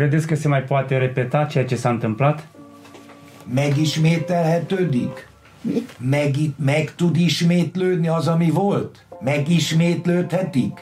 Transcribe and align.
Credeți 0.00 0.26
că 0.26 0.34
se 0.34 0.48
mai 0.48 0.62
poate 0.62 0.96
repeta 0.96 1.44
ceea 1.44 1.64
ce 1.64 1.76
s-a 1.76 1.88
întâmplat? 1.88 2.48
Megismételhetődik? 3.54 5.28
Meg, 5.98 6.36
meg 6.56 6.94
tud 6.94 7.16
ismétlődni 7.16 8.08
az, 8.08 8.26
ami 8.26 8.50
volt? 8.50 9.06
Megismétlődhetik? 9.22 10.78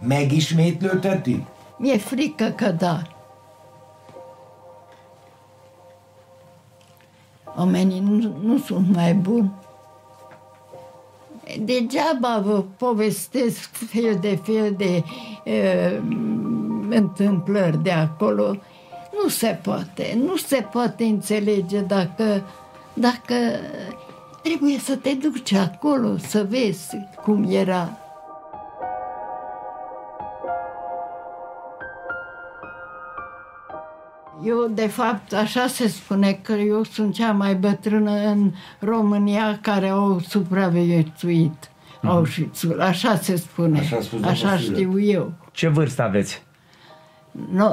Megismétlődhetik? 0.00 1.46
Mi-e 1.78 1.98
frică 1.98 2.52
că 2.56 2.70
da. 2.70 3.02
Oamenii 7.56 8.00
nu, 8.00 8.36
nu 8.42 8.58
sunt 8.58 8.94
mai 8.94 9.14
buni. 9.14 9.52
Degeaba 11.60 12.42
vă 12.44 12.64
povestesc 12.76 13.70
fel 13.74 14.18
de 14.20 14.38
fel 14.42 14.74
de 14.76 15.02
uh, 15.44 16.00
întâmplări 16.96 17.82
de 17.82 17.90
acolo. 17.90 18.56
Nu 19.22 19.28
se 19.28 19.58
poate, 19.62 20.18
nu 20.26 20.36
se 20.36 20.66
poate 20.72 21.04
înțelege 21.04 21.80
dacă, 21.80 22.42
dacă 22.94 23.34
trebuie 24.42 24.78
să 24.78 24.96
te 24.96 25.14
duci 25.14 25.52
acolo 25.52 26.16
să 26.16 26.46
vezi 26.48 26.96
cum 27.22 27.46
era. 27.50 27.96
Eu, 34.44 34.68
de 34.74 34.86
fapt, 34.86 35.32
așa 35.32 35.66
se 35.66 35.88
spune 35.88 36.32
că 36.42 36.52
eu 36.52 36.82
sunt 36.82 37.14
cea 37.14 37.32
mai 37.32 37.54
bătrână 37.54 38.10
în 38.10 38.52
România 38.78 39.58
care 39.60 39.88
au 39.88 40.20
supraviețuit 40.20 41.66
mm-hmm. 41.66 42.08
Auschwitz-ul. 42.08 42.80
Așa 42.80 43.16
se 43.16 43.36
spune. 43.36 43.78
Așa 43.78 43.96
a 43.96 44.00
spus 44.00 44.22
așa 44.22 44.42
doamna 44.42 44.58
Silă. 44.58 44.76
știu 44.76 45.00
eu. 45.00 45.32
Ce 45.52 45.68
vârstă 45.68 46.02
aveți? 46.02 46.42
No, 47.50 47.70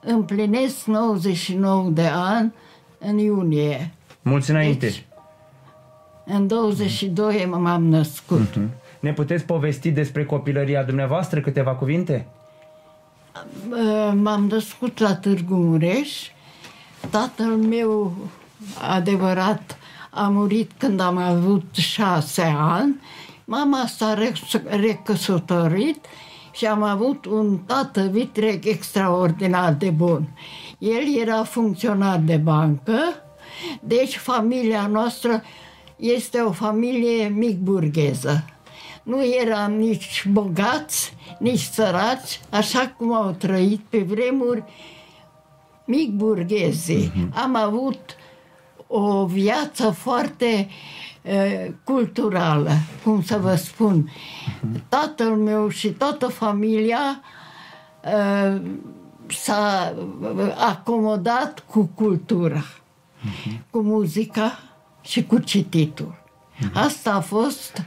împlinesc 0.00 0.84
99 0.84 1.88
de 1.88 2.06
ani 2.12 2.52
în 2.98 3.18
iunie. 3.18 3.94
Mulți 4.22 4.50
înainte. 4.50 4.86
Deci, 4.86 5.04
în 6.24 6.46
22 6.46 7.46
m-am 7.50 7.84
născut. 7.84 8.56
Mhm. 8.56 8.70
Ne 9.00 9.12
puteți 9.12 9.44
povesti 9.44 9.90
despre 9.90 10.24
copilăria 10.24 10.82
dumneavoastră 10.82 11.40
câteva 11.40 11.70
cuvinte? 11.74 12.26
Uh, 13.70 14.12
M-am 14.14 14.46
născut 14.46 14.98
la 14.98 15.14
Târgu 15.16 15.54
Mureș. 15.54 16.28
Tatăl 17.10 17.46
meu 17.56 18.12
adevărat 18.90 19.78
a 20.10 20.28
murit 20.28 20.70
când 20.78 21.00
am 21.00 21.16
avut 21.16 21.64
șase 21.74 22.54
ani. 22.56 23.00
Mama 23.44 23.86
s-a 23.86 24.14
re- 24.14 24.32
recăsătorit 24.80 26.06
și 26.56 26.66
am 26.66 26.82
avut 26.82 27.24
un 27.24 27.58
tată 27.58 28.08
vitreg 28.12 28.66
extraordinar 28.66 29.72
de 29.72 29.90
bun. 29.90 30.28
El 30.78 31.18
era 31.20 31.44
funcționar 31.44 32.18
de 32.18 32.36
bancă, 32.36 32.98
deci 33.80 34.16
familia 34.16 34.86
noastră 34.86 35.42
este 35.96 36.38
o 36.38 36.52
familie 36.52 37.28
mic 37.28 37.58
burgheză. 37.58 38.44
Nu 39.02 39.24
eram 39.24 39.72
nici 39.72 40.24
bogați, 40.28 41.14
nici 41.38 41.60
săraci, 41.60 42.40
așa 42.50 42.94
cum 42.96 43.14
au 43.14 43.30
trăit 43.30 43.80
pe 43.88 43.98
vremuri 43.98 44.64
mic 45.84 46.10
burghezii. 46.10 47.12
Am 47.34 47.56
avut 47.56 48.16
o 48.86 49.26
viață 49.26 49.90
foarte 49.90 50.68
uh, 50.68 50.74
culturală, 51.84 52.70
cum 53.04 53.22
să 53.22 53.38
vă 53.38 53.54
spun. 53.54 54.10
Tatăl 54.88 55.30
meu 55.30 55.68
și 55.68 55.88
toată 55.88 56.26
familia 56.26 57.20
uh, 58.04 58.60
s-a 59.28 59.94
acomodat 60.68 61.64
cu 61.70 61.90
cultura, 61.94 62.64
cu 63.70 63.80
muzica 63.80 64.58
și 65.00 65.24
cu 65.26 65.38
cititul. 65.38 66.14
Asta 66.74 67.12
a 67.12 67.20
fost 67.20 67.82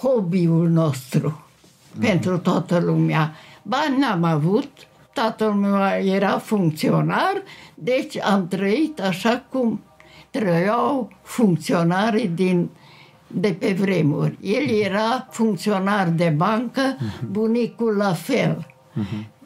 hobby-ul 0.00 0.68
nostru 0.68 1.44
pentru 2.00 2.38
toată 2.38 2.78
lumea. 2.78 3.34
Bani 3.62 3.98
n-am 3.98 4.24
avut, 4.24 4.70
tatăl 5.12 5.52
meu 5.52 5.76
era 6.04 6.38
funcționar, 6.38 7.42
deci 7.74 8.18
am 8.18 8.48
trăit 8.48 9.00
așa 9.00 9.44
cum 9.50 9.80
trăiau 10.38 11.12
funcționarii 11.22 12.28
din, 12.28 12.70
de 13.26 13.56
pe 13.58 13.72
vremuri. 13.72 14.38
El 14.40 14.68
era 14.68 15.26
funcționar 15.30 16.08
de 16.08 16.32
bancă, 16.36 16.96
bunicul 17.30 17.96
la 17.96 18.12
fel. 18.12 18.66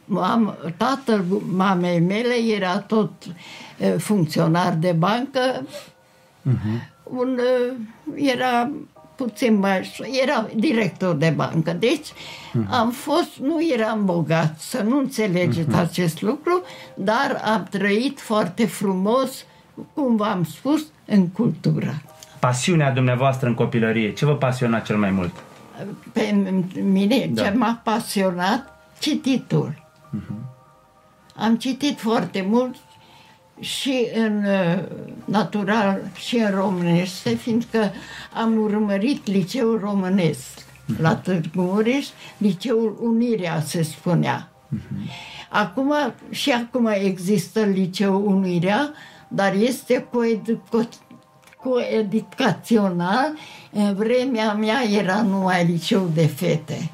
Mam, 0.05 0.57
tatăl 0.77 1.25
mamei 1.55 2.01
mele 2.01 2.35
era 2.57 2.79
tot 2.79 3.11
eh, 3.79 3.95
funcționar 3.99 4.75
de 4.75 4.93
bancă, 4.93 5.67
un, 7.03 7.39
eh, 7.39 8.33
era 8.35 8.71
puțin 9.15 9.59
mai... 9.59 9.91
Era 10.23 10.49
director 10.55 11.15
de 11.15 11.33
bancă. 11.37 11.73
Deci 11.73 12.07
am 12.71 12.91
fost, 12.91 13.37
nu 13.37 13.67
eram 13.73 14.05
bogat, 14.05 14.59
să 14.59 14.83
nu 14.83 14.99
înțelegeți 14.99 15.75
acest 15.75 16.23
lucru, 16.23 16.63
dar 16.95 17.43
am 17.45 17.67
trăit 17.71 18.21
foarte 18.21 18.67
frumos, 18.67 19.45
cum 19.95 20.17
v-am 20.17 20.45
spus, 20.45 20.87
în 21.05 21.29
cultură. 21.29 22.03
Pasiunea 22.39 22.93
dumneavoastră 22.93 23.49
în 23.49 23.55
copilărie, 23.55 24.13
ce 24.13 24.25
vă 24.25 24.35
pasiona 24.35 24.79
cel 24.81 24.97
mai 24.97 25.11
mult? 25.11 25.33
Pe 26.13 26.35
mine 26.83 27.31
Da. 27.33 27.43
ce 27.43 27.51
m-a 27.57 27.81
pasionat, 27.85 28.79
cititul. 28.99 29.87
Am 31.37 31.57
citit 31.57 31.99
foarte 31.99 32.47
mult 32.49 32.75
și 33.61 34.07
în 34.15 34.45
uh, 34.45 34.85
natural 35.25 36.01
și 36.15 36.37
în 36.37 36.51
românește, 36.51 37.35
fiindcă 37.35 37.93
am 38.35 38.59
urmărit 38.61 39.27
liceul 39.27 39.79
românesc 39.83 40.67
la 41.01 41.17
Târgu 41.17 41.61
Mureș, 41.61 42.07
liceul 42.37 42.99
Unirea 43.01 43.61
se 43.61 43.83
spunea. 43.83 44.49
Acum, 45.49 45.93
și 46.31 46.51
acum 46.51 46.87
există 46.87 47.61
liceul 47.61 48.27
Unirea, 48.27 48.93
dar 49.29 49.55
este 49.55 50.07
coeducativ 50.11 51.01
coeducațional, 51.63 53.33
în 53.73 53.95
vremea 53.95 54.53
mea 54.53 54.83
era 54.99 55.23
numai 55.23 55.65
liceu 55.65 56.11
de 56.15 56.27
fete. 56.27 56.91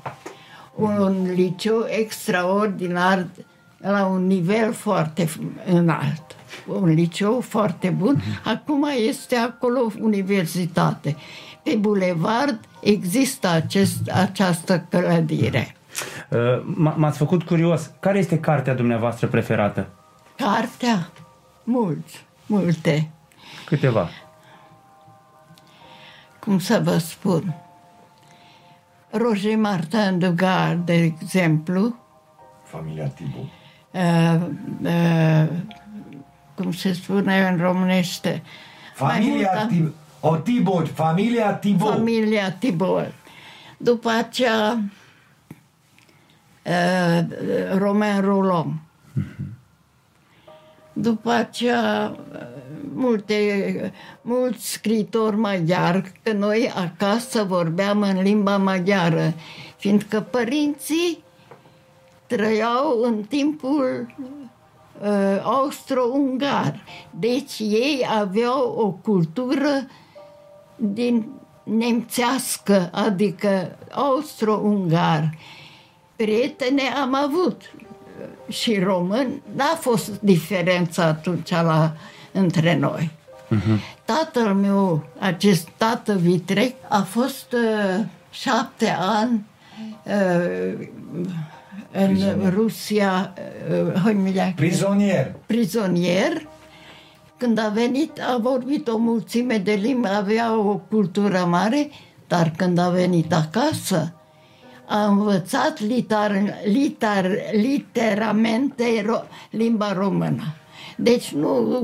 Un 0.74 1.26
liceu 1.34 1.84
extraordinar, 1.88 3.26
la 3.78 4.06
un 4.06 4.26
nivel 4.26 4.72
foarte 4.72 5.28
înalt. 5.66 6.22
Un 6.66 6.88
liceu 6.94 7.40
foarte 7.40 7.88
bun. 7.88 8.22
Acum 8.44 8.86
este 9.08 9.36
acolo 9.36 9.92
universitate. 10.00 11.16
Pe 11.62 11.76
bulevard 11.80 12.60
există 12.80 13.48
acest, 13.48 14.10
această 14.12 14.86
clădire. 14.90 15.76
Uh, 16.30 16.38
m- 16.60 16.94
M-ați 16.96 17.18
făcut 17.18 17.42
curios. 17.42 17.90
Care 18.00 18.18
este 18.18 18.38
cartea 18.38 18.74
dumneavoastră 18.74 19.26
preferată? 19.26 19.86
Cartea? 20.36 21.08
Mulți, 21.64 22.24
multe. 22.46 23.10
Câteva. 23.66 24.08
cum 26.40 26.58
să 26.58 26.80
vă 26.84 26.98
spun, 26.98 27.54
Roger 29.10 29.56
Martin 29.56 30.18
de 30.18 30.28
Gare, 30.36 30.74
de 30.84 30.94
exemplu, 30.94 31.94
Familia 32.64 33.06
Tibu. 33.08 33.50
uh, 33.90 34.40
uh, 34.82 35.48
cum 36.54 36.72
se 36.72 36.92
spune 36.92 37.48
în 37.48 37.56
românește, 37.56 38.42
mai 38.98 39.18
mult 39.20 39.24
Familia 39.24 39.60
am- 39.60 39.68
Tibu. 39.68 39.92
O 40.20 40.36
Tibo, 40.36 40.84
familia 40.84 41.54
Tibo. 41.54 41.86
familia 41.86 42.52
Tibor. 42.52 43.14
După 43.76 44.08
aceea, 44.10 44.78
uh, 46.66 47.20
Romain 47.78 48.20
Rolon. 48.20 48.80
După 50.96 51.30
aceea, 51.30 52.16
uh, 52.32 52.40
multe, 52.94 53.92
mulți 54.22 54.70
scritori 54.70 55.36
maghiari, 55.36 56.12
că 56.22 56.32
noi 56.32 56.72
acasă 56.74 57.42
vorbeam 57.42 58.02
în 58.02 58.22
limba 58.22 58.56
maghiară, 58.56 59.34
fiindcă 59.76 60.20
părinții 60.20 61.24
trăiau 62.26 63.00
în 63.02 63.22
timpul 63.22 64.14
uh, 65.02 65.40
austro-ungar. 65.42 66.84
Deci 67.10 67.58
ei 67.58 68.06
aveau 68.18 68.74
o 68.78 68.90
cultură 68.90 69.86
din 70.76 71.26
nemțească, 71.62 72.90
adică 72.92 73.78
austro-ungar. 73.90 75.38
Prietene 76.16 76.82
am 76.82 77.14
avut 77.14 77.73
și 78.48 78.78
români, 78.78 79.42
n-a 79.56 79.78
fost 79.80 80.20
diferență 80.20 81.02
atunci 81.02 81.50
la, 81.50 81.92
între 82.32 82.78
noi. 82.78 83.10
Tatăl 84.04 84.54
meu, 84.54 85.04
acest 85.18 85.68
tată 85.76 86.14
vitrec, 86.14 86.74
a 86.88 87.00
fost 87.00 87.52
uh, 87.52 88.04
șapte 88.30 88.96
ani 88.98 89.44
uh, 90.04 90.88
în 91.92 92.06
Prizonier. 92.06 92.52
Rusia, 92.54 93.34
uh, 93.70 94.02
Hăimilea, 94.02 94.52
Prizonier. 94.56 95.34
prizonier. 95.46 96.46
Când 97.36 97.58
a 97.58 97.68
venit, 97.68 98.20
a 98.20 98.38
vorbit 98.42 98.88
o 98.88 98.96
mulțime 98.96 99.56
de 99.58 99.72
limbi, 99.72 100.08
avea 100.08 100.58
o 100.58 100.76
cultură 100.76 101.38
mare, 101.38 101.90
dar 102.26 102.52
când 102.56 102.78
a 102.78 102.88
venit 102.88 103.32
acasă, 103.32 104.12
a 104.94 105.06
învățat 105.06 105.80
litar, 105.80 106.54
litar, 106.64 107.30
literamente 107.52 109.02
ro, 109.06 109.22
limba 109.50 109.92
română. 109.92 110.42
Deci 110.96 111.32
nu 111.32 111.80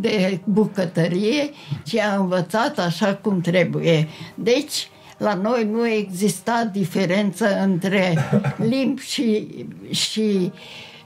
de 0.00 0.40
bucătărie, 0.44 1.50
ci 1.84 1.96
a 1.96 2.16
învățat 2.16 2.78
așa 2.78 3.14
cum 3.14 3.40
trebuie. 3.40 4.08
Deci, 4.34 4.88
la 5.18 5.34
noi 5.34 5.68
nu 5.70 5.88
exista 5.88 6.70
diferență 6.72 7.62
între 7.62 8.14
limbi 8.56 9.00
și, 9.00 9.48
și 9.90 10.52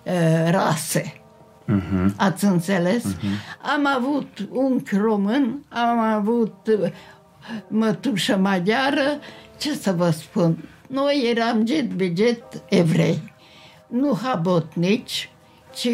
uh, 0.02 0.50
rase. 0.50 1.14
Mhm. 1.64 2.14
Ați 2.16 2.44
înțeles? 2.44 3.04
Am 3.74 3.86
avut 3.96 4.48
unchi 4.50 4.96
român, 4.96 5.64
am 5.68 5.98
avut 5.98 6.54
uh, 6.80 6.90
mătușă 7.68 8.36
maghiară, 8.36 9.18
ce 9.58 9.74
să 9.74 9.92
vă 9.92 10.10
spun? 10.10 10.58
Noi 10.90 11.32
eram 11.36 11.66
jet 11.66 11.92
biget 11.92 12.62
evrei, 12.68 13.32
nu 13.86 14.18
habotnici, 14.22 15.30
ci 15.74 15.88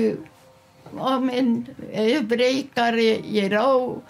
oameni 0.96 1.70
evrei 1.90 2.70
care 2.74 3.20
erau 3.32 4.02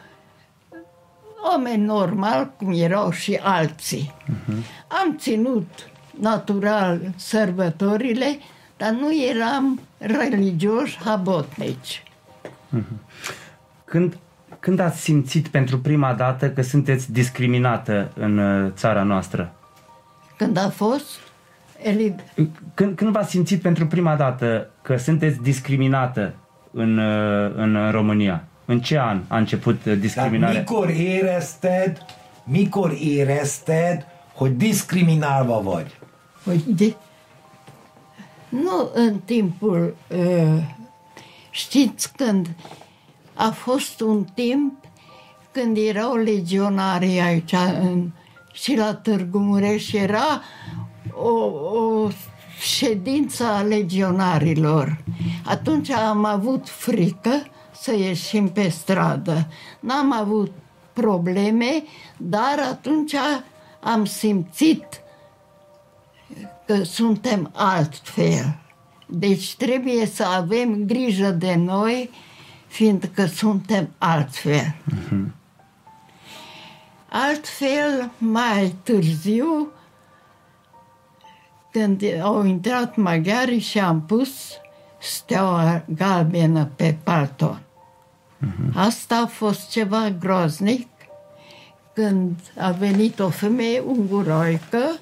oameni 1.50 1.84
normal, 1.84 2.52
cum 2.56 2.72
erau 2.72 3.10
și 3.10 3.38
alții. 3.42 4.14
Am 4.88 5.16
ținut 5.18 5.68
natural 6.20 7.00
sărbătorile, 7.16 8.38
dar 8.76 8.90
nu 8.90 9.08
eram 9.24 9.80
religioși 9.98 10.98
habotnici. 11.04 12.02
Când, 13.84 14.18
când 14.60 14.78
ați 14.78 15.00
simțit 15.00 15.48
pentru 15.48 15.78
prima 15.78 16.14
dată 16.14 16.50
că 16.50 16.62
sunteți 16.62 17.12
discriminată 17.12 18.12
în 18.14 18.38
uh, 18.38 18.72
țara 18.74 19.02
noastră? 19.02 19.54
Când 20.36 20.56
a 20.56 20.68
fost, 20.70 21.06
Eli, 21.82 22.14
Când, 22.74 22.96
când 22.96 23.12
v-ați 23.12 23.30
simțit 23.30 23.62
pentru 23.62 23.86
prima 23.86 24.16
dată 24.16 24.70
că 24.82 24.96
sunteți 24.96 25.42
discriminată 25.42 26.34
în, 26.70 26.98
uh, 26.98 27.52
în 27.56 27.90
România? 27.90 28.44
În 28.64 28.80
ce 28.80 28.98
an 28.98 29.20
a 29.28 29.36
început 29.36 29.74
uh, 29.74 29.82
Tehát 29.82 29.98
discriminarea? 29.98 30.58
mikor 30.58 30.90
érezted, 30.90 32.04
mikor 32.44 32.92
érezted, 33.00 34.06
hogy 34.34 34.56
diszkriminálva 34.56 35.58
vagy? 35.62 35.98
uite, 36.46 36.96
nu 38.48 38.90
în 38.94 39.18
timpul, 39.24 39.96
uh, 40.08 40.62
știți 41.50 42.12
când 42.12 42.48
a 43.34 43.50
fost 43.50 44.00
un 44.00 44.24
timp 44.34 44.72
când 45.50 45.76
erau 45.76 46.14
legionari 46.16 47.20
aici 47.20 47.54
în, 47.80 48.10
și 48.62 48.76
la 48.76 48.94
Târgu 48.94 49.38
Mureș 49.38 49.92
era 49.92 50.42
o, 51.14 51.30
o 51.78 52.08
ședință 52.60 53.44
a 53.44 53.60
legionarilor. 53.60 55.04
Atunci 55.44 55.90
am 55.90 56.24
avut 56.24 56.68
frică 56.68 57.42
să 57.72 57.94
ieșim 57.96 58.48
pe 58.48 58.68
stradă. 58.68 59.48
N-am 59.80 60.12
avut 60.12 60.52
probleme, 60.92 61.82
dar 62.16 62.58
atunci 62.70 63.14
am 63.80 64.04
simțit 64.04 64.86
că 66.66 66.82
suntem 66.82 67.50
altfel. 67.54 68.58
Deci 69.06 69.56
trebuie 69.56 70.06
să 70.06 70.24
avem 70.24 70.84
grijă 70.84 71.30
de 71.30 71.54
noi, 71.54 72.10
fiindcă 72.66 73.26
suntem 73.26 73.94
altfel. 73.98 74.74
Altfel, 77.18 78.10
mai 78.18 78.74
târziu, 78.82 79.68
când 81.70 82.02
au 82.22 82.44
intrat 82.44 82.96
maghiarii 82.96 83.58
și 83.58 83.78
am 83.78 84.02
pus 84.02 84.30
steaua 84.98 85.84
galbenă 85.94 86.70
pe 86.76 86.96
palton. 87.04 87.60
Asta 88.74 89.16
a 89.16 89.26
fost 89.26 89.70
ceva 89.70 90.10
groaznic 90.10 90.88
când 91.92 92.38
a 92.58 92.70
venit 92.70 93.18
o 93.18 93.28
femeie 93.28 93.80
unguroică 93.80 94.98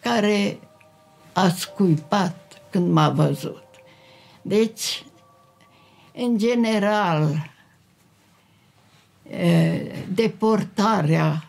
care 0.00 0.58
a 1.32 1.48
scuipat 1.48 2.62
când 2.70 2.92
m-a 2.92 3.08
văzut. 3.08 3.64
Deci, 4.42 5.04
în 6.14 6.38
general, 6.38 7.22
e, 7.22 7.50
deportarea 10.14 11.48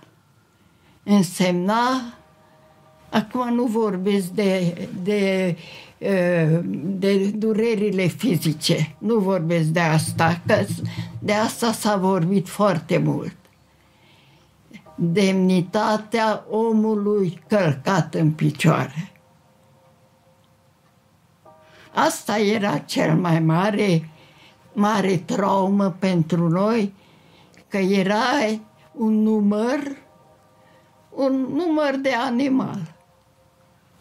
însemna, 1.04 2.14
acum 3.10 3.54
nu 3.54 3.64
vorbesc 3.64 4.28
de, 4.28 4.88
de, 5.04 5.56
e, 5.98 6.46
de 6.84 7.32
durerile 7.36 8.08
fizice, 8.08 8.96
nu 8.98 9.18
vorbesc 9.18 9.68
de 9.68 9.80
asta, 9.80 10.42
că 10.46 10.66
de 11.20 11.34
asta 11.34 11.72
s-a 11.72 11.96
vorbit 11.96 12.50
foarte 12.50 12.98
mult. 12.98 13.36
Demnitatea 14.96 16.46
omului 16.50 17.42
călcat 17.48 18.14
în 18.14 18.32
picioare. 18.32 19.12
Asta 21.94 22.40
era 22.40 22.78
cel 22.78 23.16
mai 23.16 23.40
mare, 23.40 24.10
mare 24.74 25.18
traumă 25.18 25.96
pentru 26.00 26.50
noi, 26.50 26.94
că 27.72 27.78
era 27.78 28.24
un 28.92 29.22
număr, 29.22 29.98
un 31.10 31.34
număr 31.34 31.96
de 31.96 32.14
animal. 32.14 32.96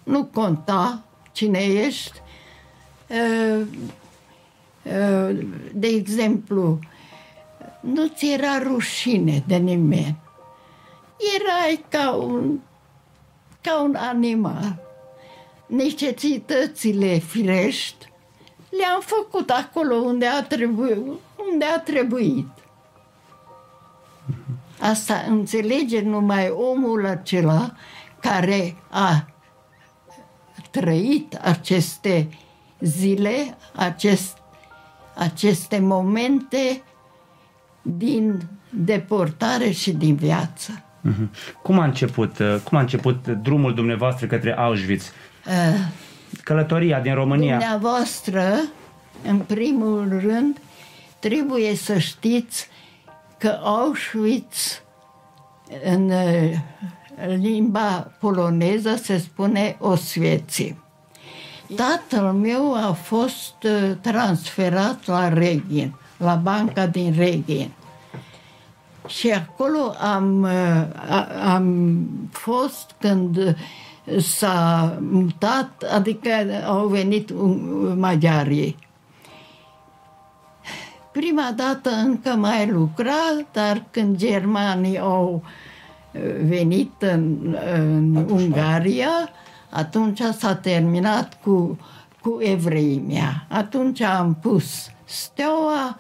Nu 0.03 0.25
conta 0.25 1.05
cine 1.33 1.59
ești. 1.59 2.21
Uh, 3.09 3.67
uh, 4.83 5.39
De 5.73 5.87
exemplu, 5.87 6.79
nu 7.81 8.07
ți 8.07 8.33
era 8.33 8.59
rușine 8.59 9.45
de 9.47 9.57
nimeni. 9.57 10.17
Erai 11.39 11.85
ca 11.89 12.11
un, 12.11 12.59
ca 13.61 13.83
un 13.83 13.95
animal 13.95 14.89
necesitățile 15.67 17.19
firești 17.19 18.11
le-am 18.71 19.01
făcut 19.01 19.51
acolo 19.51 19.95
unde 19.95 20.27
a 20.27 20.43
trebuit. 20.43 20.97
Unde 21.53 21.65
a 21.65 21.81
trebuit. 21.81 22.49
Asta 24.81 25.25
înțelege 25.29 26.01
numai 26.01 26.49
omul 26.49 27.07
acela 27.07 27.73
care 28.21 28.77
a 28.89 29.27
trăit 30.71 31.35
aceste 31.43 32.29
zile, 32.81 33.57
acest, 33.77 34.37
aceste 35.17 35.79
momente 35.79 36.83
din 37.83 38.41
deportare 38.71 39.71
și 39.71 39.93
din 39.93 40.15
viață. 40.15 40.85
Mhm. 41.01 41.31
Cum 41.63 41.79
a 41.79 41.85
început, 41.85 42.39
uh, 42.39 42.57
cum 42.65 42.79
a 42.79 42.81
început 42.81 43.27
drumul 43.27 43.75
dumneavoastră 43.75 44.27
către 44.27 44.57
Auschwitz? 44.57 45.13
Uh, 45.47 45.81
Călătoria 46.43 47.01
din 47.01 47.15
România. 47.15 47.59
Dumneavoastră, 47.59 48.55
în 49.27 49.39
primul 49.39 50.21
rând, 50.23 50.57
trebuie 51.19 51.75
să 51.75 51.99
știți 51.99 52.69
că 53.41 53.59
Auschwitz, 53.63 54.83
în 55.85 56.11
uh, 56.11 56.53
limba 57.27 58.11
poloneză, 58.21 58.95
se 58.97 59.19
spune 59.19 59.77
Osvieții. 59.81 60.79
Tatăl 61.77 62.33
meu 62.33 62.75
a 62.75 62.93
fost 62.93 63.55
uh, 63.65 63.91
transferat 64.01 65.07
la 65.07 65.29
Reghin, 65.29 65.95
la 66.17 66.35
banca 66.35 66.87
din 66.87 67.15
Reghin. 67.17 67.71
Și 69.07 69.31
acolo 69.31 69.95
am, 70.01 70.43
uh, 70.43 71.11
a- 71.11 71.53
am 71.55 71.97
fost 72.31 72.95
când 72.99 73.57
s-a 74.19 74.97
mutat, 75.01 75.83
adică 75.95 76.29
au 76.67 76.87
venit 76.87 77.31
un- 77.31 77.95
maghiarii. 77.99 78.77
Prima 81.13 81.53
dată 81.57 81.91
încă 81.91 82.31
mai 82.31 82.71
lucra, 82.71 83.21
dar 83.53 83.85
când 83.91 84.17
germanii 84.17 84.99
au 84.99 85.43
uh, 86.13 86.21
venit 86.45 86.93
în, 87.03 87.57
în 87.75 88.17
Ungaria, 88.17 89.29
atunci 89.71 90.21
s-a 90.39 90.55
terminat 90.55 91.41
cu, 91.43 91.79
cu 92.21 92.39
evreimea. 92.41 93.47
Atunci 93.49 94.01
am 94.01 94.35
pus 94.35 94.91
steaua, 95.05 95.99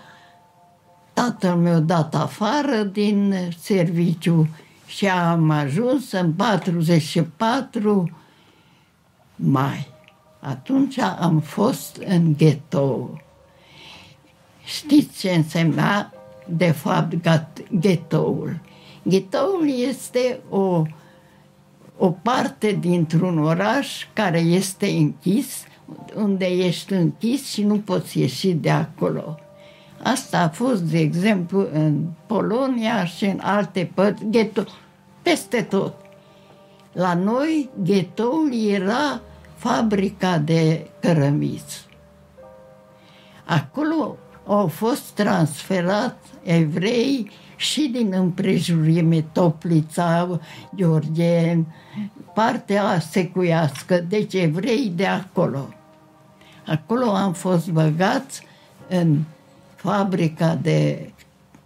tatăl 1.12 1.56
meu 1.56 1.78
dat 1.78 2.14
afară 2.14 2.82
din 2.82 3.34
serviciu 3.58 4.48
și 4.86 5.08
am 5.08 5.50
ajuns 5.50 6.12
în 6.12 6.32
44 6.32 8.10
mai. 9.36 9.88
Atunci 10.40 10.98
am 10.98 11.40
fost 11.40 11.96
în 11.96 12.34
ghetto. 12.36 13.10
Știți 14.70 15.18
ce 15.18 15.30
însemna 15.30 16.12
de 16.46 16.70
fapt 16.70 17.14
ghetoul? 17.80 18.60
Ghetoul 19.02 19.70
este 19.88 20.40
o, 20.48 20.82
o 21.96 22.10
parte 22.10 22.76
dintr-un 22.80 23.38
oraș 23.38 24.06
care 24.12 24.38
este 24.38 24.86
închis, 24.86 25.64
unde 26.16 26.44
ești 26.44 26.92
închis 26.92 27.46
și 27.46 27.62
nu 27.62 27.78
poți 27.78 28.18
ieși 28.18 28.52
de 28.52 28.70
acolo. 28.70 29.38
Asta 30.02 30.40
a 30.40 30.48
fost, 30.48 30.82
de 30.82 30.98
exemplu, 30.98 31.68
în 31.72 32.06
Polonia 32.26 33.04
și 33.04 33.24
în 33.24 33.38
alte 33.42 33.90
părți, 33.94 34.24
ghetto, 34.30 34.64
peste 35.22 35.62
tot. 35.62 35.94
La 36.92 37.14
noi, 37.14 37.70
ghetoul 37.82 38.54
era 38.68 39.20
fabrica 39.56 40.38
de 40.38 40.86
cărămiți. 41.00 41.86
Acolo 43.44 44.16
au 44.54 44.66
fost 44.66 45.02
transferat 45.02 46.18
evrei 46.42 47.30
și 47.56 47.88
din 47.92 48.12
împrejurime 48.12 49.24
Toplița, 49.32 50.40
Georgien, 50.76 51.66
partea 52.34 53.00
secuiască, 53.00 53.98
deci 53.98 54.34
evrei 54.34 54.92
de 54.96 55.06
acolo. 55.06 55.68
Acolo 56.66 57.10
am 57.10 57.32
fost 57.32 57.70
băgați 57.70 58.46
în 58.88 59.18
fabrica 59.74 60.54
de 60.54 61.10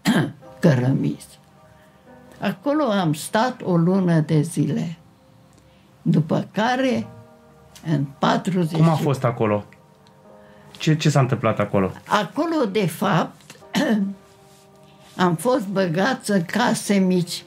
cărămizi. 0.60 1.38
Acolo 2.40 2.84
am 2.84 3.12
stat 3.12 3.62
o 3.62 3.76
lună 3.76 4.20
de 4.20 4.40
zile. 4.40 4.96
După 6.02 6.48
care, 6.52 7.06
în 7.86 8.04
40... 8.18 8.72
Cum 8.78 8.88
a 8.88 8.94
fost 8.94 9.24
acolo? 9.24 9.64
Ce, 10.84 10.96
ce 10.96 11.10
s-a 11.10 11.20
întâmplat 11.20 11.58
acolo? 11.58 11.92
Acolo, 12.06 12.64
de 12.72 12.86
fapt, 12.86 13.40
am 15.26 15.34
fost 15.34 15.66
băgați 15.66 16.30
în 16.30 16.44
case 16.44 16.94
mici. 16.94 17.42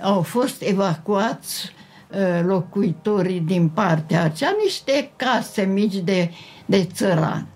Au 0.00 0.22
fost 0.22 0.62
evacuați 0.62 1.72
uh, 2.08 2.40
locuitorii 2.44 3.40
din 3.40 3.68
partea 3.68 4.22
aceea, 4.22 4.54
niște 4.64 5.10
case 5.16 5.62
mici 5.62 5.94
de, 5.94 6.30
de 6.66 6.84
țăran. 6.84 7.46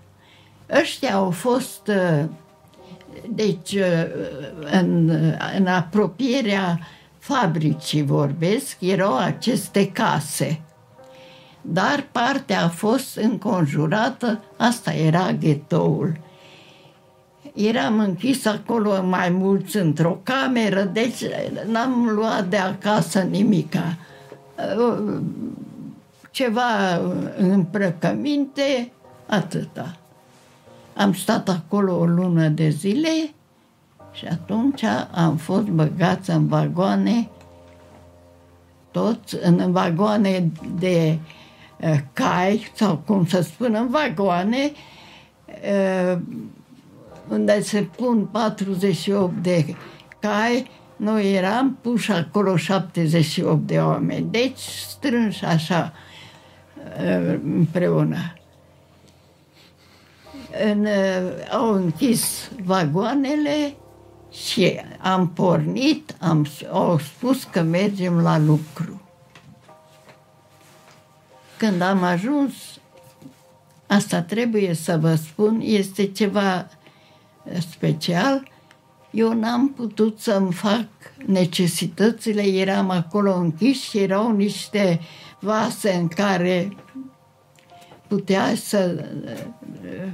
Ăștia 0.81 1.13
au 1.13 1.29
fost, 1.29 1.87
uh, 1.87 2.25
deci, 3.29 3.71
uh, 3.71 4.05
în, 4.71 5.09
în 5.57 5.67
apropierea 5.67 6.79
fabricii 7.17 8.03
vorbesc, 8.03 8.77
erau 8.79 9.17
aceste 9.17 9.91
case. 9.91 10.61
Dar 11.67 12.07
partea 12.11 12.63
a 12.63 12.67
fost 12.67 13.17
înconjurată, 13.17 14.41
asta 14.57 14.93
era 14.93 15.31
ghetoul. 15.31 16.17
Eram 17.53 17.99
închis 17.99 18.45
acolo 18.45 19.03
mai 19.03 19.29
mulți 19.29 19.77
într-o 19.77 20.19
cameră, 20.23 20.83
deci 20.83 21.21
n-am 21.67 22.09
luat 22.15 22.47
de 22.47 22.57
acasă 22.57 23.19
nimica. 23.19 23.97
Ceva 26.31 27.01
îmbrăcăminte, 27.37 28.91
atâta. 29.25 29.95
Am 30.95 31.13
stat 31.13 31.49
acolo 31.49 31.97
o 31.97 32.05
lună 32.05 32.47
de 32.47 32.69
zile 32.69 33.33
și 34.11 34.25
atunci 34.25 34.83
am 35.11 35.35
fost 35.35 35.65
băgați 35.65 36.29
în 36.29 36.47
vagoane, 36.47 37.29
toți 38.91 39.37
în 39.41 39.71
vagoane 39.71 40.51
de 40.79 41.17
uh, 41.21 41.43
cai, 42.13 42.71
sau 42.73 42.97
cum 43.05 43.25
să 43.25 43.41
spun, 43.41 43.73
în 43.73 43.87
vagoane, 43.89 44.71
uh, 45.45 46.17
unde 47.29 47.61
se 47.61 47.81
pun 47.81 48.25
48 48.25 49.33
de 49.41 49.75
cai, 50.19 50.69
noi 50.95 51.33
eram 51.33 51.77
puși 51.81 52.11
acolo 52.11 52.55
78 52.55 53.67
de 53.67 53.77
oameni, 53.77 54.27
deci 54.31 54.59
strânși 54.87 55.45
așa 55.45 55.93
uh, 56.99 57.39
împreună. 57.43 58.33
În, 60.71 60.87
au 61.51 61.73
închis 61.73 62.51
vagoanele 62.63 63.75
și 64.31 64.79
am 64.99 65.29
pornit, 65.29 66.15
am, 66.19 66.47
au 66.71 66.99
spus 66.99 67.43
că 67.43 67.61
mergem 67.61 68.19
la 68.19 68.37
lucru. 68.37 69.04
Când 71.57 71.81
am 71.81 72.03
ajuns, 72.03 72.53
asta 73.87 74.21
trebuie 74.21 74.73
să 74.73 74.97
vă 74.97 75.15
spun, 75.15 75.59
este 75.63 76.05
ceva 76.11 76.67
special, 77.69 78.47
eu 79.11 79.33
n-am 79.33 79.69
putut 79.69 80.19
să-mi 80.19 80.53
fac 80.53 80.87
necesitățile, 81.25 82.41
eram 82.41 82.89
acolo 82.89 83.35
închis 83.35 83.81
și 83.81 83.97
erau 83.97 84.35
niște 84.35 84.99
vase 85.39 85.93
în 85.93 86.07
care 86.07 86.75
puteai 88.07 88.57
să 88.57 89.09
uh, 89.25 90.07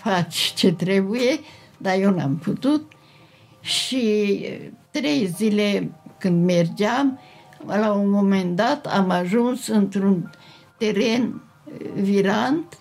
faci 0.00 0.52
ce 0.54 0.72
trebuie, 0.72 1.40
dar 1.76 1.98
eu 1.98 2.10
n-am 2.10 2.36
putut. 2.36 2.92
Și 3.60 4.44
trei 4.90 5.26
zile 5.26 5.90
când 6.18 6.44
mergeam, 6.44 7.18
la 7.66 7.92
un 7.92 8.10
moment 8.10 8.56
dat 8.56 8.86
am 8.86 9.10
ajuns 9.10 9.66
într-un 9.66 10.30
teren 10.82 11.40
virant 11.94 12.78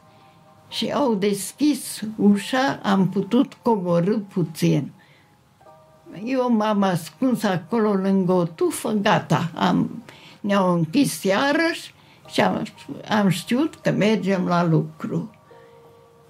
și 0.69 0.91
au 0.91 1.13
deschis 1.13 2.01
ușa, 2.17 2.79
am 2.83 3.09
putut 3.09 3.53
coborâ 3.61 4.17
puțin. 4.17 4.91
Eu 6.25 6.51
m-am 6.51 6.81
ascuns 6.81 7.43
acolo 7.43 7.93
lângă 7.93 8.31
o 8.31 8.43
tufă, 8.43 8.91
gata, 8.91 9.51
am, 9.55 10.03
ne-au 10.39 10.73
închis 10.73 11.23
iarăși 11.23 11.93
și 12.27 12.41
am, 12.41 12.63
am 13.09 13.29
știut 13.29 13.75
că 13.75 13.91
mergem 13.91 14.45
la 14.45 14.63
lucru 14.63 15.29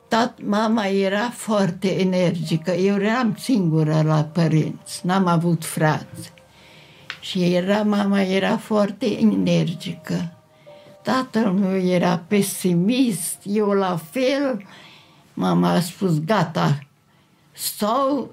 tat, 0.07 0.39
mama 0.43 0.85
era 0.85 1.29
foarte 1.29 1.99
energică. 1.99 2.71
Eu 2.71 2.95
eram 2.95 3.35
singură 3.39 4.01
la 4.05 4.23
părinți, 4.23 5.05
n-am 5.05 5.27
avut 5.27 5.65
frați. 5.65 6.33
Și 7.19 7.53
era, 7.53 7.83
mama 7.83 8.21
era 8.21 8.57
foarte 8.57 9.05
energică. 9.05 10.40
Tatăl 11.01 11.51
meu 11.51 11.77
era 11.77 12.24
pesimist, 12.27 13.38
eu 13.43 13.70
la 13.70 14.00
fel. 14.12 14.63
Mama 15.34 15.70
a 15.72 15.79
spus, 15.79 16.24
gata, 16.24 16.79
sau 17.53 18.29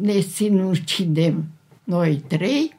ne 0.00 0.20
sinucidem 0.20 1.44
noi 1.84 2.24
trei, 2.26 2.76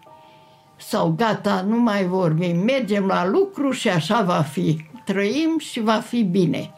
sau 0.78 1.14
gata, 1.18 1.62
nu 1.68 1.80
mai 1.80 2.06
vorbim, 2.06 2.58
mergem 2.60 3.06
la 3.06 3.28
lucru 3.28 3.72
și 3.72 3.90
așa 3.90 4.22
va 4.22 4.42
fi. 4.42 4.86
Trăim 5.06 5.58
și 5.60 5.80
va 5.82 6.00
fi 6.00 6.24
bine. 6.24 6.72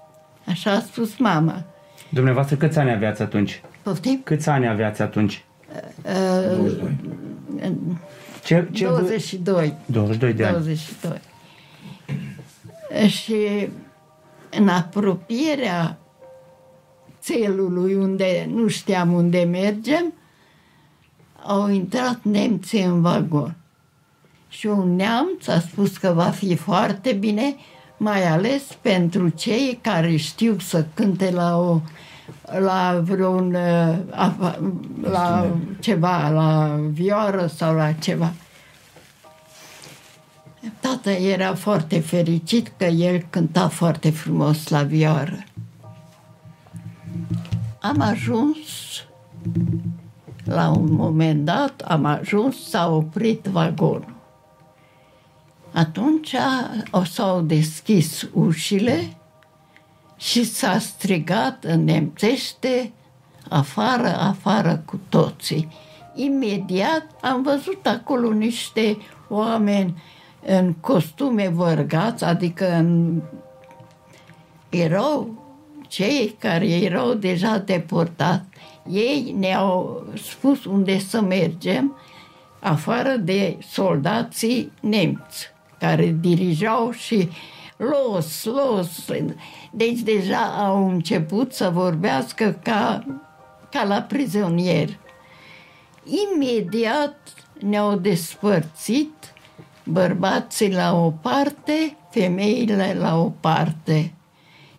Așa 0.45 0.71
a 0.71 0.79
spus 0.79 1.17
mama. 1.17 1.63
Dumneavoastră 2.09 2.55
câți 2.55 2.79
ani 2.79 2.91
aveați 2.91 3.21
atunci? 3.21 3.61
Poftim? 3.81 4.21
Câți 4.23 4.49
ani 4.49 4.67
aveați 4.67 5.01
atunci? 5.01 5.45
Uh, 6.03 6.71
Ce, 8.43 8.67
ce 8.71 8.85
22. 8.85 9.73
22 9.85 10.33
de 10.33 10.45
ani. 10.45 10.79
22. 12.89 13.07
Și 13.07 13.69
în 14.49 14.67
apropierea 14.67 15.97
țelului 17.21 17.95
unde 17.95 18.49
nu 18.53 18.67
știam 18.67 19.13
unde 19.13 19.43
mergem, 19.43 20.13
au 21.43 21.69
intrat 21.69 22.19
nemții 22.21 22.83
în 22.83 23.01
vagon. 23.01 23.55
Și 24.49 24.67
un 24.67 24.95
neamț 24.95 25.47
a 25.47 25.59
spus 25.59 25.97
că 25.97 26.11
va 26.11 26.29
fi 26.29 26.55
foarte 26.55 27.13
bine 27.13 27.55
mai 27.97 28.27
ales 28.27 28.63
pentru 28.81 29.29
cei 29.29 29.79
care 29.81 30.15
știu 30.15 30.59
să 30.59 30.85
cânte 30.93 31.31
la 31.31 31.57
o 31.57 31.79
la 32.59 33.01
vreun 33.03 33.53
uh, 33.53 33.97
la 35.01 35.55
ceva, 35.79 36.29
la 36.29 36.79
vioară 36.91 37.47
sau 37.47 37.75
la 37.75 37.91
ceva. 37.91 38.33
Tata 40.79 41.11
era 41.11 41.55
foarte 41.55 41.99
fericit 41.99 42.71
că 42.77 42.85
el 42.85 43.25
cânta 43.29 43.67
foarte 43.67 44.09
frumos 44.09 44.67
la 44.67 44.83
vioară. 44.83 45.43
Am 47.81 48.01
ajuns 48.01 48.57
la 50.43 50.69
un 50.69 50.91
moment 50.91 51.45
dat, 51.45 51.81
am 51.81 52.05
ajuns, 52.05 52.69
s-a 52.69 52.89
oprit 52.89 53.45
vagonul. 53.45 54.15
Atunci 55.73 56.35
o 56.91 57.03
s-au 57.03 57.41
deschis 57.41 58.27
ușile 58.33 59.17
și 60.17 60.43
s-a 60.43 60.79
strigat 60.79 61.63
în 61.63 61.83
nemțește 61.83 62.91
afară, 63.49 64.17
afară 64.19 64.83
cu 64.85 64.99
toții. 65.09 65.67
Imediat 66.15 67.05
am 67.21 67.41
văzut 67.41 67.87
acolo 67.87 68.31
niște 68.33 68.97
oameni 69.29 70.01
în 70.49 70.73
costume 70.73 71.49
vărgați, 71.49 72.23
adică 72.23 72.73
în 72.73 73.21
erau 74.69 75.45
cei 75.87 76.35
care 76.39 76.67
erau 76.67 77.13
deja 77.13 77.57
deportați, 77.57 78.45
ei 78.89 79.35
ne-au 79.37 80.05
spus 80.23 80.65
unde 80.65 80.99
să 80.99 81.21
mergem, 81.21 81.95
afară 82.59 83.15
de 83.15 83.57
soldații 83.71 84.71
nemți, 84.79 85.51
care 85.79 86.15
dirijau 86.19 86.91
și 86.91 87.29
los, 87.77 88.43
los. 88.43 89.05
Deci 89.71 89.99
deja 89.99 90.65
au 90.65 90.89
început 90.89 91.53
să 91.53 91.69
vorbească 91.69 92.59
ca, 92.63 93.05
ca 93.71 93.83
la 93.83 94.01
prizonier. 94.01 94.89
Imediat 96.33 97.17
ne-au 97.59 97.95
despărțit 97.95 99.16
bărbații 99.89 100.73
la 100.73 100.95
o 100.95 101.11
parte, 101.11 101.97
femeile 102.09 102.95
la 102.99 103.19
o 103.19 103.29
parte. 103.29 104.13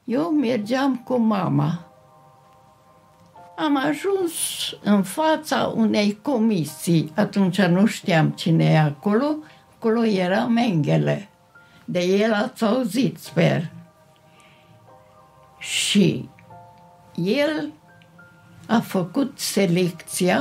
Eu 0.04 0.30
mergeam 0.30 0.96
cu 0.96 1.16
mama. 1.16 1.86
Am 3.56 3.76
ajuns 3.76 4.32
în 4.82 5.02
fața 5.02 5.72
unei 5.74 6.18
comisii. 6.22 7.12
Atunci 7.14 7.60
nu 7.60 7.86
știam 7.86 8.30
cine 8.30 8.64
e 8.64 8.78
acolo. 8.78 9.36
Acolo 9.76 10.04
era 10.04 10.44
Mengele. 10.44 11.28
De 11.84 12.00
el 12.00 12.32
ați 12.32 12.64
auzit, 12.64 13.18
sper. 13.18 13.70
Și 15.58 16.28
el 17.14 17.72
a 18.66 18.80
făcut 18.80 19.38
selecția 19.38 20.40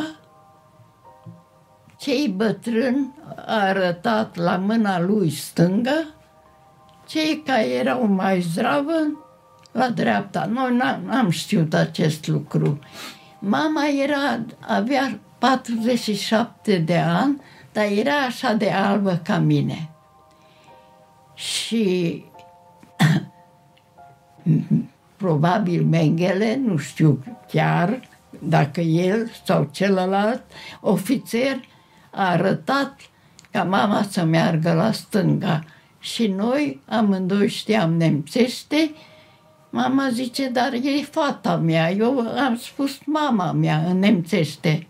cei 1.98 2.27
bătrâni 2.27 3.13
a 3.46 3.56
arătat 3.56 4.36
la 4.36 4.56
mâna 4.56 5.00
lui 5.00 5.30
stângă, 5.30 6.08
cei 7.08 7.44
care 7.46 7.68
erau 7.68 8.06
mai 8.06 8.42
zdravă 8.42 8.94
la 9.72 9.89
dreapta. 9.89 10.46
Noi 10.46 10.75
n-am 11.06 11.30
știut 11.30 11.74
acest 11.74 12.27
lucru. 12.27 12.80
Mama 13.39 13.88
era, 13.88 14.46
avea 14.60 15.20
47 15.38 16.77
de 16.77 16.98
ani, 16.98 17.42
dar 17.72 17.86
era 17.86 18.16
așa 18.16 18.54
de 18.54 18.72
albă 18.72 19.20
ca 19.24 19.38
mine. 19.38 19.89
Și 21.34 22.24
probabil 25.18 25.86
Mengele, 25.86 26.56
nu 26.56 26.77
știu 26.77 27.24
chiar 27.48 28.00
dacă 28.39 28.82
el 28.82 29.32
sau 29.46 29.70
celălalt 29.72 30.44
ofițer 30.82 31.60
a 32.17 32.29
arătat 32.29 33.00
ca 33.51 33.63
mama 33.63 34.03
să 34.09 34.24
meargă 34.24 34.74
la 34.74 34.91
stânga. 34.91 35.63
Și 36.00 36.27
noi 36.27 36.81
amândoi 36.86 37.47
știam 37.47 37.93
nemțește, 37.93 38.91
mama 39.69 40.09
zice, 40.09 40.50
dar 40.50 40.74
e 40.74 41.01
fata 41.12 41.57
mea. 41.57 41.91
Eu 41.91 42.19
am 42.19 42.57
spus 42.57 43.00
mama 43.05 43.51
mea 43.51 43.77
în 43.77 44.00
nemțește. 44.00 44.88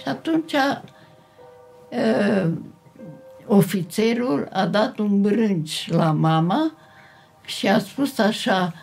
Și 0.00 0.08
atunci 0.08 0.52
uh, 0.52 2.50
ofițerul 3.46 4.48
a 4.52 4.66
dat 4.66 4.98
un 4.98 5.20
brânci 5.20 5.88
la 5.90 6.12
mama 6.12 6.72
și 7.44 7.68
a 7.68 7.78
spus 7.78 8.18
așa, 8.18 8.74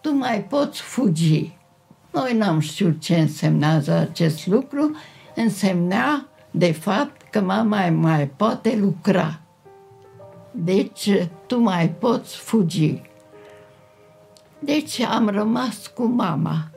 tu 0.00 0.14
mai 0.14 0.42
poți 0.42 0.80
fugi. 0.80 1.52
Noi 2.10 2.36
n-am 2.36 2.60
știut 2.60 3.00
ce 3.00 3.16
însemnează 3.16 3.92
acest 3.92 4.46
lucru, 4.46 4.96
însemnea, 5.34 6.28
de 6.56 6.72
fapt, 6.72 7.22
că 7.30 7.40
mama 7.40 7.90
mai 7.90 8.28
poate 8.28 8.76
lucra. 8.76 9.40
Deci 10.50 11.10
tu 11.46 11.58
mai 11.58 11.88
poți 11.88 12.36
fugi. 12.36 13.02
Deci 14.58 15.00
am 15.00 15.28
rămas 15.28 15.86
cu 15.86 16.04
mama. 16.04 16.70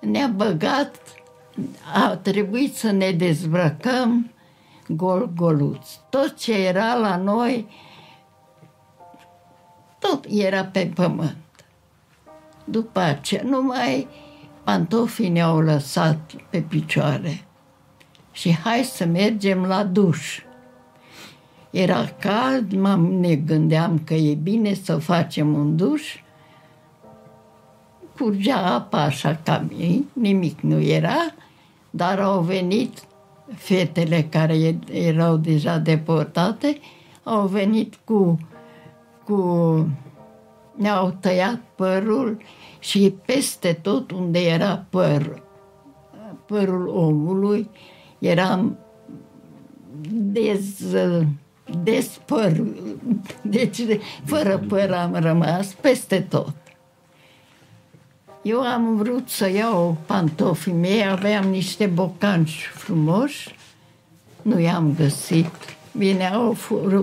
Ne-a 0.00 0.26
băgat, 0.26 0.96
a 1.94 2.16
trebuit 2.16 2.76
să 2.76 2.90
ne 2.90 3.10
dezbrăcăm 3.10 4.30
gol-goluț. 4.88 5.86
Tot 6.08 6.36
ce 6.36 6.66
era 6.66 6.94
la 6.94 7.16
noi, 7.16 7.68
tot 9.98 10.24
era 10.28 10.64
pe 10.64 10.90
pământ. 10.94 11.64
După 12.64 13.00
aceea, 13.00 13.42
numai 13.44 14.08
pantofii 14.64 15.28
ne-au 15.28 15.60
lăsat 15.60 16.32
pe 16.50 16.60
picioare 16.60 17.44
și 18.32 18.56
hai 18.56 18.82
să 18.82 19.04
mergem 19.04 19.62
la 19.64 19.84
duș. 19.84 20.40
Era 21.70 22.04
cald, 22.18 22.72
m 22.72 23.18
ne 23.20 23.34
gândeam 23.34 23.98
că 24.04 24.14
e 24.14 24.34
bine 24.34 24.74
să 24.74 24.96
facem 24.96 25.54
un 25.54 25.76
duș. 25.76 26.16
Curgea 28.16 28.74
apa 28.74 29.02
așa 29.02 29.40
ca 29.44 29.64
mie, 29.68 30.04
nimic 30.12 30.60
nu 30.60 30.80
era, 30.80 31.34
dar 31.90 32.20
au 32.20 32.40
venit 32.40 33.02
fetele 33.54 34.22
care 34.22 34.78
erau 34.92 35.36
deja 35.36 35.78
deportate, 35.78 36.78
au 37.22 37.46
venit 37.46 37.94
cu, 38.04 38.38
cu 39.24 39.88
ne-au 40.74 41.16
tăiat 41.20 41.60
părul 41.74 42.36
și 42.78 43.14
peste 43.24 43.72
tot 43.72 44.10
unde 44.10 44.38
era 44.38 44.84
păr, 44.90 45.42
părul 46.46 46.88
omului, 46.88 47.70
eram 48.20 48.78
dez, 50.10 50.62
despăr, 51.82 52.62
deci 53.42 53.80
fără 54.24 54.58
păr 54.68 54.92
am 54.92 55.14
rămas 55.14 55.66
peste 55.66 56.20
tot. 56.20 56.54
Eu 58.42 58.60
am 58.60 58.96
vrut 58.96 59.28
să 59.28 59.50
iau 59.50 59.96
pantofii 60.06 60.72
mei, 60.72 61.08
aveam 61.08 61.48
niște 61.48 61.86
bocanci 61.86 62.70
frumoși, 62.74 63.54
nu 64.42 64.60
i-am 64.60 64.94
găsit. 64.96 65.52
Bine, 65.96 66.28
au 66.28 66.56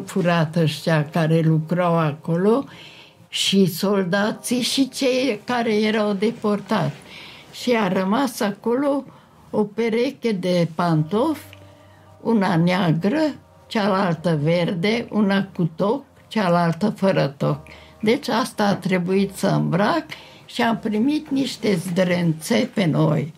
furat 0.06 0.56
ăștia 0.56 1.10
care 1.10 1.40
lucrau 1.40 1.98
acolo 1.98 2.66
și 3.30 3.66
soldații 3.66 4.62
și 4.62 4.90
cei 4.90 5.40
care 5.44 5.76
erau 5.76 6.14
deportați. 6.14 6.96
Și 7.52 7.72
a 7.72 7.88
rămas 7.88 8.40
acolo 8.40 9.04
o 9.58 9.64
pereche 9.64 10.32
de 10.32 10.68
pantofi, 10.76 11.46
una 12.22 12.56
neagră, 12.56 13.22
cealaltă 13.68 14.40
verde, 14.44 15.08
una 15.10 15.48
cu 15.56 15.70
toc, 15.76 16.04
cealaltă 16.28 16.90
fără 16.90 17.34
toc. 17.38 17.60
Deci 18.02 18.28
asta 18.28 18.64
a 18.64 18.76
trebuit 18.76 19.36
să 19.36 19.48
îmbrac 19.48 20.06
și 20.46 20.62
am 20.62 20.78
primit 20.78 21.30
niște 21.30 21.76
zdrențe 21.76 22.70
pe 22.74 22.86
noi. 22.86 23.34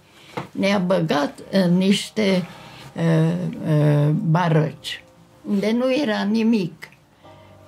Ne-a 0.51 0.77
băgat 0.77 1.39
în 1.51 1.77
niște 1.77 2.47
uh, 2.95 3.34
uh, 3.67 4.10
barăci, 4.10 5.03
unde 5.49 5.71
nu 5.71 5.93
era 6.01 6.21
nimic. 6.21 6.89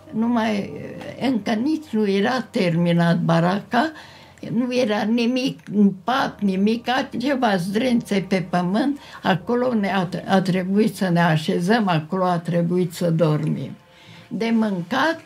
Numai, 0.09 0.71
încă 1.21 1.51
nici 1.51 1.87
nu 1.91 2.09
era 2.09 2.41
terminat 2.41 3.19
baraca, 3.19 3.91
nu 4.49 4.75
era 4.75 5.01
nimic 5.01 5.59
în 5.73 5.93
pat, 6.03 6.41
nimic, 6.41 6.87
ceva 7.19 7.55
zdrențe 7.55 8.25
pe 8.27 8.47
pământ, 8.49 8.99
acolo 9.23 9.73
ne 9.73 9.93
a, 9.93 10.07
a 10.27 10.41
trebuit 10.41 10.95
să 10.95 11.09
ne 11.09 11.21
așezăm, 11.21 11.87
acolo 11.87 12.23
a 12.23 12.39
trebuit 12.39 12.93
să 12.93 13.11
dormim. 13.11 13.71
De 14.27 14.49
mâncat 14.53 15.21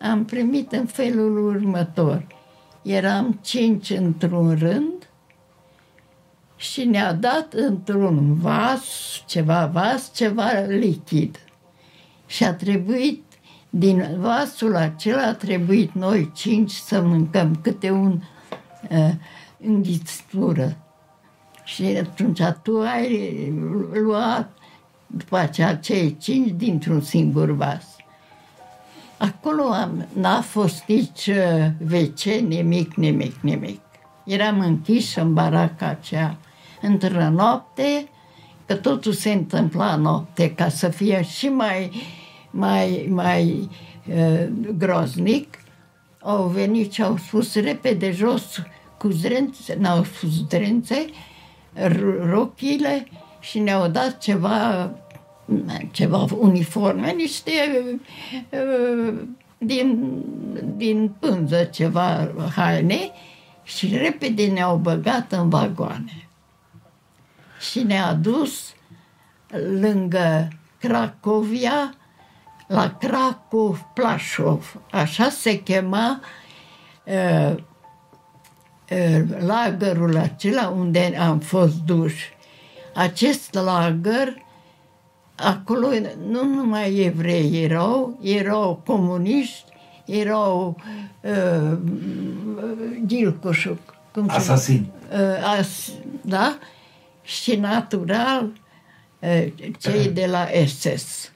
am 0.00 0.24
primit 0.24 0.72
în 0.72 0.86
felul 0.86 1.46
următor. 1.46 2.26
Eram 2.82 3.38
cinci 3.42 3.90
într-un 3.90 4.56
rând 4.58 5.08
și 6.56 6.84
ne-a 6.84 7.12
dat 7.12 7.52
într-un 7.52 8.34
vas, 8.34 8.84
ceva 9.26 9.70
vas, 9.72 10.10
ceva 10.14 10.50
lichid. 10.68 11.38
Și 12.26 12.44
a 12.44 12.54
trebuit 12.54 13.22
din 13.70 14.16
vasul 14.18 14.76
acela 14.76 15.22
a 15.22 15.34
trebuit 15.34 15.92
noi 15.92 16.30
cinci 16.34 16.70
să 16.70 17.00
mâncăm 17.00 17.58
câte 17.62 17.90
un 17.90 18.20
înghițitură. 19.58 20.76
Și 21.64 21.84
atunci 21.84 22.42
tu 22.62 22.78
ai 22.78 23.52
luat 23.92 24.50
după 25.06 25.36
aceea 25.36 25.76
cei 25.76 26.16
cinci 26.16 26.50
dintr-un 26.50 27.00
singur 27.00 27.50
vas. 27.50 27.84
Acolo 29.16 29.62
am, 29.62 30.06
n-a 30.12 30.40
fost 30.40 30.84
nici 30.86 31.30
WC, 31.92 32.22
nimic, 32.24 32.94
nimic, 32.94 33.34
nimic. 33.40 33.80
Eram 34.24 34.60
închis 34.60 35.16
în 35.16 35.32
baraca 35.34 35.86
aceea 35.86 36.38
într-o 36.80 37.30
noapte, 37.30 38.08
că 38.66 38.74
totul 38.74 39.12
se 39.12 39.32
întâmpla 39.32 39.96
noapte, 39.96 40.54
ca 40.54 40.68
să 40.68 40.88
fie 40.88 41.22
și 41.22 41.46
mai, 41.46 41.90
mai, 42.50 43.06
mai 43.10 43.68
uh, 44.08 44.48
groznic. 44.76 45.58
Au 46.24 46.46
venit 46.46 46.92
și 46.92 47.02
au 47.02 47.16
spus 47.16 47.54
repede 47.54 48.10
jos 48.10 48.62
cu 48.98 49.08
zdrențe, 49.08 49.76
n-au 49.78 50.04
spus 50.04 50.30
zdrențe, 50.30 51.06
rochile 52.30 53.08
și 53.40 53.58
ne-au 53.58 53.88
dat 53.88 54.18
ceva 54.18 54.90
ceva 55.90 56.26
uniforme, 56.38 57.12
niște 57.12 57.52
uh, 58.50 59.14
din, 59.58 60.18
din 60.76 61.14
pânză 61.18 61.64
ceva 61.64 62.28
haine 62.54 63.10
și 63.62 63.96
repede 63.96 64.46
ne-au 64.46 64.76
băgat 64.76 65.32
în 65.32 65.48
vagoane. 65.48 66.28
Și 67.70 67.82
ne-a 67.82 68.14
dus 68.14 68.74
lângă 69.80 70.48
Cracovia, 70.78 71.94
la 72.66 72.96
Cracov 73.00 73.86
Plașov. 73.94 74.80
Așa 74.90 75.28
se 75.28 75.62
chema 75.62 76.20
uh, 77.04 77.54
uh, 78.90 79.22
lagărul 79.38 80.16
acela 80.16 80.68
unde 80.68 81.16
am 81.18 81.38
fost 81.38 81.74
duși. 81.74 82.32
Acest 82.94 83.54
lagăr, 83.54 84.42
acolo 85.34 85.88
nu 86.28 86.44
numai 86.44 86.96
evrei 86.96 87.62
erau, 87.62 88.18
erau 88.22 88.82
comuniști, 88.86 89.64
erau 90.04 90.76
uh, 91.20 91.78
ghilcoșuc. 93.06 93.94
Cum 94.12 94.28
se 94.28 94.34
Asasini. 94.34 94.92
Uh, 95.12 95.58
as, 95.58 95.92
da? 96.20 96.58
Și 97.22 97.56
natural 97.56 98.52
uh, 99.18 99.46
cei 99.78 100.08
de 100.08 100.26
la 100.26 100.46
SS. 100.66 101.32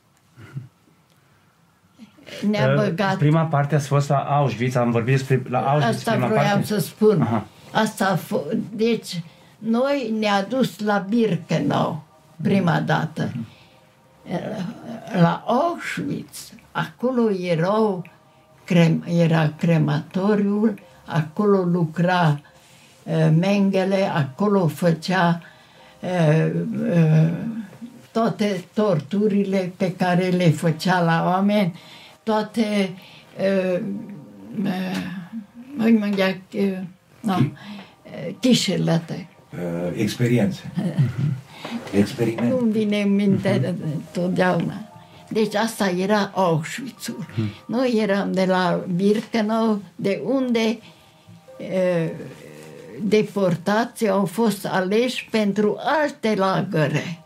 Ne-a 2.51 2.69
Uh, 2.69 2.75
băgat 2.75 3.17
Prima 3.17 3.43
parte 3.43 3.75
a 3.75 3.79
fost 3.79 4.09
la 4.09 4.17
Auschwitz, 4.19 4.75
am 4.75 4.91
vorbit 4.91 5.17
despre 5.17 5.43
la 5.49 5.59
Auschwitz 5.59 5.97
Asta 5.97 6.11
prima 6.11 6.27
vroiam 6.27 6.47
parte. 6.49 6.67
să 6.67 6.79
spun. 6.79 7.21
Aha. 7.23 7.47
Asta 7.73 8.05
a 8.07 8.17
f- 8.19 8.57
deci, 8.73 9.23
noi 9.59 10.15
ne-a 10.19 10.43
dus 10.43 10.79
la 10.79 11.05
Birkenau 11.09 12.03
prima 12.43 12.81
dată. 12.81 13.33
La 15.21 15.43
Auschwitz, 15.47 16.53
acolo 16.73 17.31
erau, 17.31 18.05
crem, 18.65 19.05
era 19.19 19.53
crematoriul, 19.57 20.75
acolo 21.05 21.63
lucra 21.63 22.41
uh, 23.03 23.29
Mengele, 23.39 24.11
acolo 24.15 24.67
făcea 24.67 25.41
uh, 26.01 26.51
uh, 26.93 27.29
toate 28.13 28.65
torturile 28.75 29.73
pe 29.77 29.93
care 29.93 30.29
le 30.29 30.51
făcea 30.51 31.01
la 31.01 31.23
oameni, 31.27 31.79
toate 32.29 32.95
uh, 33.39 33.79
uh, 34.65 34.97
Hogy 35.79 35.99
mondják, 35.99 36.41
ö, 36.55 36.67
na, 37.21 37.39
ö, 37.39 38.31
kísérletek. 38.41 39.27
Uh, 39.53 40.01
experiențe. 40.01 40.73
Experiment. 42.03 42.51
Nu-mi 42.51 42.73
vine 42.73 43.01
în 43.01 43.15
minte 43.15 43.75
totdeauna. 44.13 44.89
Deci 45.29 45.55
asta 45.55 45.89
era 45.89 46.31
Auschwitz-ul. 46.35 47.27
Noi 47.67 47.93
eram 47.97 48.33
de 48.33 48.45
la 48.45 48.85
Birkenau, 48.97 49.83
de 49.97 50.21
unde 50.25 50.79
uh, 51.59 52.11
deportații 53.03 54.09
au 54.09 54.25
fost 54.25 54.67
aleși 54.67 55.29
pentru 55.31 55.77
alte 55.79 56.35
lagăre. 56.35 57.23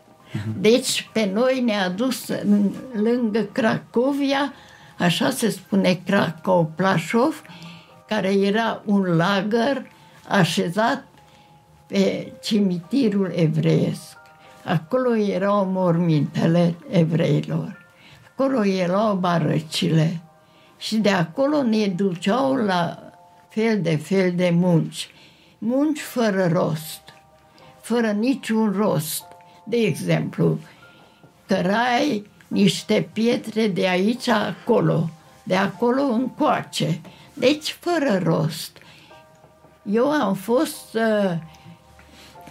Deci 0.59 1.09
pe 1.13 1.29
noi 1.33 1.61
ne-a 1.65 1.89
dus 1.89 2.27
în, 2.27 2.71
lângă 2.93 3.47
Cracovia, 3.51 4.53
așa 4.97 5.29
se 5.29 5.49
spune 5.49 6.01
Cracov 6.05 6.67
Plașov, 6.75 7.41
care 8.07 8.31
era 8.31 8.81
un 8.85 9.01
lagăr 9.01 9.85
așezat 10.27 11.03
pe 11.87 12.31
cimitirul 12.41 13.31
evreiesc. 13.35 14.17
Acolo 14.63 15.15
erau 15.15 15.65
mormintele 15.65 16.75
evreilor. 16.89 17.85
Acolo 18.31 18.65
erau 18.65 19.15
barăcile. 19.15 20.21
Și 20.77 20.97
de 20.97 21.09
acolo 21.09 21.61
ne 21.61 21.87
duceau 21.87 22.55
la 22.55 23.11
fel 23.49 23.81
de 23.81 23.95
fel 23.95 24.33
de 24.35 24.49
munci. 24.49 25.09
Munci 25.57 25.99
fără 25.99 26.47
rost, 26.47 27.01
fără 27.81 28.11
niciun 28.11 28.73
rost. 28.77 29.23
De 29.65 29.77
exemplu, 29.77 30.59
cărai 31.47 32.31
niște 32.53 33.09
pietre 33.13 33.67
de 33.67 33.87
aici 33.87 34.27
acolo, 34.27 35.09
de 35.43 35.55
acolo 35.55 36.01
încoace. 36.01 37.01
Deci 37.33 37.77
fără 37.79 38.21
rost. 38.23 38.77
Eu 39.91 40.11
am 40.11 40.33
fost, 40.33 40.93
uh, 40.93 41.31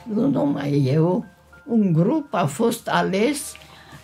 nu 0.03 0.27
numai 0.29 0.83
eu, 0.85 1.25
un 1.67 1.93
grup 1.93 2.35
a 2.35 2.47
fost 2.47 2.88
ales, 2.88 3.53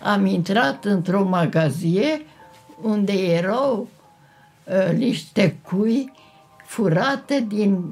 am 0.01 0.25
intrat 0.25 0.85
într-o 0.85 1.23
magazie 1.23 2.25
unde 2.81 3.13
erau 3.13 3.87
uh, 4.63 4.97
niște 4.97 5.59
cui 5.61 6.11
furate 6.65 7.45
din 7.47 7.83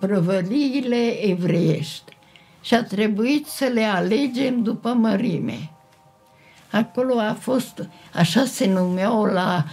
prăvăliile 0.00 1.28
evreiești 1.28 2.16
și 2.60 2.74
a 2.74 2.84
trebuit 2.84 3.46
să 3.46 3.64
le 3.64 3.82
alegem 3.82 4.62
după 4.62 4.92
mărime. 4.92 5.73
Acolo 6.74 7.18
a 7.18 7.36
fost, 7.40 7.88
așa 8.14 8.44
se 8.44 8.66
numeau 8.66 9.24
la, 9.24 9.64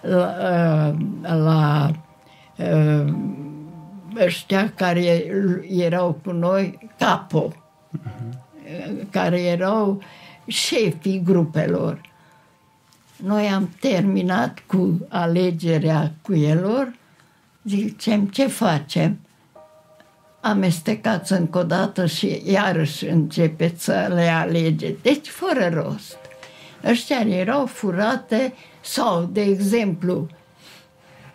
la, 0.00 0.34
la, 1.22 1.34
la 1.34 1.90
uh, 2.56 3.14
ăștia 4.24 4.72
care 4.74 5.26
erau 5.68 6.20
cu 6.24 6.30
noi, 6.30 6.90
capo, 6.98 7.52
care 9.10 9.40
erau 9.40 10.02
șefii 10.46 11.22
grupelor. 11.24 12.00
Noi 13.16 13.46
am 13.46 13.70
terminat 13.80 14.62
cu 14.66 15.06
alegerea 15.08 16.12
cuielor, 16.22 16.92
zicem, 17.64 18.26
ce 18.26 18.46
facem? 18.46 19.18
Amestecați 20.40 21.32
încă 21.32 21.58
o 21.58 21.62
dată 21.62 22.06
și 22.06 22.42
iarăși 22.44 23.06
începeți 23.06 23.84
să 23.84 24.10
le 24.14 24.28
alegeți. 24.28 25.02
Deci 25.02 25.28
fără 25.28 25.68
rost. 25.68 26.16
Ăștia 26.86 27.20
erau 27.20 27.66
furate 27.66 28.54
sau, 28.80 29.24
de 29.24 29.40
exemplu, 29.40 30.26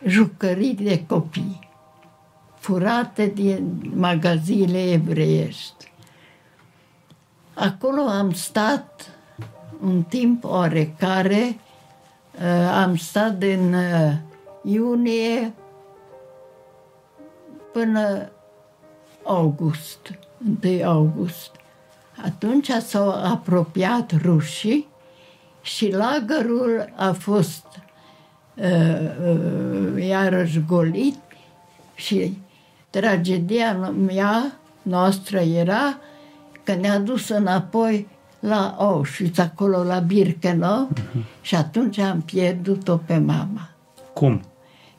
jucării 0.05 0.73
de 0.73 1.05
copii 1.05 1.69
furate 2.61 3.25
din 3.25 3.91
magaziile 3.95 4.91
evreiești. 4.91 5.91
Acolo 7.53 8.01
am 8.01 8.31
stat 8.31 9.09
un 9.83 10.03
timp 10.03 10.43
oarecare, 10.43 11.59
uh, 12.35 12.71
am 12.73 12.95
stat 12.95 13.37
din 13.37 13.73
uh, 13.73 14.13
iunie 14.63 15.53
până 17.73 18.31
august, 19.23 20.19
1 20.63 20.83
august. 20.83 21.51
Atunci 22.23 22.69
s-au 22.69 23.09
apropiat 23.09 24.11
rușii 24.21 24.90
și 25.61 25.91
lagărul 25.91 26.93
a 26.95 27.11
fost 27.11 27.65
uh, 28.55 28.65
uh, 28.65 30.07
iarăși 30.07 30.63
golit 30.67 31.17
și 31.95 32.37
tragedia 32.89 33.73
mea 33.89 34.59
noastră 34.81 35.39
era 35.39 35.97
că 36.63 36.73
ne-a 36.73 36.99
dus 36.99 37.29
înapoi 37.29 38.07
la 38.39 38.75
Auschwitz, 38.77 39.37
acolo 39.37 39.83
la 39.83 39.99
Birkenau 39.99 40.89
uh-huh. 40.93 41.41
și 41.41 41.55
atunci 41.55 41.97
am 41.97 42.21
pierdut-o 42.21 42.97
pe 42.97 43.17
mama. 43.17 43.69
Cum? 44.13 44.41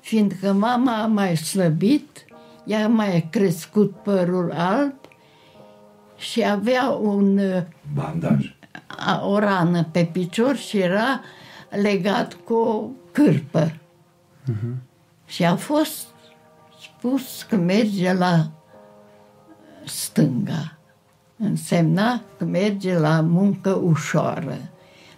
Fiindcă 0.00 0.52
mama 0.52 1.02
a 1.02 1.06
mai 1.06 1.36
slăbit, 1.36 2.24
ea 2.64 2.84
a 2.84 2.88
mai 2.88 3.28
crescut 3.30 3.94
părul 4.02 4.52
alb 4.56 4.94
și 6.16 6.44
avea 6.44 6.88
un, 6.88 7.40
Bandaj. 7.94 8.54
A- 8.86 9.26
o 9.26 9.38
rană 9.38 9.84
pe 9.90 10.04
picior 10.04 10.56
și 10.56 10.78
era 10.78 11.20
legat 11.70 12.36
cu 12.44 12.54
o 12.54 12.84
cârpă. 13.12 13.72
Și 15.26 15.44
a 15.44 15.56
fost 15.56 16.06
spus 16.82 17.42
că 17.48 17.56
merge 17.56 18.12
la 18.12 18.50
stânga. 19.84 20.76
Însemna 21.36 22.22
că 22.38 22.44
merge 22.44 22.98
la 22.98 23.20
muncă 23.20 23.70
ușoară. 23.70 24.58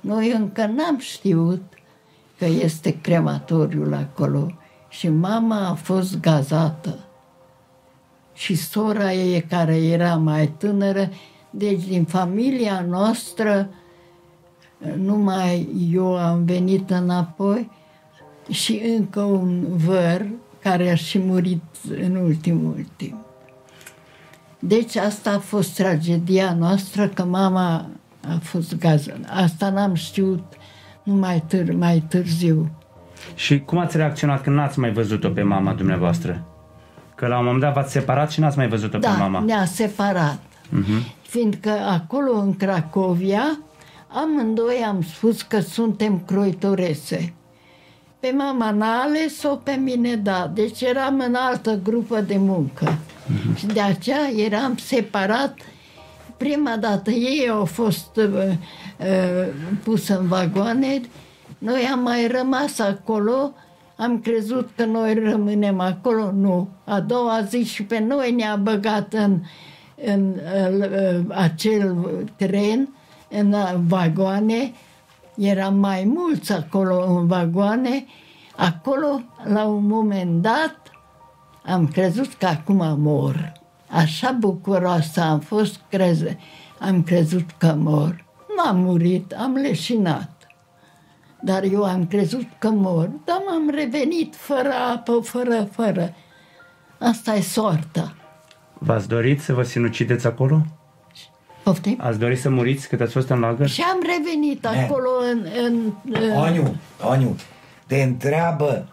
Noi 0.00 0.30
încă 0.32 0.66
n-am 0.66 0.98
știut 0.98 1.62
că 2.38 2.44
este 2.44 3.00
crematoriul 3.00 3.94
acolo 3.94 4.50
și 4.88 5.08
mama 5.08 5.68
a 5.68 5.74
fost 5.74 6.20
gazată. 6.20 6.98
Și 8.32 8.54
sora 8.54 9.12
ei, 9.12 9.42
care 9.42 9.76
era 9.76 10.16
mai 10.16 10.46
tânără, 10.48 11.08
deci 11.56 11.84
din 11.84 12.04
familia 12.04 12.84
noastră, 12.88 13.68
numai 14.96 15.68
eu 15.92 16.16
am 16.16 16.44
venit 16.44 16.90
înapoi 16.90 17.70
și 18.50 18.82
încă 18.98 19.20
un 19.20 19.64
văr 19.76 20.26
care 20.62 20.90
a 20.90 20.94
și 20.94 21.18
murit 21.18 21.62
în 22.04 22.16
ultimul 22.16 22.86
timp. 22.96 23.16
Deci 24.58 24.96
asta 24.96 25.30
a 25.30 25.38
fost 25.38 25.74
tragedia 25.74 26.54
noastră, 26.58 27.08
că 27.08 27.24
mama 27.24 27.86
a 28.28 28.38
fost 28.42 28.78
gază. 28.78 29.20
Asta 29.26 29.70
n-am 29.70 29.94
știut 29.94 30.42
numai 31.02 31.42
târ, 31.46 31.72
mai 31.74 32.04
târziu. 32.08 32.70
Și 33.34 33.60
cum 33.60 33.78
ați 33.78 33.96
reacționat 33.96 34.42
când 34.42 34.56
n-ați 34.56 34.78
mai 34.78 34.92
văzut-o 34.92 35.28
pe 35.28 35.42
mama 35.42 35.72
dumneavoastră? 35.72 36.44
Că 37.14 37.26
la 37.26 37.38
un 37.38 37.44
moment 37.44 37.62
dat 37.62 37.74
v-ați 37.74 37.92
separat 37.92 38.30
și 38.30 38.40
n-ați 38.40 38.56
mai 38.56 38.68
văzut-o 38.68 38.98
Da, 38.98 39.10
pe 39.10 39.18
mama. 39.18 39.40
ne-a 39.40 39.64
separat. 39.64 40.38
Fiindcă 41.22 41.70
acolo, 41.70 42.36
în 42.36 42.56
Cracovia, 42.56 43.58
amândoi 44.08 44.84
am 44.86 45.02
spus 45.02 45.42
că 45.42 45.60
suntem 45.60 46.22
croitorese. 46.26 47.34
Pe 48.20 48.34
mama 48.36 48.70
n-a 48.70 49.00
ales-o, 49.00 49.48
pe 49.48 49.72
mine 49.72 50.16
da. 50.16 50.50
Deci 50.54 50.80
eram 50.80 51.22
în 51.26 51.34
altă 51.34 51.80
grupă 51.82 52.20
de 52.20 52.36
muncă. 52.36 52.98
Și 53.54 53.66
de 53.66 53.80
aceea 53.80 54.30
eram 54.36 54.76
separat. 54.76 55.58
Prima 56.36 56.76
dată 56.76 57.10
ei 57.10 57.48
au 57.48 57.64
fost 57.64 58.16
uh, 58.16 58.24
uh, 58.26 59.48
pus 59.82 60.08
în 60.08 60.26
vagoane, 60.26 61.00
noi 61.58 61.88
am 61.92 62.00
mai 62.00 62.26
rămas 62.26 62.78
acolo, 62.78 63.52
am 63.96 64.20
crezut 64.20 64.70
că 64.76 64.84
noi 64.84 65.14
rămânem 65.14 65.80
acolo, 65.80 66.32
nu. 66.32 66.68
A 66.84 67.00
doua 67.00 67.42
zi 67.48 67.64
și 67.64 67.82
pe 67.82 67.98
noi 67.98 68.32
ne-a 68.32 68.56
băgat 68.56 69.12
în, 69.12 69.40
în, 70.04 70.34
uh, 70.34 71.24
acel 71.28 71.96
tren, 72.36 72.94
în 73.28 73.52
uh, 73.52 73.74
vagoane, 73.86 74.72
eram 75.36 75.76
mai 75.76 76.04
mulți 76.04 76.52
acolo 76.52 77.04
în 77.06 77.26
vagoane, 77.26 78.04
acolo, 78.56 79.20
la 79.44 79.64
un 79.64 79.86
moment 79.86 80.42
dat, 80.42 80.78
am 81.64 81.88
crezut 81.88 82.34
că 82.34 82.46
acum 82.46 83.00
mor. 83.00 83.52
Așa 83.88 84.32
bucuroasă 84.32 85.20
am 85.20 85.40
fost, 85.40 85.80
creze, 85.88 86.38
am 86.78 87.02
crezut 87.02 87.50
că 87.58 87.74
mor. 87.78 88.24
Nu 88.56 88.62
am 88.68 88.78
murit, 88.78 89.32
am 89.32 89.54
leșinat. 89.54 90.30
Dar 91.40 91.62
eu 91.62 91.84
am 91.84 92.06
crezut 92.06 92.46
că 92.58 92.70
mor, 92.70 93.10
dar 93.24 93.42
m-am 93.46 93.70
revenit 93.70 94.34
fără 94.36 94.72
apă, 94.94 95.20
fără, 95.22 95.68
fără. 95.72 96.14
Asta 96.98 97.34
e 97.34 97.40
soarta. 97.40 98.14
V-ați 98.78 99.08
dorit 99.08 99.40
să 99.40 99.52
vă 99.52 99.62
sinucideți 99.62 100.26
acolo? 100.26 100.60
Poftim? 101.62 101.98
Ați 102.00 102.18
dorit 102.18 102.40
să 102.40 102.50
muriți 102.50 102.88
cât 102.88 103.00
ați 103.00 103.12
fost 103.12 103.28
în 103.28 103.38
lagăr? 103.38 103.68
Și 103.68 103.82
am 103.92 103.98
revenit 104.16 104.68
Ne. 104.70 104.82
acolo 104.82 105.08
în... 105.32 105.46
în, 105.64 105.92
în 106.12 106.36
Oniu, 106.36 106.74
Oniu, 107.10 107.36
te 107.86 108.02
întreabă 108.02 108.88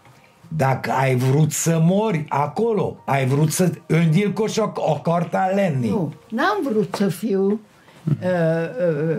dacă 0.47 0.91
ai 0.91 1.15
vrut 1.15 1.51
să 1.51 1.81
mori 1.83 2.25
acolo, 2.29 2.97
ai 3.05 3.25
vrut 3.25 3.51
să 3.51 3.71
îndilcoși 3.85 4.59
o, 4.59 4.71
o 4.75 4.99
corta 5.03 5.51
lemnii. 5.55 5.89
Nu, 5.89 6.13
n-am 6.29 6.57
vrut 6.69 6.95
să 6.95 7.07
fiu... 7.07 7.59
Uh, 8.05 8.17
uh, 9.01 9.17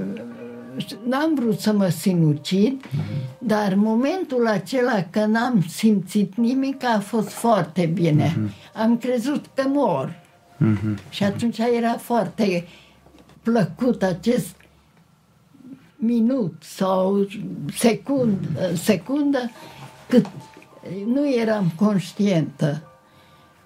n-am 1.08 1.34
vrut 1.34 1.60
să 1.60 1.72
mă 1.72 1.88
sinucid, 1.88 2.84
dar 3.38 3.74
momentul 3.74 4.46
acela 4.46 5.04
că 5.10 5.24
n-am 5.24 5.64
simțit 5.68 6.36
nimic 6.36 6.84
a 6.84 6.98
fost 6.98 7.28
foarte 7.28 7.86
bine. 7.86 8.36
Am 8.74 8.96
crezut 8.96 9.44
că 9.54 9.62
mor. 9.66 10.20
Și 11.08 11.24
atunci 11.24 11.58
era 11.58 11.92
foarte 11.92 12.64
plăcut 13.42 14.02
acest 14.02 14.56
minut 15.96 16.54
sau 16.60 17.26
secund, 17.76 18.36
secundă 18.74 19.50
cât 20.08 20.26
nu 21.06 21.34
eram 21.34 21.72
conștientă. 21.76 22.82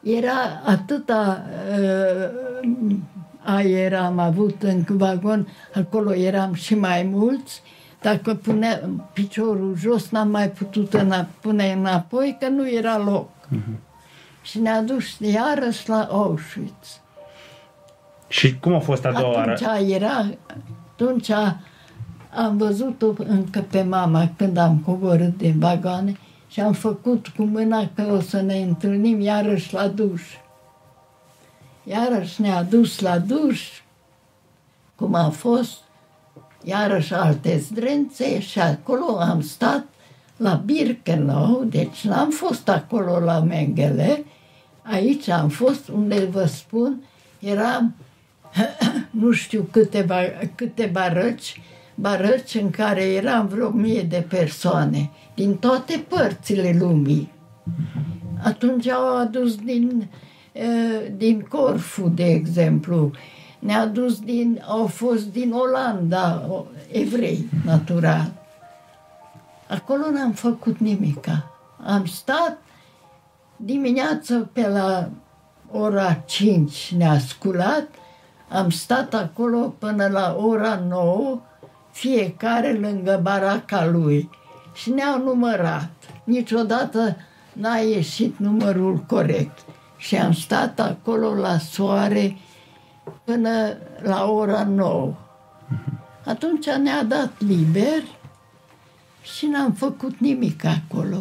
Era 0.02 0.62
atâta 0.64 1.42
uh, 1.80 2.96
aer 3.44 3.94
am 3.94 4.18
avut 4.18 4.62
în 4.62 4.84
vagon, 4.88 5.48
acolo 5.74 6.14
eram 6.14 6.54
și 6.54 6.74
mai 6.74 7.02
mulți. 7.02 7.62
Dacă 8.02 8.34
puneam 8.34 9.10
piciorul 9.12 9.76
jos, 9.78 10.08
n-am 10.08 10.28
mai 10.30 10.50
putut 10.50 10.94
îna- 10.94 11.28
pune 11.40 11.72
înapoi, 11.72 12.36
că 12.40 12.48
nu 12.48 12.70
era 12.70 12.98
loc. 12.98 13.28
Și 14.46 14.58
ne-a 14.58 14.82
dus 14.82 15.18
iarăși 15.18 15.88
la 15.88 16.02
Auschwitz. 16.10 17.00
Și 18.28 18.58
cum 18.58 18.74
a 18.74 18.78
fost 18.78 19.04
a 19.04 19.12
doua 19.12 19.32
oară? 19.32 19.50
Atunci 19.50 19.90
era, 19.90 20.30
atunci 20.92 21.30
am 22.34 22.56
văzut-o 22.56 23.12
încă 23.16 23.64
pe 23.70 23.82
mama 23.82 24.30
când 24.36 24.56
am 24.56 24.78
coborât 24.78 25.36
din 25.36 25.58
vagoane 25.58 26.16
și 26.48 26.60
am 26.60 26.72
făcut 26.72 27.28
cu 27.28 27.42
mâna 27.42 27.90
că 27.94 28.02
o 28.12 28.20
să 28.20 28.40
ne 28.40 28.58
întâlnim 28.58 29.20
iarăși 29.20 29.74
la 29.74 29.88
duș. 29.88 30.22
Iarăși 31.84 32.40
ne-a 32.40 32.62
dus 32.62 33.00
la 33.00 33.18
duș, 33.18 33.68
cum 34.94 35.14
a 35.14 35.28
fost, 35.28 35.78
iarăși 36.62 37.14
alte 37.14 37.58
zdrențe 37.58 38.40
și 38.40 38.60
acolo 38.60 39.18
am 39.18 39.40
stat 39.40 39.84
la 40.36 40.54
Birkenau, 40.54 41.64
deci 41.64 42.04
n-am 42.04 42.30
fost 42.30 42.68
acolo 42.68 43.18
la 43.18 43.40
Mengele, 43.40 44.24
aici 44.90 45.28
am 45.28 45.48
fost 45.48 45.88
unde 45.88 46.24
vă 46.24 46.44
spun, 46.46 47.02
eram 47.38 47.94
nu 49.20 49.32
știu 49.32 49.68
câteva, 49.70 50.16
câte 50.54 50.88
barăci, 50.92 51.60
barăci 51.94 52.54
în 52.54 52.70
care 52.70 53.02
eram 53.02 53.46
vreo 53.46 53.70
mie 53.70 54.02
de 54.02 54.24
persoane, 54.28 55.10
din 55.34 55.54
toate 55.56 56.04
părțile 56.08 56.76
lumii. 56.78 57.32
Atunci 58.42 58.88
au 58.88 59.16
adus 59.16 59.54
din, 59.56 60.08
eh, 60.52 61.12
din 61.16 61.40
Corfu, 61.40 62.08
de 62.08 62.24
exemplu, 62.24 63.10
ne-a 63.58 63.80
adus 63.80 64.20
din, 64.20 64.62
au 64.68 64.86
fost 64.86 65.32
din 65.32 65.52
Olanda, 65.52 66.46
o- 66.50 66.64
evrei, 66.92 67.48
natural. 67.64 68.32
Acolo 69.68 70.10
n-am 70.10 70.32
făcut 70.32 70.78
nimica. 70.78 71.50
Am 71.86 72.04
stat 72.04 72.58
dimineață 73.56 74.50
pe 74.52 74.68
la 74.68 75.08
ora 75.70 76.12
5 76.12 76.94
ne-a 76.96 77.18
sculat, 77.18 77.88
am 78.48 78.70
stat 78.70 79.14
acolo 79.14 79.74
până 79.78 80.06
la 80.06 80.36
ora 80.38 80.82
9, 80.88 81.40
fiecare 81.90 82.72
lângă 82.72 83.20
baraca 83.22 83.86
lui 83.86 84.30
și 84.74 84.90
ne-au 84.90 85.22
numărat. 85.22 85.90
Niciodată 86.24 87.16
n-a 87.52 87.76
ieșit 87.76 88.38
numărul 88.38 88.96
corect. 88.96 89.58
Și 89.96 90.16
am 90.16 90.32
stat 90.32 90.80
acolo 90.80 91.34
la 91.34 91.58
soare 91.58 92.36
până 93.24 93.76
la 94.02 94.30
ora 94.30 94.64
9. 94.64 95.12
Atunci 96.24 96.66
ne-a 96.66 97.04
dat 97.04 97.32
liber 97.38 98.02
și 99.22 99.46
n-am 99.46 99.72
făcut 99.72 100.18
nimic 100.18 100.64
acolo. 100.64 101.18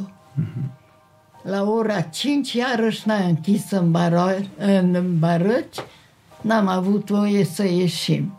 La 1.47 1.63
ora 1.63 2.01
5 2.01 2.53
iarăși 2.53 3.07
ne-a 3.07 3.25
închis 3.25 3.71
în, 3.71 3.91
baro- 3.91 4.47
în 4.57 5.19
barăci, 5.19 5.75
n-am 6.41 6.67
avut 6.67 7.09
voie 7.09 7.43
să 7.43 7.63
ieșim. 7.67 8.37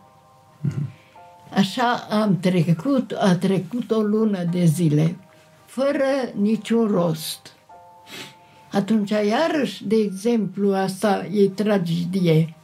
Așa 1.54 2.06
am 2.10 2.38
trecut, 2.40 3.12
a 3.12 3.36
trecut 3.36 3.90
o 3.90 4.00
lună 4.00 4.44
de 4.44 4.64
zile, 4.64 5.16
fără 5.66 6.04
niciun 6.34 6.86
rost. 6.86 7.52
Atunci, 8.72 9.10
iarăși, 9.10 9.86
de 9.86 9.96
exemplu, 9.96 10.74
asta 10.74 11.26
e 11.32 11.48
tragedie. 11.48 12.54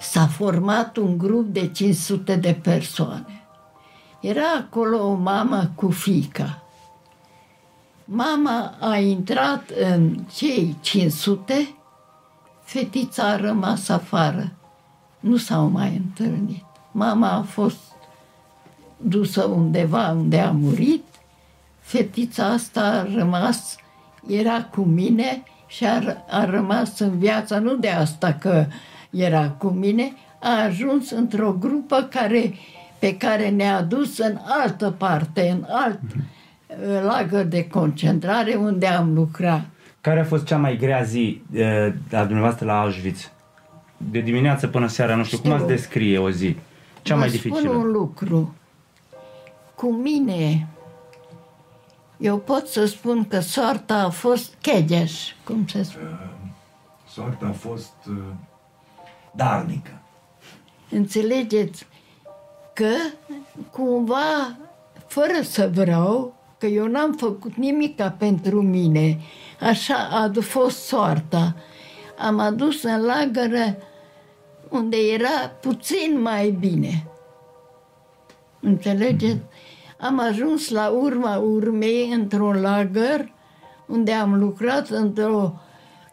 S-a 0.00 0.26
format 0.26 0.96
un 0.96 1.18
grup 1.18 1.46
de 1.46 1.68
500 1.68 2.36
de 2.36 2.58
persoane. 2.62 3.46
Era 4.20 4.52
acolo 4.58 5.06
o 5.06 5.14
mamă 5.14 5.70
cu 5.74 5.90
fica. 5.90 6.65
Mama 8.08 8.74
a 8.80 8.96
intrat 8.96 9.70
în 9.92 10.18
cei 10.34 10.76
500, 10.80 11.74
fetița 12.62 13.22
a 13.22 13.36
rămas 13.36 13.88
afară. 13.88 14.52
Nu 15.20 15.36
s-au 15.36 15.68
mai 15.68 16.02
întâlnit. 16.04 16.64
Mama 16.92 17.30
a 17.30 17.42
fost 17.42 17.78
dusă 18.96 19.44
undeva 19.44 20.10
unde 20.10 20.38
a 20.38 20.50
murit, 20.50 21.04
fetița 21.80 22.44
asta 22.44 22.80
a 22.80 23.14
rămas, 23.14 23.76
era 24.26 24.64
cu 24.64 24.80
mine 24.80 25.42
și 25.66 25.84
a, 25.84 26.00
r- 26.00 26.26
a 26.30 26.44
rămas 26.44 26.98
în 26.98 27.18
viața, 27.18 27.58
nu 27.58 27.76
de 27.76 27.90
asta 27.90 28.32
că 28.32 28.66
era 29.10 29.50
cu 29.50 29.66
mine, 29.66 30.12
a 30.40 30.62
ajuns 30.62 31.10
într-o 31.10 31.52
grupă 31.52 32.02
care, 32.10 32.54
pe 32.98 33.16
care 33.16 33.48
ne-a 33.48 33.82
dus 33.82 34.18
în 34.18 34.38
altă 34.44 34.90
parte, 34.90 35.50
în 35.50 35.66
alt 35.68 36.00
uh, 36.02 36.22
lagăr 37.02 37.44
de 37.44 37.68
concentrare 37.68 38.54
unde 38.54 38.86
am 38.86 39.14
lucrat. 39.14 39.64
Care 40.00 40.20
a 40.20 40.24
fost 40.24 40.44
cea 40.44 40.56
mai 40.56 40.76
grea 40.76 41.02
zi 41.02 41.42
uh, 41.54 41.62
a 42.12 42.24
dumneavoastră 42.24 42.66
la 42.66 42.80
Auschwitz? 42.80 43.30
De 43.96 44.20
dimineață 44.20 44.66
până 44.66 44.86
seara, 44.86 45.14
nu 45.14 45.24
știu, 45.24 45.38
cum 45.38 45.50
Știu. 45.50 45.62
ați 45.62 45.72
descrie 45.74 46.18
o 46.18 46.30
zi? 46.30 46.56
Cea 47.02 47.14
Vă 47.14 47.20
mai 47.20 47.28
spun 47.28 47.50
dificilă. 47.50 47.70
un 47.72 47.90
lucru. 47.90 48.54
Cu 49.74 49.92
mine, 49.92 50.66
eu 52.18 52.36
pot 52.38 52.66
să 52.66 52.86
spun 52.86 53.28
că 53.28 53.40
soarta 53.40 53.94
a 53.94 54.08
fost 54.08 54.54
chedeș, 54.60 55.32
cum 55.44 55.66
se 55.66 55.82
spune. 55.82 56.18
Soarta 57.08 57.46
a 57.46 57.52
fost 57.52 57.94
uh, 58.08 58.16
darnică. 59.34 59.90
Înțelegeți 60.90 61.86
că 62.72 62.90
cumva, 63.70 64.56
fără 65.06 65.42
să 65.42 65.70
vreau, 65.74 66.35
că 66.58 66.66
eu 66.66 66.86
n-am 66.86 67.12
făcut 67.12 67.54
nimica 67.54 68.10
pentru 68.10 68.62
mine. 68.62 69.20
Așa 69.60 70.08
a 70.10 70.30
fost 70.40 70.84
soarta. 70.84 71.56
Am 72.18 72.38
adus 72.38 72.82
în 72.82 73.04
lagără 73.04 73.76
unde 74.68 74.96
era 74.96 75.48
puțin 75.60 76.20
mai 76.20 76.50
bine. 76.50 77.06
Înțelegeți? 78.60 79.40
Am 79.98 80.20
ajuns 80.20 80.68
la 80.68 80.88
urma 80.88 81.36
urmei 81.36 82.12
într-un 82.12 82.60
lagăr 82.60 83.32
unde 83.86 84.12
am 84.12 84.38
lucrat 84.38 84.88
într-o 84.88 85.60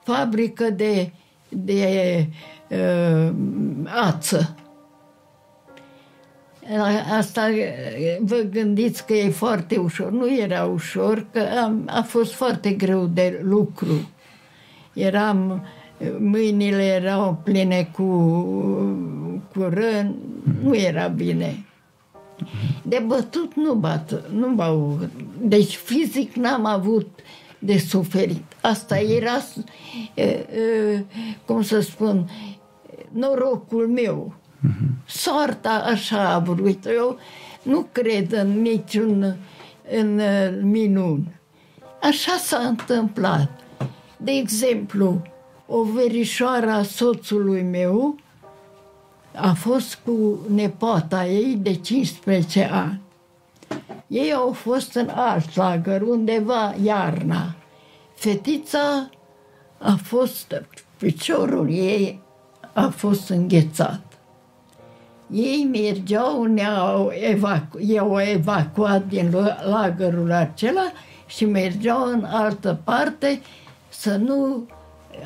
fabrică 0.03 0.69
de, 0.69 1.11
de 1.49 2.27
uh, 2.69 3.33
ață. 3.85 4.55
Asta 7.17 7.49
vă 8.19 8.45
gândiți 8.51 9.05
că 9.05 9.13
e 9.13 9.29
foarte 9.29 9.77
ușor. 9.77 10.11
Nu 10.11 10.37
era 10.37 10.65
ușor, 10.65 11.25
că 11.31 11.39
am, 11.63 11.83
a 11.85 12.01
fost 12.01 12.33
foarte 12.33 12.69
greu 12.71 13.05
de 13.05 13.39
lucru. 13.43 14.09
Eram, 14.93 15.65
mâinile 16.19 16.83
erau 16.83 17.41
pline 17.43 17.89
cu, 17.91 18.03
cu 19.53 19.61
rân, 19.61 20.15
nu 20.63 20.75
era 20.75 21.07
bine. 21.07 21.65
De 22.81 23.03
bătut 23.07 23.55
nu 23.55 23.73
bat, 23.73 24.31
nu 24.31 24.47
bau. 24.47 24.99
Deci 25.41 25.75
fizic 25.75 26.35
n-am 26.35 26.65
avut 26.65 27.19
de 27.59 27.77
suferit. 27.77 28.43
Asta 28.61 28.97
era, 28.97 29.37
cum 31.45 31.61
să 31.61 31.79
spun, 31.79 32.29
norocul 33.11 33.87
meu. 33.87 34.33
Soarta 35.05 35.83
așa 35.85 36.33
a 36.33 36.39
vrut. 36.39 36.85
Eu 36.85 37.17
nu 37.63 37.87
cred 37.91 38.31
în 38.31 38.61
niciun 38.61 39.35
în 39.91 40.21
minun. 40.61 41.27
Așa 42.01 42.35
s-a 42.37 42.57
întâmplat. 42.57 43.49
De 44.17 44.31
exemplu, 44.31 45.21
o 45.65 45.83
verișoară 45.83 46.69
a 46.69 46.83
soțului 46.83 47.61
meu 47.61 48.15
a 49.35 49.53
fost 49.53 49.99
cu 50.05 50.39
nepoata 50.53 51.25
ei 51.25 51.55
de 51.55 51.73
15 51.73 52.69
ani. 52.71 53.01
Ei 54.07 54.33
au 54.33 54.51
fost 54.51 54.93
în 54.93 55.09
alt 55.09 55.55
lagăr, 55.55 56.01
undeva 56.01 56.75
iarna. 56.83 57.55
Fetița 58.15 59.09
a 59.77 59.99
fost, 60.03 60.61
piciorul 60.97 61.69
ei 61.69 62.21
a 62.73 62.87
fost 62.87 63.29
înghețat. 63.29 64.12
Ei 65.31 65.69
mergeau, 65.71 66.43
ne-au 66.43 67.11
evacu- 67.31 67.79
i-au 67.79 68.19
evacuat 68.19 69.07
din 69.07 69.35
lagărul 69.69 70.31
acela 70.31 70.91
și 71.25 71.45
mergeau 71.45 72.03
în 72.03 72.23
altă 72.23 72.79
parte 72.83 73.41
să 73.89 74.15
nu 74.15 74.67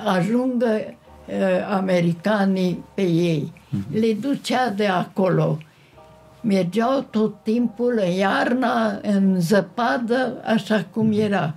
ajungă 0.05 0.67
uh, 0.75 1.33
americanii 1.69 2.83
pe 2.93 3.01
ei. 3.01 3.53
Mm-hmm. 3.53 3.99
Le 3.99 4.13
ducea 4.13 4.69
de 4.69 4.87
acolo. 4.87 5.57
Mergeau 6.41 7.05
tot 7.09 7.35
timpul 7.43 8.01
în 8.05 8.11
iarna, 8.11 8.99
în 9.01 9.39
zăpadă, 9.39 10.41
așa 10.45 10.85
cum 10.91 11.11
era. 11.11 11.53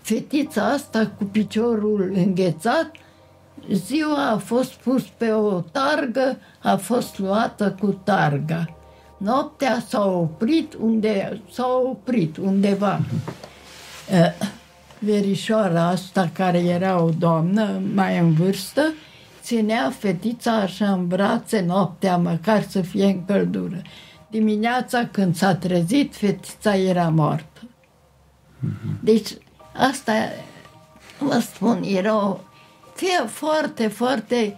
Fetița 0.00 0.62
asta 0.64 1.10
cu 1.18 1.24
piciorul 1.24 2.12
înghețat, 2.14 2.90
ziua 3.72 4.30
a 4.30 4.36
fost 4.36 4.72
pus 4.72 5.02
pe 5.16 5.32
o 5.32 5.60
targă, 5.60 6.38
a 6.62 6.76
fost 6.76 7.18
luată 7.18 7.76
cu 7.80 8.00
targa. 8.04 8.76
Noaptea 9.16 9.84
s-a 9.88 10.04
oprit 10.04 10.74
unde 10.74 11.42
s-a 11.50 11.66
oprit 11.90 12.36
undeva. 12.36 13.00
Uh, 14.10 14.46
verișoara 14.98 15.86
asta, 15.86 16.30
care 16.32 16.58
era 16.58 17.02
o 17.02 17.10
doamnă 17.18 17.80
mai 17.94 18.18
în 18.18 18.32
vârstă, 18.32 18.82
ținea 19.42 19.92
fetița 19.98 20.52
așa 20.52 20.92
în 20.92 21.06
brațe 21.06 21.64
noaptea, 21.66 22.16
măcar 22.16 22.62
să 22.62 22.80
fie 22.80 23.04
în 23.04 23.24
căldură. 23.24 23.82
Dimineața, 24.30 25.06
când 25.10 25.36
s-a 25.36 25.54
trezit, 25.54 26.16
fetița 26.16 26.76
era 26.76 27.08
moartă. 27.08 27.60
Deci, 29.00 29.30
asta, 29.76 30.12
vă 31.18 31.38
spun, 31.38 31.82
era 31.82 32.26
o 32.26 32.38
fie 32.98 33.26
foarte, 33.26 33.88
foarte... 33.88 34.56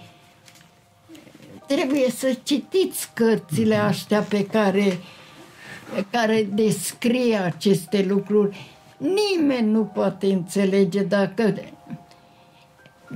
Trebuie 1.67 2.11
să 2.11 2.37
citiți 2.43 3.11
cărțile 3.15 3.77
astea 3.77 4.21
pe 4.21 4.47
care, 4.47 4.99
care 6.11 6.43
descrie 6.43 7.37
aceste 7.37 8.05
lucruri 8.09 8.57
Nimeni 9.01 9.71
nu 9.71 9.85
poate 9.85 10.27
înțelege 10.27 11.03
dacă... 11.03 11.55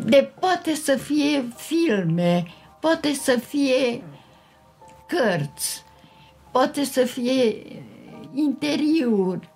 De 0.04 0.32
poate 0.40 0.74
să 0.74 0.96
fie 0.96 1.44
filme, 1.56 2.46
poate 2.80 3.12
să 3.12 3.38
fie 3.46 4.02
cărți, 5.06 5.84
poate 6.52 6.84
să 6.84 7.04
fie 7.04 7.56
interiuri. 8.34 9.48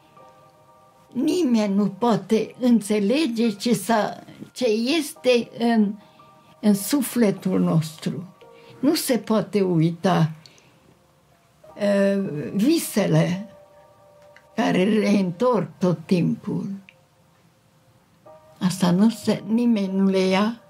Nimeni 1.12 1.74
nu 1.74 1.87
poate 1.87 2.54
înțelege 2.61 3.50
ce, 3.50 3.74
s-a, 3.74 4.22
ce 4.59 4.66
este 4.99 5.51
în, 5.59 5.94
în 6.61 6.75
sufletul 6.75 7.61
nostru. 7.61 8.35
Nu 8.81 8.94
se 8.94 9.18
poate 9.18 9.61
uita 9.61 10.31
uh, 11.75 12.51
visele 12.55 13.49
care 14.55 14.99
reîntorc 14.99 15.68
tot 15.79 15.99
timpul. 16.07 16.71
Asta 18.61 18.90
nu 18.90 19.11
se, 19.11 19.42
nimeni 19.47 19.92
nu 19.92 20.05
le 20.05 20.18
ia. 20.18 20.61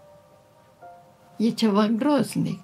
E 1.37 1.51
ceva 1.51 1.87
groznic. 1.87 2.61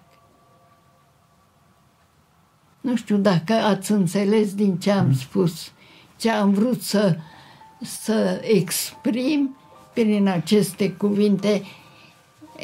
Nu 2.80 2.96
știu 2.96 3.16
dacă 3.16 3.52
ați 3.52 3.90
înțeles 3.90 4.54
din 4.54 4.78
ce 4.78 4.90
am 4.90 5.14
spus, 5.14 5.72
ce 6.16 6.30
am 6.30 6.50
vrut 6.50 6.82
să, 6.82 7.16
să 7.82 8.40
exprim 8.42 9.56
prin 9.94 10.28
aceste 10.28 10.90
cuvinte. 10.90 11.62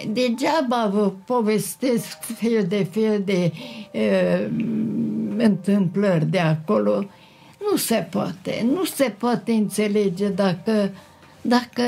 Degeaba 0.08 0.86
vă 0.92 1.12
povestesc 1.26 2.22
fel 2.22 2.64
de 2.68 2.86
fel 2.90 3.22
de 3.24 3.52
uh, 3.92 4.50
întâmplări 5.36 6.26
de 6.26 6.38
acolo, 6.38 7.04
nu 7.70 7.76
se 7.76 8.06
poate, 8.10 8.66
nu 8.74 8.84
se 8.84 9.14
poate 9.18 9.52
înțelege 9.52 10.28
dacă, 10.28 10.90
dacă 11.40 11.82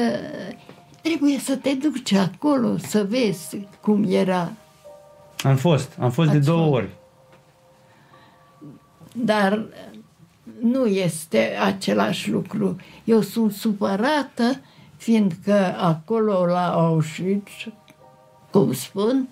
trebuie 1.02 1.38
să 1.38 1.56
te 1.56 1.74
duci 1.74 2.12
acolo 2.12 2.76
să 2.76 3.04
vezi 3.08 3.66
cum 3.80 4.04
era. 4.08 4.52
Am 5.42 5.56
fost, 5.56 5.96
am 5.98 6.10
fost 6.10 6.28
Ați 6.28 6.38
de 6.38 6.44
două 6.44 6.62
fost. 6.62 6.72
ori. 6.72 6.88
Dar 9.12 9.66
nu 10.60 10.86
este 10.86 11.56
același 11.64 12.30
lucru. 12.30 12.76
Eu 13.04 13.20
sunt 13.20 13.52
supărată, 13.52 14.60
fiindcă 15.02 15.76
acolo 15.78 16.46
la 16.46 16.72
Auschwitz, 16.72 17.50
cum 18.50 18.72
spun, 18.72 19.28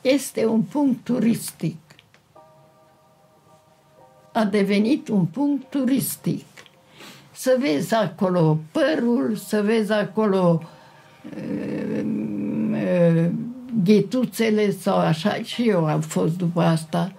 este 0.00 0.46
un 0.46 0.62
punct 0.62 1.04
turistic 1.04 1.76
a 4.32 4.44
devenit 4.44 5.08
un 5.08 5.24
punct 5.24 5.70
turistic. 5.70 6.44
Să 7.32 7.56
vezi 7.60 7.94
acolo 7.94 8.58
părul, 8.70 9.36
să 9.36 9.62
vezi 9.62 9.92
acolo 9.92 10.62
uh, 11.36 12.04
uh, 12.70 13.30
ghetuțele 13.84 14.70
sau 14.70 14.98
așa, 14.98 15.34
și 15.42 15.68
eu 15.68 15.86
am 15.86 16.00
fost 16.00 16.36
după 16.36 16.62
asta. 16.62 17.12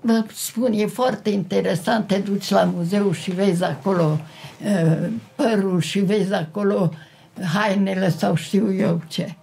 Vă 0.00 0.24
spun, 0.32 0.72
e 0.72 0.86
foarte 0.86 1.30
interesant, 1.30 2.06
te 2.06 2.18
duci 2.18 2.50
la 2.50 2.64
muzeu 2.64 3.12
și 3.12 3.30
vezi 3.30 3.64
acolo 3.64 4.20
uh, 4.64 5.08
părul 5.34 5.80
și 5.80 5.98
vezi 5.98 6.32
acolo 6.32 6.92
hainele 7.54 8.08
sau 8.08 8.34
știu 8.34 8.74
eu 8.74 9.00
ce. 9.08 9.34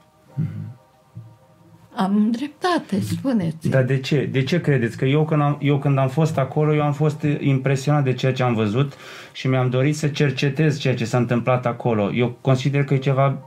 Am 1.96 2.32
dreptate, 2.32 3.02
spuneți. 3.02 3.70
Dar 3.70 3.84
de 3.84 4.00
ce? 4.00 4.26
De 4.32 4.44
ce 4.44 4.62
credeți? 4.62 4.98
Că 4.98 5.06
eu 5.06 5.26
când, 5.26 5.42
am, 5.42 5.58
eu 5.62 5.80
când 5.80 5.98
am 5.98 6.10
fost 6.10 6.38
acolo, 6.38 6.74
eu 6.74 6.82
am 6.82 6.94
fost 6.94 7.26
impresionat 7.40 8.04
de 8.04 8.14
ceea 8.14 8.34
ce 8.34 8.44
am 8.44 8.54
văzut 8.54 8.94
și 9.32 9.48
mi-am 9.48 9.70
dorit 9.70 9.98
să 9.98 10.08
cercetez 10.08 10.80
ceea 10.80 10.96
ce 10.96 11.06
s-a 11.06 11.18
întâmplat 11.18 11.66
acolo. 11.66 12.14
Eu 12.14 12.38
consider 12.42 12.84
că 12.84 12.94
e 12.94 12.98
ceva 12.98 13.38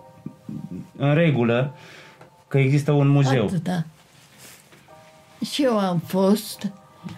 în 0.97 1.15
regulă, 1.15 1.75
că 2.49 2.59
există 2.59 2.93
un 2.93 3.09
muzeu. 3.09 3.45
Atâta. 3.45 3.87
Și 5.53 5.63
eu 5.63 5.79
am 5.79 5.99
fost, 5.99 6.73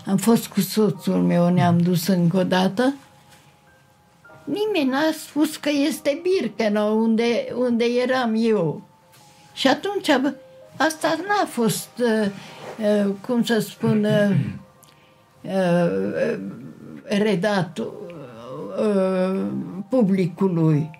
am 0.06 0.16
fost 0.16 0.46
cu 0.46 0.60
soțul 0.60 1.22
meu, 1.22 1.48
ne-am 1.48 1.78
dus 1.78 2.06
încă 2.06 2.36
o 2.36 2.44
dată. 2.44 2.94
Nimeni 4.44 4.90
n-a 4.90 5.12
spus 5.26 5.56
că 5.56 5.70
este 5.86 6.20
Birkenau, 6.22 6.98
unde, 6.98 7.52
unde 7.58 7.84
eram 7.84 8.34
eu. 8.36 8.82
Și 9.52 9.68
atunci 9.68 10.08
Asta 10.76 11.16
n-a 11.28 11.46
fost, 11.46 11.88
uh, 11.98 12.26
uh, 12.78 13.12
cum 13.26 13.44
să 13.44 13.58
spun, 13.58 14.04
uh, 14.04 14.36
redat 17.02 17.78
uh, 17.78 17.86
publicului 19.88 20.90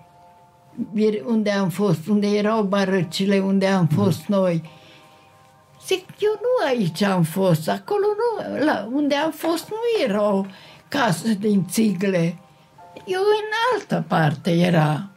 Bir- 0.93 1.23
unde 1.25 1.51
am 1.51 1.69
fost, 1.69 2.07
unde 2.07 2.27
erau 2.27 2.63
barăcile, 2.63 3.39
unde 3.39 3.67
am 3.67 3.87
fost 3.87 4.25
noi. 4.25 4.63
Zic, 5.87 6.05
eu 6.19 6.31
nu 6.41 6.67
aici 6.67 7.01
am 7.01 7.23
fost, 7.23 7.69
acolo 7.69 8.05
nu, 8.17 8.65
la 8.65 8.89
unde 8.91 9.15
am 9.15 9.31
fost 9.31 9.69
nu 9.69 10.03
erau 10.05 10.47
case 10.87 11.33
din 11.33 11.65
țigle. 11.69 12.37
Eu 13.05 13.19
în 13.19 13.51
altă 13.73 14.03
parte 14.07 14.51
era. 14.51 15.07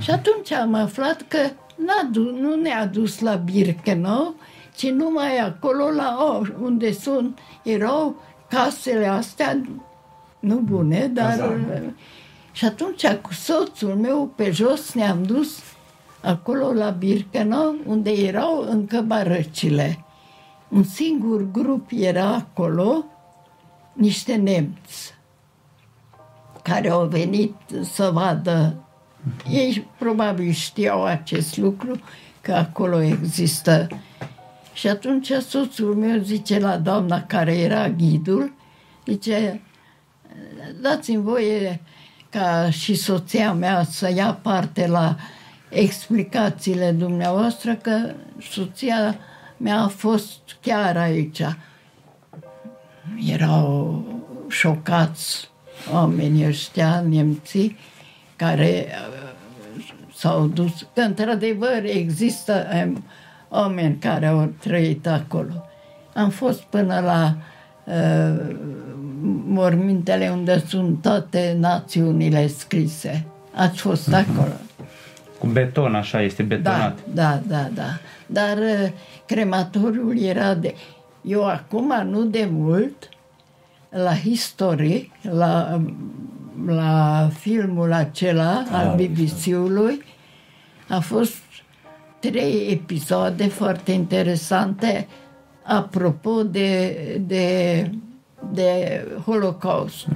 Și 0.00 0.10
atunci 0.10 0.52
am 0.52 0.74
aflat 0.74 1.22
că 1.28 1.38
n-a 1.76 2.08
du- 2.10 2.36
nu 2.40 2.54
ne-a 2.54 2.86
dus 2.86 3.20
la 3.20 3.34
Birkenau, 3.34 4.34
ci 4.76 4.90
numai 4.90 5.38
acolo 5.38 5.90
la 5.90 6.36
Oș, 6.38 6.48
unde 6.60 6.92
sunt, 6.92 7.38
erau 7.62 8.22
casele 8.48 9.06
astea, 9.06 9.60
nu 10.40 10.56
bune, 10.56 11.06
dar... 11.06 11.30
Cazarme. 11.30 11.94
Și 12.52 12.64
atunci 12.64 13.06
cu 13.06 13.32
soțul 13.32 13.94
meu 13.94 14.32
pe 14.36 14.50
jos 14.50 14.92
ne-am 14.92 15.22
dus 15.22 15.58
acolo 16.24 16.72
la 16.72 16.90
Birkenau, 16.90 17.76
unde 17.86 18.10
erau 18.10 18.66
încă 18.70 19.00
barăcile. 19.00 20.04
Un 20.68 20.82
singur 20.82 21.50
grup 21.50 21.90
era 21.90 22.34
acolo, 22.34 23.04
niște 23.92 24.34
nemți 24.34 25.14
care 26.62 26.90
au 26.90 27.06
venit 27.06 27.54
să 27.82 28.10
vadă. 28.12 28.74
Ei 29.50 29.86
probabil 29.98 30.52
știau 30.52 31.04
acest 31.04 31.56
lucru, 31.56 32.00
că 32.40 32.52
acolo 32.52 33.00
există. 33.00 33.86
Și 34.72 34.88
atunci 34.88 35.32
soțul 35.32 35.94
meu 35.94 36.18
zice 36.18 36.58
la 36.58 36.76
doamna 36.76 37.22
care 37.22 37.58
era 37.58 37.88
ghidul, 37.88 38.52
zice, 39.06 39.60
dați-mi 40.80 41.22
voie 41.22 41.80
ca 42.30 42.70
și 42.70 42.94
soția 42.94 43.52
mea 43.52 43.82
să 43.82 44.12
ia 44.14 44.38
parte 44.42 44.86
la 44.86 45.16
explicațiile 45.74 46.90
dumneavoastră, 46.90 47.74
că 47.74 48.12
soția 48.50 49.16
mea 49.56 49.80
a 49.80 49.88
fost 49.88 50.40
chiar 50.60 50.96
aici. 50.96 51.42
Erau 53.26 54.04
șocați 54.48 55.50
oamenii 55.92 56.46
ăștia, 56.46 57.04
nemții, 57.08 57.76
care 58.36 58.86
uh, 58.86 59.24
s-au 60.14 60.46
dus, 60.46 60.86
că 60.94 61.00
într-adevăr 61.00 61.82
există 61.84 62.66
um, 62.84 63.04
oameni 63.48 63.96
care 63.98 64.26
au 64.26 64.52
trăit 64.60 65.06
acolo. 65.06 65.64
Am 66.14 66.30
fost 66.30 66.60
până 66.60 67.00
la 67.00 67.36
uh, 67.84 68.56
mormintele 69.46 70.28
unde 70.28 70.64
sunt 70.66 71.02
toate 71.02 71.56
națiunile 71.58 72.46
scrise. 72.46 73.26
Ați 73.54 73.80
fost 73.80 74.12
acolo? 74.12 74.52
Cu 75.44 75.50
beton, 75.50 75.94
așa, 75.94 76.22
este 76.22 76.42
Da, 76.42 76.56
betonat. 76.56 76.98
da, 77.14 77.40
da, 77.46 77.68
da. 77.74 77.98
Dar 78.26 78.56
uh, 78.56 78.88
crematoriul 79.26 80.18
era 80.22 80.54
de... 80.54 80.74
Eu 81.22 81.46
acum, 81.46 81.92
nu 82.10 82.24
de 82.24 82.48
mult, 82.50 83.08
la 83.90 84.14
History, 84.14 85.12
la, 85.22 85.80
la 86.66 87.28
filmul 87.38 87.92
acela 87.92 88.64
al 88.70 88.86
Ah, 88.86 88.94
BBC-ului, 88.94 90.02
a 90.88 91.00
fost 91.00 91.42
trei 92.18 92.68
episoade 92.70 93.44
foarte 93.46 93.92
interesante 93.92 95.06
apropo 95.62 96.42
de, 96.42 96.96
de, 97.26 97.90
de 98.52 99.00
Holocaust. 99.26 100.06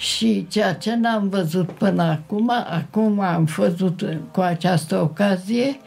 Și 0.00 0.46
ceea 0.48 0.74
ce 0.74 0.94
n-am 0.94 1.28
văzut 1.28 1.70
până 1.70 2.02
acum, 2.02 2.50
acum 2.50 3.20
am 3.20 3.44
văzut 3.44 4.18
cu 4.30 4.40
această 4.40 5.00
ocazie, 5.00 5.80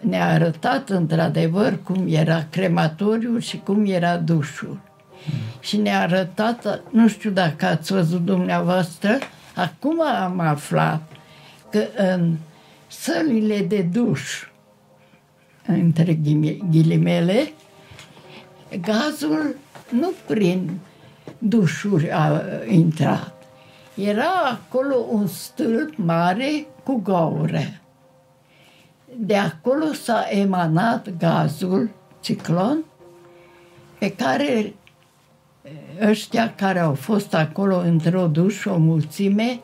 ne-a 0.00 0.28
arătat 0.28 0.88
într-adevăr 0.88 1.78
cum 1.82 2.04
era 2.08 2.46
crematoriul 2.50 3.40
și 3.40 3.58
cum 3.58 3.84
era 3.86 4.16
dușul. 4.16 4.80
Și 5.60 5.76
ne-a 5.76 6.00
arătat, 6.00 6.80
nu 6.90 7.08
știu 7.08 7.30
dacă 7.30 7.66
ați 7.66 7.92
văzut 7.92 8.24
dumneavoastră, 8.24 9.18
acum 9.54 10.00
am 10.22 10.40
aflat 10.40 11.12
că 11.70 11.84
în 11.96 12.36
sălile 12.86 13.60
de 13.60 13.82
duș, 13.92 14.46
între 15.66 16.14
ghime- 16.14 16.58
ghilimele, 16.70 17.52
gazul 18.80 19.56
nu 19.90 20.12
prin 20.26 20.78
dușuri 21.48 22.10
a 22.10 22.42
intrat. 22.68 23.34
Era 23.94 24.32
acolo 24.50 24.96
un 25.10 25.26
stâlp 25.26 25.96
mare 25.96 26.66
cu 26.82 27.00
gaure. 27.04 27.80
De 29.16 29.36
acolo 29.36 29.92
s-a 29.92 30.26
emanat 30.30 31.16
gazul 31.18 31.90
ciclon 32.20 32.84
pe 33.98 34.10
care 34.12 34.74
ăștia 36.02 36.54
care 36.54 36.78
au 36.78 36.94
fost 36.94 37.34
acolo 37.34 37.86
introduși 37.86 38.68
o 38.68 38.76
mulțime, 38.76 39.60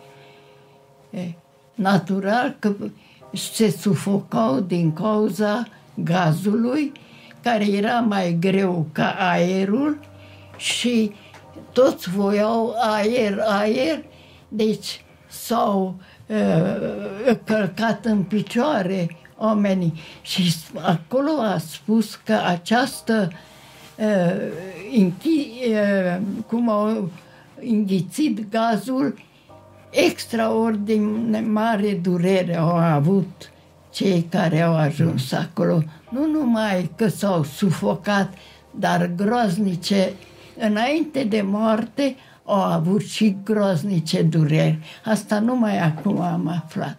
e, 1.10 1.32
natural 1.74 2.56
că 2.58 2.72
se 3.32 3.70
sufocau 3.70 4.60
din 4.60 4.92
cauza 4.92 5.66
gazului, 5.94 6.92
care 7.42 7.64
era 7.64 8.00
mai 8.00 8.36
greu 8.40 8.86
ca 8.92 9.16
aerul 9.18 9.98
și 10.56 11.12
toți 11.80 12.10
voiau 12.10 12.74
aer, 12.80 13.38
aer, 13.48 14.04
deci 14.48 15.04
s-au 15.28 15.94
uh, 16.26 17.36
călcat 17.44 18.04
în 18.04 18.22
picioare 18.22 19.16
oamenii 19.38 20.00
și 20.22 20.54
acolo 20.74 21.30
a 21.40 21.58
spus 21.58 22.14
că 22.14 22.40
această 22.46 23.32
uh, 23.96 24.06
închi, 24.96 25.50
uh, 25.70 26.20
cum 26.46 26.70
au 26.70 27.10
înghițit 27.60 28.50
gazul, 28.50 29.18
extraordinar 29.90 31.42
mare 31.42 31.92
durere 31.92 32.56
au 32.56 32.76
avut 32.76 33.50
cei 33.92 34.26
care 34.30 34.60
au 34.60 34.76
ajuns 34.76 35.32
acolo. 35.32 35.82
Nu 36.10 36.26
numai 36.26 36.90
că 36.96 37.08
s-au 37.08 37.42
sufocat, 37.44 38.34
dar 38.70 39.10
groaznice, 39.16 40.12
înainte 40.58 41.24
de 41.24 41.42
moarte, 41.42 42.16
au 42.44 42.62
avut 42.62 43.04
și 43.04 43.36
groaznice 43.44 44.22
dureri. 44.22 44.78
Asta 45.04 45.40
numai 45.40 45.78
acum 45.78 46.20
am 46.20 46.48
aflat. 46.48 46.98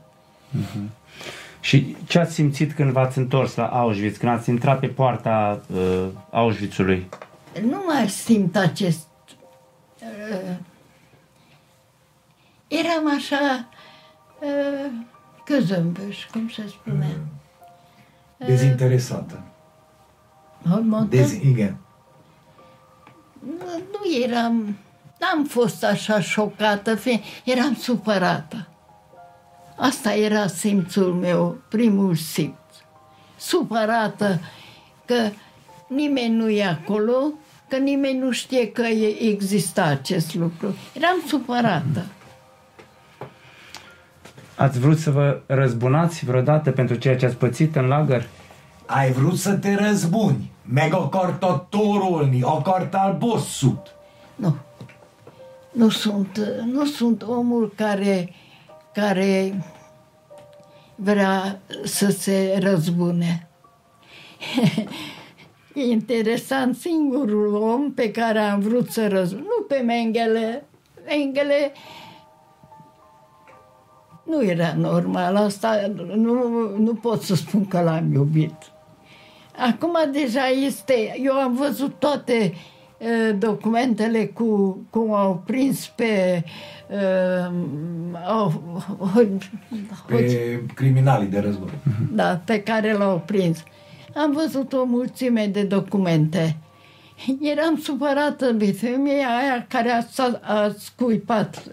Și 1.60 1.95
ce 2.08 2.20
ați 2.20 2.34
simțit 2.34 2.74
când 2.74 2.91
v-ați 2.91 3.18
întors 3.18 3.56
la 3.56 3.66
Auschwitz, 3.66 4.18
când 4.18 4.32
ați 4.32 4.49
intrat 4.49 4.80
pe 4.80 4.88
poarta 4.88 5.62
uh, 5.74 6.08
Auschwitzului? 6.32 7.08
nu 7.70 7.84
mai 7.88 8.10
simt 8.10 8.56
acest... 8.56 9.08
Uh, 9.99 10.56
eram 12.68 13.16
așa... 13.18 13.68
Uh, 14.39 14.91
căzâmbăș, 15.45 16.26
cum 16.26 16.49
se 16.49 16.64
spune. 16.68 17.18
Dezinteresată. 18.38 19.43
Hormontă? 20.70 21.16
Dez, 21.16 21.32
igen. 21.32 21.78
Nu, 23.46 23.82
nu 23.92 24.24
eram... 24.24 24.78
N-am 25.20 25.46
fost 25.46 25.84
așa 25.84 26.20
șocată, 26.20 26.96
fie, 26.96 27.20
eram 27.44 27.76
supărată. 27.76 28.68
Asta 29.76 30.14
era 30.14 30.48
simțul 30.48 31.14
meu, 31.14 31.58
primul 31.70 32.16
simț. 32.16 32.56
Supărată 33.38 34.39
că 35.06 35.30
nimeni 35.88 36.36
nu 36.36 36.50
e 36.50 36.66
acolo, 36.66 37.34
că 37.68 37.78
nimeni 37.78 38.18
nu 38.18 38.32
știe 38.32 38.72
că 38.72 38.82
e- 38.82 39.30
exista 39.30 39.84
acest 39.84 40.36
lucru. 40.36 40.76
Eram 40.94 41.16
supărată. 41.28 42.06
Ați 44.56 44.80
vrut 44.80 44.98
să 44.98 45.12
vă 45.12 45.42
răzbunați 45.46 46.26
vreodată 46.26 46.72
pentru 46.72 46.96
ceea 46.96 47.18
ce 47.18 47.26
ați 47.26 47.36
pățit 47.36 47.76
în 47.76 47.86
lagăr? 47.86 48.26
Ai 48.94 49.12
vrut 49.12 49.38
să 49.38 49.54
te 49.54 49.76
răzbuni. 49.76 50.52
Meg 50.74 50.94
akartad 50.94 51.66
torolni, 51.70 52.44
akartál 52.44 53.18
bosszút. 53.18 53.96
Nu. 54.36 54.56
Nu 55.72 55.89
sunt, 55.89 56.39
nu 56.66 56.86
sunt 56.86 57.24
omul 57.24 57.74
care, 57.76 58.34
care 58.94 59.64
vrea 60.96 61.60
să 61.84 62.10
se 62.10 62.58
răzbune. 62.62 63.48
E 65.74 65.82
interesant, 65.82 66.76
singurul 66.76 67.56
om 67.56 67.92
pe 67.94 68.12
care 68.12 68.39
am 68.39 68.60
vrut 68.60 68.89
să 68.89 69.08
răzbun, 69.08 69.42
nu 69.42 69.64
pe 69.68 69.76
Mengele, 69.76 70.66
Mengele 71.06 71.72
nu 74.24 74.44
era 74.44 74.74
normal, 74.78 75.36
asta 75.36 75.92
nu, 76.16 76.70
nu 76.78 76.94
pot 76.94 77.22
să 77.22 77.36
spun 77.36 77.68
că 77.68 77.82
l-am 77.82 78.14
iubit. 78.14 78.70
Acum 79.70 79.97
deja 80.12 80.47
este, 80.66 81.20
eu 81.24 81.34
am 81.34 81.55
văzut 81.55 81.99
toate 81.99 82.53
uh, 82.97 83.36
documentele 83.39 84.26
cu 84.26 84.78
cum 84.89 85.14
au 85.14 85.43
prins 85.45 85.88
pe 85.88 86.43
uh, 86.89 87.53
au, 88.28 88.62
Pe 90.07 90.62
criminalii 90.74 91.28
de 91.28 91.39
război. 91.39 91.70
da, 92.12 92.41
pe 92.45 92.62
care 92.64 92.93
l-au 92.93 93.24
prins. 93.26 93.64
Am 94.16 94.32
văzut 94.32 94.74
o 94.74 94.84
mulțime 94.84 95.45
de 95.47 95.64
documente. 95.64 96.57
Eram 97.41 97.78
supărată 97.78 98.51
de 98.51 98.72
femeia 98.72 99.28
aia 99.28 99.66
care 99.68 99.89
a, 99.89 100.01
sta- 100.01 100.39
a 100.43 100.74
scuipat 100.78 101.64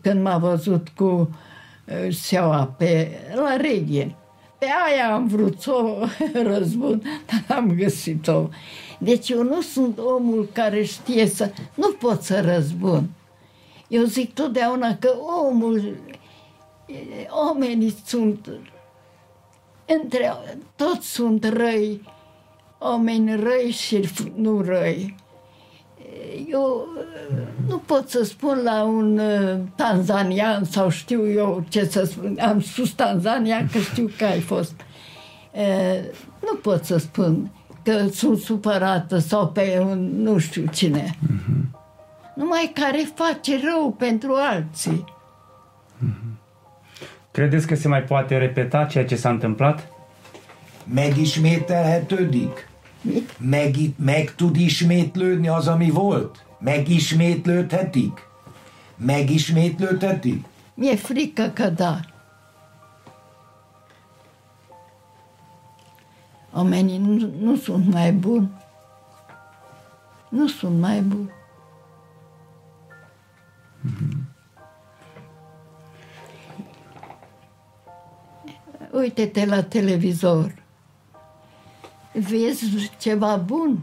când 0.00 0.22
m-a 0.22 0.38
văzut 0.38 0.88
cu 0.88 1.04
uh, 1.04 2.12
seaua 2.14 2.74
pe, 2.78 3.08
la 3.34 3.56
reghe. 3.56 4.14
Pe 4.58 4.66
aia 4.86 5.14
am 5.14 5.26
vrut 5.26 5.60
să 5.60 5.70
o 5.72 6.06
răzbun, 6.52 7.02
dar 7.26 7.56
am 7.56 7.74
găsit-o. 7.78 8.48
Deci 8.98 9.28
eu 9.28 9.42
nu 9.42 9.60
sunt 9.60 9.98
omul 9.98 10.48
care 10.52 10.82
știe 10.82 11.26
să... 11.26 11.52
Nu 11.74 11.92
pot 11.92 12.22
să 12.22 12.40
răzbun. 12.40 13.10
Eu 13.88 14.02
zic 14.02 14.34
totdeauna 14.34 14.96
că 14.96 15.14
omul, 15.48 15.96
oamenii 17.28 17.94
sunt 18.04 18.48
între 19.86 20.32
toți 20.76 21.12
sunt 21.12 21.44
răi, 21.44 22.02
oameni 22.78 23.36
răi 23.36 23.70
și 23.70 24.08
nu 24.34 24.60
răi. 24.60 25.14
Eu 26.50 26.88
uh, 26.96 27.36
nu 27.68 27.78
pot 27.78 28.08
să 28.08 28.24
spun 28.24 28.60
la 28.64 28.82
un 28.82 29.18
uh, 29.18 29.58
tanzanian 29.74 30.64
sau 30.64 30.88
știu 30.88 31.30
eu 31.30 31.64
ce 31.68 31.84
să 31.84 32.04
spun. 32.04 32.38
Am 32.40 32.60
spus 32.60 32.90
Tanzania 32.90 33.66
că 33.72 33.78
știu 33.78 34.10
că 34.18 34.24
ai 34.24 34.40
fost. 34.40 34.74
Uh, 35.52 36.04
Nu 36.40 36.56
pot 36.62 36.84
să 36.84 36.96
spun 36.96 37.50
că 37.82 38.06
sunt 38.12 38.38
supărată 38.38 39.18
sau 39.18 39.48
pe 39.48 39.78
un 39.80 40.22
nu 40.22 40.38
știu 40.38 40.64
cine. 40.72 41.18
Numai 42.34 42.72
care 42.74 43.08
face 43.14 43.60
rău 43.64 43.92
pentru 43.98 44.34
alții. 44.34 45.04
Credeți 47.30 47.66
că 47.66 47.74
se 47.74 47.88
mai 47.88 48.02
poate 48.02 48.36
repeta 48.36 48.84
ceea 48.84 49.04
ce 49.04 49.16
s-a 49.16 49.28
întâmplat? 49.28 49.88
Megismételhetődik? 50.94 52.65
Mit? 53.06 53.34
Meg, 53.38 53.76
meg 53.96 54.34
tud 54.34 54.56
ismétlődni 54.56 55.48
az, 55.48 55.68
ami 55.68 55.90
volt? 55.90 56.44
Megismétlődhetik? 56.58 58.28
Megismétlődhetik? 58.96 60.44
Mi-e 60.74 60.96
frică 60.96 61.50
că 61.54 61.68
da. 61.68 62.00
Oamenii 66.52 66.98
nu, 66.98 67.32
nu 67.40 67.56
sunt 67.56 67.92
mai 67.92 68.12
buni. 68.12 68.50
Nu 70.28 70.46
sunt 70.48 70.80
mai 70.80 71.00
buni. 71.00 71.30
Uite-te 78.92 79.46
la 79.46 79.62
televizor. 79.62 80.65
Vezi 82.18 82.90
ceva 82.98 83.36
bun? 83.36 83.78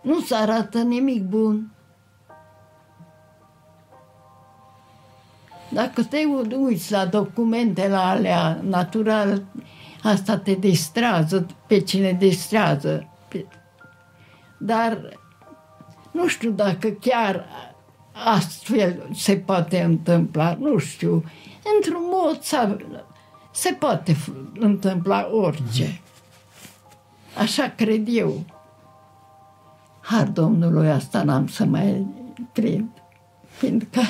Nu 0.00 0.20
se 0.20 0.34
arată 0.34 0.78
nimic 0.78 1.22
bun. 1.22 1.70
Dacă 5.70 6.02
te 6.02 6.16
uiți 6.56 6.92
la 6.92 7.06
documentele 7.06 7.94
alea 7.96 8.58
natural, 8.62 9.42
asta 10.02 10.38
te 10.38 10.52
distrează, 10.54 11.46
pe 11.66 11.80
cine 11.80 12.12
distrează. 12.12 13.08
Pe- 13.28 13.46
Dar 14.58 15.18
nu 16.10 16.26
știu 16.28 16.50
dacă 16.50 16.88
chiar 16.88 17.46
astfel 18.24 19.08
se 19.14 19.36
poate 19.36 19.82
întâmpla, 19.82 20.56
nu 20.60 20.78
știu. 20.78 21.24
Într-un 21.76 22.02
mod 22.10 22.40
sa- 22.42 22.76
se 23.52 23.72
poate 23.78 24.12
f- 24.12 24.58
întâmpla 24.58 25.28
orice. 25.32 26.00
Așa 27.38 27.72
cred 27.76 28.06
eu. 28.10 28.44
Har 30.00 30.26
Domnului 30.26 30.90
asta 30.90 31.22
n-am 31.22 31.46
să 31.46 31.64
mai 31.64 32.06
cred. 32.52 32.84
Fiindcă 33.56 34.00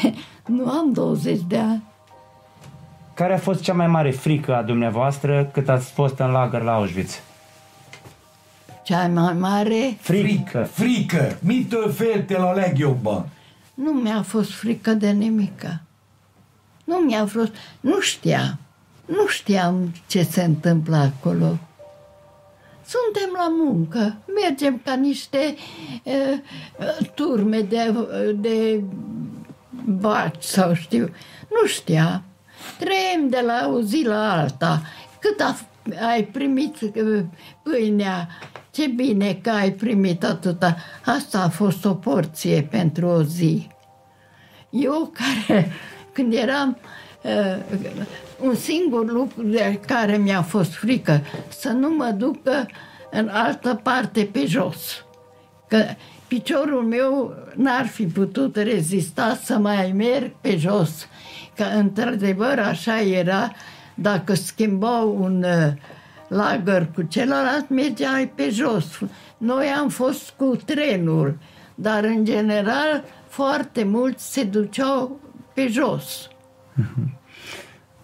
nu 0.46 0.70
am 0.70 0.92
20 0.92 1.40
de 1.48 1.58
ani. 1.58 1.82
Care 3.14 3.34
a 3.34 3.38
fost 3.38 3.62
cea 3.62 3.72
mai 3.72 3.86
mare 3.86 4.10
frică 4.10 4.56
a 4.56 4.62
dumneavoastră 4.62 5.50
cât 5.52 5.68
ați 5.68 5.90
fost 5.90 6.18
în 6.18 6.30
lagăr 6.30 6.62
la 6.62 6.72
Auschwitz? 6.72 7.20
Cea 8.82 9.08
mai 9.08 9.32
mare, 9.32 9.96
Frică. 10.00 10.68
Frică! 10.72 11.38
Mitől 11.42 11.92
féltél 11.92 12.42
a 12.42 12.52
legjobban? 12.52 13.26
nu 13.76 13.92
mi-a 13.92 14.22
fost 14.22 14.50
frică 14.50 14.90
de 14.90 15.10
nimica. 15.10 15.80
Nu 16.84 16.96
mi-a 16.96 17.26
fost, 17.26 17.52
nu 17.80 18.00
știam. 18.00 18.58
Nu 19.06 19.26
știam 19.26 19.92
ce 20.06 20.22
se 20.22 20.42
întâmplă 20.42 20.96
acolo. 20.96 21.58
Suntem 22.86 23.30
la 23.32 23.48
muncă, 23.48 24.16
mergem 24.42 24.80
ca 24.84 24.94
niște 24.94 25.54
uh, 26.02 26.38
turme 27.14 27.60
de, 27.60 27.94
de 28.34 28.82
baci 29.84 30.42
sau 30.42 30.74
știu. 30.74 31.10
Nu 31.50 31.66
știam. 31.66 32.22
Trăim 32.78 33.28
de 33.28 33.42
la 33.46 33.68
o 33.68 33.80
zi 33.80 34.02
la 34.06 34.32
alta. 34.32 34.82
Cât 35.18 35.40
a, 35.40 35.56
ai 36.06 36.24
primit 36.24 36.80
uh, 36.80 37.24
pâinea, 37.62 38.28
ce 38.70 38.86
bine 38.86 39.34
că 39.42 39.50
ai 39.50 39.72
primit 39.72 40.24
atâta. 40.24 40.76
Asta 41.04 41.42
a 41.42 41.48
fost 41.48 41.84
o 41.84 41.94
porție 41.94 42.62
pentru 42.70 43.06
o 43.06 43.22
zi. 43.22 43.68
Eu 44.70 45.12
care, 45.12 45.72
când 46.12 46.32
eram, 46.32 46.78
uh, 46.82 46.88
un 48.40 48.54
singur 48.54 49.12
lucru 49.12 49.42
de 49.42 49.80
care 49.86 50.16
mi-a 50.16 50.42
fost 50.42 50.72
frică, 50.72 51.20
să 51.48 51.68
nu 51.68 51.88
mă 51.88 52.10
ducă 52.16 52.66
în 53.10 53.28
altă 53.28 53.80
parte 53.82 54.28
pe 54.32 54.46
jos. 54.46 55.04
Că 55.68 55.84
piciorul 56.26 56.82
meu 56.82 57.34
n-ar 57.54 57.86
fi 57.86 58.06
putut 58.06 58.56
rezista 58.56 59.38
să 59.44 59.58
mai 59.58 59.92
merg 59.92 60.30
pe 60.40 60.56
jos. 60.56 61.08
Că 61.56 61.62
într-adevăr 61.62 62.58
așa 62.58 63.00
era, 63.00 63.52
dacă 63.94 64.34
schimbau 64.34 65.16
un 65.20 65.42
uh, 65.42 65.72
lagăr 66.28 66.88
cu 66.94 67.02
celălalt, 67.02 67.68
mergeai 67.68 68.28
pe 68.34 68.50
jos. 68.50 68.84
Noi 69.36 69.66
am 69.66 69.88
fost 69.88 70.30
cu 70.36 70.56
trenul, 70.64 71.38
dar 71.74 72.04
în 72.04 72.24
general 72.24 73.04
foarte 73.28 73.84
mulți 73.84 74.32
se 74.32 74.44
duceau 74.44 75.20
pe 75.54 75.66
jos. 75.68 76.28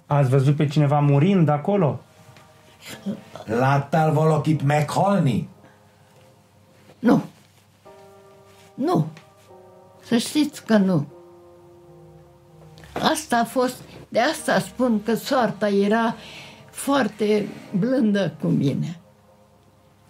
Ați 0.07 0.29
văzut 0.29 0.57
pe 0.57 0.67
cineva 0.67 1.01
murind 1.01 1.49
acolo? 1.49 2.01
Láttál 3.45 4.13
valakit 4.13 4.63
meghalni? 4.63 5.49
Nu. 6.99 7.23
Nu. 8.75 9.07
Să 10.05 10.17
știți 10.17 10.65
că 10.65 10.77
nu. 10.77 11.07
Asta 12.93 13.37
a 13.37 13.45
fost, 13.45 13.83
de 14.09 14.21
asta 14.21 14.59
spun 14.59 15.03
că 15.03 15.15
soarta 15.15 15.69
era 15.69 16.15
foarte 16.71 17.49
blândă 17.79 18.35
cu 18.41 18.47
mine. 18.47 19.01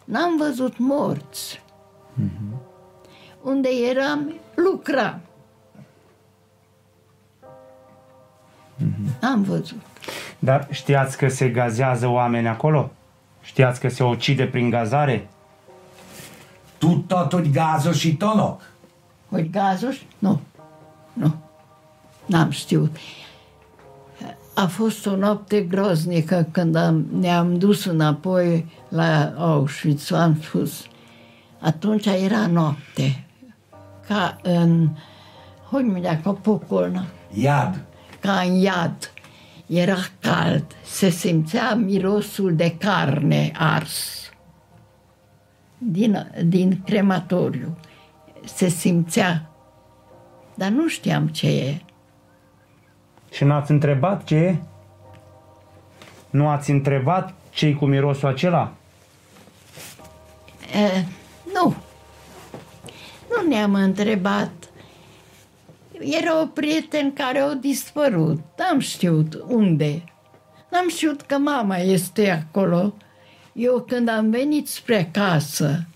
N-am 0.04 0.36
văzut 0.36 0.78
morți. 0.78 1.62
Unde 3.42 3.68
eram, 3.90 4.34
lucram. 4.54 5.20
Am 9.20 9.42
văzut. 9.42 9.80
Dar 10.38 10.66
știați 10.70 11.16
că 11.16 11.28
se 11.28 11.48
gazează 11.48 12.06
oameni 12.06 12.48
acolo? 12.48 12.90
Știați 13.42 13.80
că 13.80 13.88
se 13.88 14.04
ucide 14.04 14.44
prin 14.44 14.70
gazare? 14.70 15.28
Tudtad, 16.78 17.32
hogy 17.32 17.50
gázosítanak? 17.50 18.70
Hogy 19.30 19.50
gázos? 19.50 19.96
Nu. 20.18 20.40
Nu. 21.12 21.34
N-am 22.26 22.50
știut. 22.50 22.96
A 24.54 24.66
fost 24.66 25.06
o 25.06 25.16
noapte 25.16 25.60
groznică 25.60 26.46
când 26.50 26.74
am, 26.74 27.06
ne-am 27.20 27.58
dus 27.58 27.84
înapoi 27.84 28.66
la 28.88 29.32
Auschwitz, 29.36 30.10
am 30.10 30.40
spus. 30.42 30.86
Atunci 31.60 32.06
era 32.06 32.46
noapte. 32.46 33.24
Ca 34.06 34.38
în, 34.42 34.88
hogy 35.70 35.84
mondják, 35.84 36.26
a 36.26 36.32
pokolnak, 36.32 37.06
Jád. 37.34 37.84
Ca 38.22 38.40
în 38.40 38.54
iad. 38.54 39.12
Era 39.66 39.96
cald, 40.20 40.66
se 40.84 41.08
simțea 41.08 41.74
mirosul 41.74 42.54
de 42.54 42.76
carne 42.78 43.52
ars 43.56 44.22
din, 45.78 46.32
din 46.44 46.82
crematoriu. 46.84 47.76
Se 48.44 48.68
simțea, 48.68 49.50
dar 50.54 50.68
nu 50.68 50.88
știam 50.88 51.28
ce 51.28 51.48
e. 51.48 51.80
Și 53.30 53.44
n-ați 53.44 53.70
întrebat 53.70 54.24
ce 54.24 54.34
e? 54.34 54.56
Nu 56.30 56.48
ați 56.48 56.70
întrebat 56.70 57.34
ce 57.50 57.74
cu 57.74 57.86
mirosul 57.86 58.28
acela? 58.28 58.72
E, 60.74 61.04
nu, 61.52 61.76
nu 63.28 63.48
ne-am 63.48 63.74
întrebat. 63.74 64.61
Era 66.04 66.40
o 66.40 66.46
prieten 66.46 67.12
care 67.12 67.38
a 67.38 67.54
dispărut. 67.54 68.40
N-am 68.58 68.78
știut 68.78 69.44
unde. 69.46 70.04
N-am 70.70 70.88
știut 70.88 71.20
că 71.20 71.38
mama 71.38 71.76
este 71.76 72.30
acolo. 72.30 72.94
Eu 73.52 73.84
când 73.88 74.08
am 74.08 74.30
venit 74.30 74.68
spre 74.68 75.08
casă, 75.12 75.86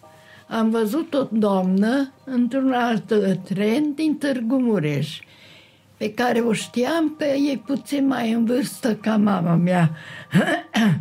am 0.49 0.71
văzut 0.71 1.15
o 1.15 1.27
doamnă 1.31 2.13
într-un 2.25 2.73
alt 2.73 3.13
tren 3.45 3.95
din 3.95 4.17
Târgu 4.17 4.57
Mureș, 4.57 5.19
pe 5.97 6.15
care 6.15 6.39
o 6.41 6.53
știam 6.53 7.15
că 7.19 7.25
e 7.25 7.63
puțin 7.67 8.07
mai 8.07 8.33
în 8.33 8.45
vârstă 8.45 8.95
ca 8.95 9.17
mama 9.17 9.55
mea. 9.55 9.91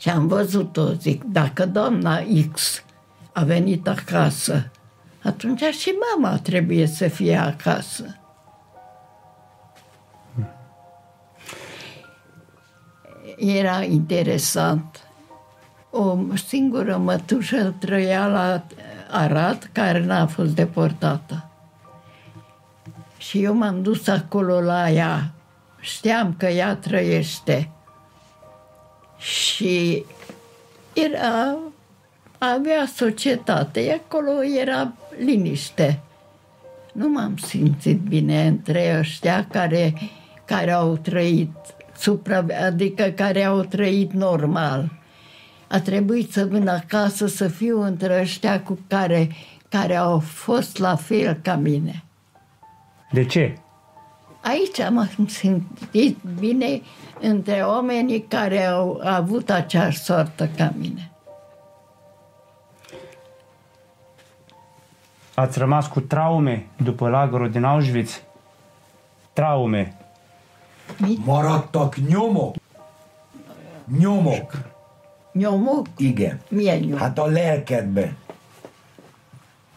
și 0.00 0.08
am 0.08 0.26
văzut-o, 0.26 0.92
zic, 0.92 1.22
dacă 1.24 1.66
doamna 1.66 2.22
X 2.52 2.84
a 3.32 3.44
venit 3.44 3.88
acasă, 3.88 4.70
atunci 5.24 5.62
și 5.62 5.94
mama 6.14 6.38
trebuie 6.38 6.86
să 6.86 7.08
fie 7.08 7.36
acasă. 7.36 8.16
Era 13.36 13.82
interesant. 13.82 15.08
O 15.90 16.16
singură 16.46 16.96
mătușă 16.96 17.74
trăia 17.78 18.26
la 18.26 18.62
Arad, 19.10 19.70
care 19.72 20.04
n-a 20.04 20.26
fost 20.26 20.50
deportată. 20.50 21.48
Și 23.16 23.42
eu 23.42 23.54
m-am 23.54 23.82
dus 23.82 24.06
acolo 24.06 24.60
la 24.60 24.90
ea. 24.90 25.30
Știam 25.80 26.34
că 26.38 26.46
ea 26.46 26.76
trăiește. 26.76 27.70
Și 29.18 30.04
era, 30.92 31.56
avea 32.52 32.86
societate, 32.94 34.02
acolo 34.04 34.44
era 34.60 34.92
liniște. 35.18 36.00
Nu 36.92 37.08
m-am 37.08 37.36
simțit 37.36 38.00
bine 38.00 38.46
între 38.46 38.96
ăștia 38.98 39.46
care, 39.50 39.94
care 40.44 40.72
au 40.72 40.96
trăit 40.96 41.50
supra, 41.96 42.44
adică 42.66 43.04
care 43.04 43.44
au 43.44 43.60
trăit 43.62 44.12
normal. 44.12 44.90
A 45.68 45.80
trebuit 45.80 46.32
să 46.32 46.44
vin 46.44 46.68
acasă 46.68 47.26
să 47.26 47.48
fiu 47.48 47.82
între 47.82 48.20
ăștia 48.20 48.62
cu 48.62 48.78
care, 48.86 49.30
care 49.68 49.96
au 49.96 50.18
fost 50.18 50.78
la 50.78 50.96
fel 50.96 51.38
ca 51.42 51.56
mine. 51.56 52.04
De 53.12 53.24
ce? 53.24 53.58
Aici 54.40 54.80
am 54.80 55.10
simțit 55.28 56.18
bine 56.38 56.80
între 57.20 57.60
oamenii 57.66 58.24
care 58.28 58.64
au 58.64 59.00
avut 59.04 59.50
aceeași 59.50 59.98
sortă 59.98 60.48
ca 60.56 60.74
mine. 60.78 61.13
Ați 65.34 65.58
rămas 65.58 65.86
cu 65.86 66.00
traume 66.00 66.66
după 66.76 67.08
lagărul 67.08 67.50
din 67.50 67.64
Auschwitz? 67.64 68.22
Traume. 69.32 69.96
Maradtak 71.24 71.96
nyomok. 71.96 72.54
Nyomok. 73.98 74.52
Nyomok? 75.32 75.86
Igen. 75.96 76.40
Milyen 76.48 76.80
nyomok? 76.80 76.98
Hát 76.98 77.18
a 77.18 77.24
lelkedben. 77.24 78.16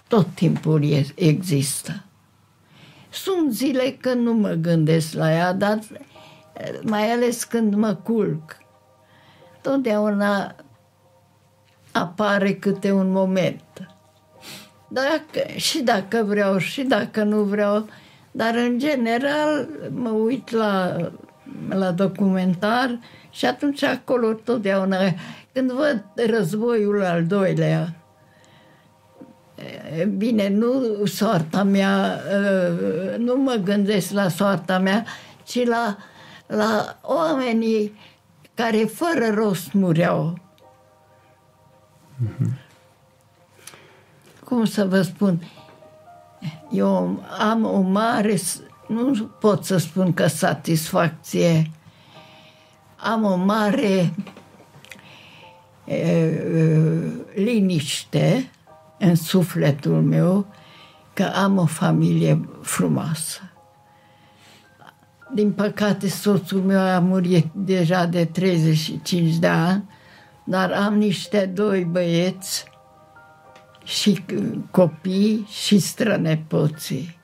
Tot 0.07 0.27
timpul 0.33 0.83
e- 0.83 1.05
există. 1.15 2.03
Sunt 3.09 3.53
zile 3.53 3.91
când 3.91 4.25
nu 4.25 4.33
mă 4.33 4.49
gândesc 4.49 5.13
la 5.13 5.31
ea, 5.31 5.53
dar 5.53 5.79
mai 6.83 7.11
ales 7.11 7.43
când 7.43 7.73
mă 7.73 7.93
culc. 7.93 8.57
Totdeauna 9.61 10.55
apare 11.91 12.53
câte 12.53 12.91
un 12.91 13.11
moment. 13.11 13.61
Dacă, 14.87 15.47
și 15.55 15.81
dacă 15.81 16.23
vreau, 16.27 16.57
și 16.57 16.83
dacă 16.83 17.23
nu 17.23 17.43
vreau, 17.43 17.87
dar 18.31 18.55
în 18.55 18.79
general 18.79 19.67
mă 19.91 20.09
uit 20.09 20.49
la, 20.49 20.95
la 21.69 21.91
documentar 21.91 22.99
și 23.29 23.45
atunci 23.45 23.83
acolo 23.83 24.33
totdeauna, 24.33 24.97
când 25.53 25.71
văd 25.71 26.03
războiul 26.29 27.03
al 27.03 27.25
doilea, 27.25 27.95
E, 29.97 30.05
Bine, 30.05 30.49
nu 30.49 31.05
soarta 31.05 31.63
mea, 31.63 32.19
e, 33.13 33.17
nu 33.17 33.35
mă 33.35 33.53
gândesc 33.63 34.11
la 34.11 34.27
soarta 34.27 34.79
mea, 34.79 35.05
ci 35.43 35.65
la, 35.65 35.97
la 36.47 36.99
oamenii 37.01 37.99
care 38.53 38.77
fără 38.77 39.33
rost 39.33 39.73
mureau. 39.73 40.37
Cum 44.47 44.65
să 44.65 44.85
vă 44.85 45.01
spun? 45.01 45.41
Eu 46.71 47.23
am 47.39 47.65
o 47.65 47.79
mare, 47.79 48.35
s- 48.35 48.61
nu 48.87 49.25
pot 49.39 49.65
să 49.65 49.77
spun 49.77 50.13
că 50.13 50.27
satisfacție, 50.27 51.71
am 52.95 53.23
o 53.23 53.35
mare 53.35 54.13
e, 55.85 56.31
liniște 57.35 58.51
în 58.99 59.15
sufletul 59.15 60.01
meu 60.01 60.45
că 61.13 61.23
am 61.23 61.57
o 61.57 61.65
familie 61.65 62.49
frumoasă. 62.61 63.39
Din 65.33 65.51
păcate, 65.51 66.07
soțul 66.09 66.61
meu 66.61 66.79
a 66.79 66.99
murit 66.99 67.47
deja 67.53 68.05
de 68.05 68.25
35 68.25 69.35
de 69.35 69.47
ani, 69.47 69.89
dar 70.43 70.71
am 70.71 70.93
niște 70.97 71.45
doi 71.45 71.83
băieți 71.83 72.65
și 73.87 74.23
copii 74.71 75.47
și 75.49 75.79
strănepoții. 75.79 77.15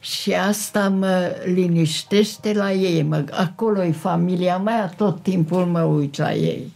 Și 0.00 0.32
asta 0.34 0.88
mă 0.88 1.30
liniștește 1.44 2.52
la 2.52 2.72
ei. 2.72 3.02
Mă, 3.02 3.24
acolo 3.30 3.84
e 3.84 3.92
familia 3.92 4.58
mea, 4.58 4.86
tot 4.96 5.22
timpul 5.22 5.64
mă 5.64 5.82
uit 5.82 6.16
la 6.16 6.32
ei. 6.34 6.72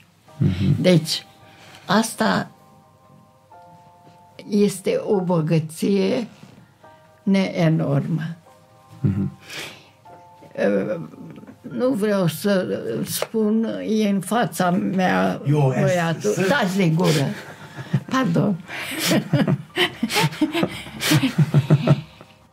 Deci, 0.80 1.26
asta 1.86 2.50
este 4.48 5.00
o 5.06 5.20
bogăție 5.20 6.28
neenormă. 7.22 8.22
Uh, 9.02 11.00
Nu 11.60 11.88
vreau 11.88 12.26
să 12.26 12.66
spun, 13.04 13.68
e 13.88 14.08
în 14.08 14.20
fața 14.20 14.70
mea 14.70 15.40
Eu, 15.48 15.74
băiatul. 15.80 16.30
să- 16.30 16.42
Taci 16.42 16.76
de 16.76 16.88
gură. 16.88 17.26
Pardon. 18.10 18.56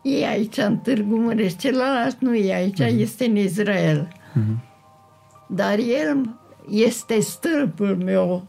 e 0.01 0.27
aici 0.27 0.57
în 0.57 0.77
Târgu 0.77 1.15
Mureș, 1.15 1.53
celălalt 1.53 2.19
nu 2.19 2.35
e 2.35 2.53
aici, 2.53 2.79
este 2.79 3.25
în 3.25 3.35
Israel. 3.35 4.07
Dar 5.47 5.77
el 5.77 6.39
este 6.69 7.19
stâlpul 7.19 7.97
meu 8.03 8.47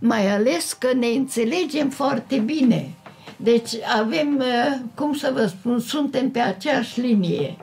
mai 0.00 0.30
ales 0.30 0.72
că 0.72 0.92
ne 0.92 1.06
înțelegem 1.06 1.90
foarte 1.90 2.38
bine. 2.38 2.90
Deci 3.36 3.70
avem, 3.98 4.36
uh, 4.36 4.78
cum 4.94 5.14
să 5.14 5.30
vă 5.34 5.46
spun, 5.46 5.80
suntem 5.80 6.30
pe 6.30 6.38
aceeași 6.38 7.00
linie. 7.00 7.56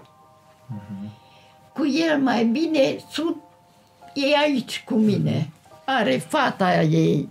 Cu 1.73 1.87
el 1.87 2.19
mai 2.19 2.45
bine, 2.45 2.95
sunt, 3.11 3.35
e 4.13 4.37
aici 4.37 4.83
cu 4.85 4.93
mine. 4.93 5.49
Are 5.85 6.17
fata 6.27 6.81
ei, 6.81 7.29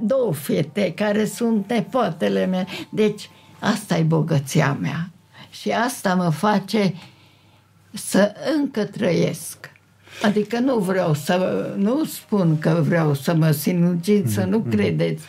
două 0.00 0.32
fete 0.32 0.92
care 0.94 1.24
sunt 1.24 1.68
nepoatele 1.68 2.46
mele. 2.46 2.66
Deci 2.90 3.30
asta 3.58 3.96
e 3.96 4.02
bogăția 4.02 4.76
mea. 4.80 5.10
Și 5.50 5.70
asta 5.70 6.14
mă 6.14 6.30
face 6.30 6.94
să 7.92 8.34
încă 8.56 8.84
trăiesc. 8.84 9.70
Adică 10.22 10.58
nu 10.58 10.78
vreau 10.78 11.14
să, 11.14 11.66
nu 11.76 12.04
spun 12.04 12.58
că 12.58 12.82
vreau 12.86 13.14
să 13.14 13.34
mă 13.34 13.50
sinucid, 13.50 14.28
să 14.28 14.44
nu 14.44 14.60
credeți, 14.60 15.24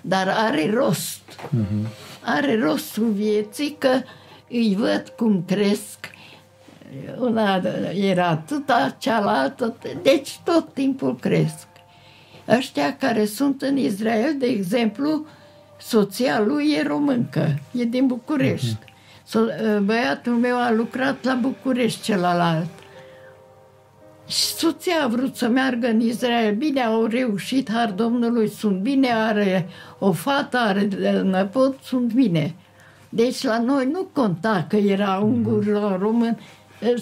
dar 0.00 0.28
are 0.28 0.70
rost. 0.70 1.20
Are 2.24 2.58
rostul 2.58 3.10
vieții 3.10 3.76
că 3.78 4.00
îi 4.48 4.74
văd 4.78 5.12
cum 5.16 5.44
cresc. 5.46 6.10
Una 7.18 7.62
era 7.94 8.26
atâta, 8.26 8.96
cealaltă, 8.98 9.76
deci 10.02 10.38
tot 10.44 10.74
timpul 10.74 11.16
cresc. 11.16 11.67
Ăștia 12.48 12.96
care 12.96 13.24
sunt 13.24 13.62
în 13.62 13.76
Israel, 13.76 14.34
de 14.38 14.46
exemplu, 14.46 15.26
soția 15.80 16.40
lui 16.40 16.72
e 16.72 16.82
româncă, 16.86 17.58
e 17.72 17.84
din 17.84 18.06
București. 18.06 18.76
So- 19.28 19.78
Băiatul 19.84 20.32
meu 20.32 20.56
a 20.56 20.72
lucrat 20.72 21.24
la 21.24 21.34
București 21.34 22.02
celălalt. 22.02 22.68
Și 24.26 24.42
soția 24.42 25.04
a 25.04 25.08
vrut 25.08 25.36
să 25.36 25.48
meargă 25.48 25.86
în 25.88 26.00
Israel. 26.00 26.54
Bine, 26.54 26.80
au 26.80 27.04
reușit, 27.04 27.70
har 27.72 27.90
Domnului, 27.90 28.48
sunt 28.48 28.80
bine, 28.80 29.08
are 29.12 29.68
o 29.98 30.12
fată, 30.12 30.56
are 30.56 30.88
năpot, 31.22 31.78
sunt 31.82 32.12
bine. 32.12 32.54
Deci 33.08 33.42
la 33.42 33.58
noi 33.58 33.88
nu 33.92 34.08
conta 34.12 34.66
că 34.68 34.76
era 34.76 35.18
ungur 35.18 35.64
sau 35.64 35.98
român. 35.98 36.38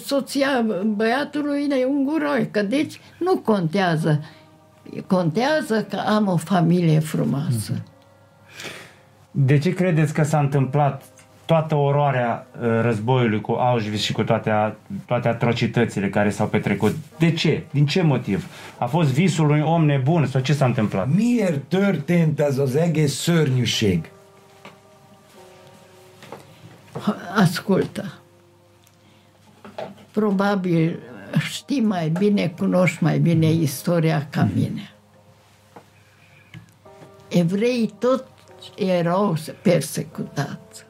Soția 0.05 0.65
băiatului 0.85 1.67
e 1.69 1.85
unguroică, 1.85 2.61
deci 2.61 2.99
nu 3.19 3.37
contează. 3.37 4.21
Contează 5.07 5.83
că 5.89 5.95
am 6.07 6.27
o 6.27 6.37
familie 6.37 6.99
frumoasă. 6.99 7.83
De 9.31 9.57
ce 9.57 9.73
credeți 9.73 10.13
că 10.13 10.23
s-a 10.23 10.39
întâmplat 10.39 11.03
toată 11.45 11.75
oroarea 11.75 12.47
uh, 12.61 12.67
războiului 12.81 13.41
cu 13.41 13.51
Auschwitz 13.51 14.01
și 14.01 14.11
cu 14.13 14.23
toate, 14.23 14.49
a- 14.49 14.73
toate 15.05 15.27
atrocitățile 15.27 16.09
care 16.09 16.29
s-au 16.29 16.47
petrecut? 16.47 16.95
De 17.17 17.31
ce? 17.31 17.63
Din 17.71 17.85
ce 17.85 18.01
motiv? 18.01 18.47
A 18.77 18.85
fost 18.85 19.09
visul 19.13 19.45
unui 19.49 19.61
om 19.61 19.85
nebun 19.85 20.25
sau 20.25 20.41
ce 20.41 20.53
s-a 20.53 20.65
întâmplat? 20.65 21.07
Miért 21.15 21.63
történt 21.67 22.39
ez 22.39 22.57
az 22.57 22.75
egész 22.75 23.13
szörnyűség? 23.13 24.11
Ascultă. 27.35 28.13
Probabil 30.11 30.99
știi 31.39 31.81
mai 31.81 32.09
bine, 32.09 32.49
cunoști 32.57 33.03
mai 33.03 33.19
bine 33.19 33.51
istoria 33.51 34.27
ca 34.29 34.49
mine. 34.55 34.91
Evreii 37.27 37.93
tot 37.99 38.27
erau 38.75 39.35
persecutați. 39.61 40.85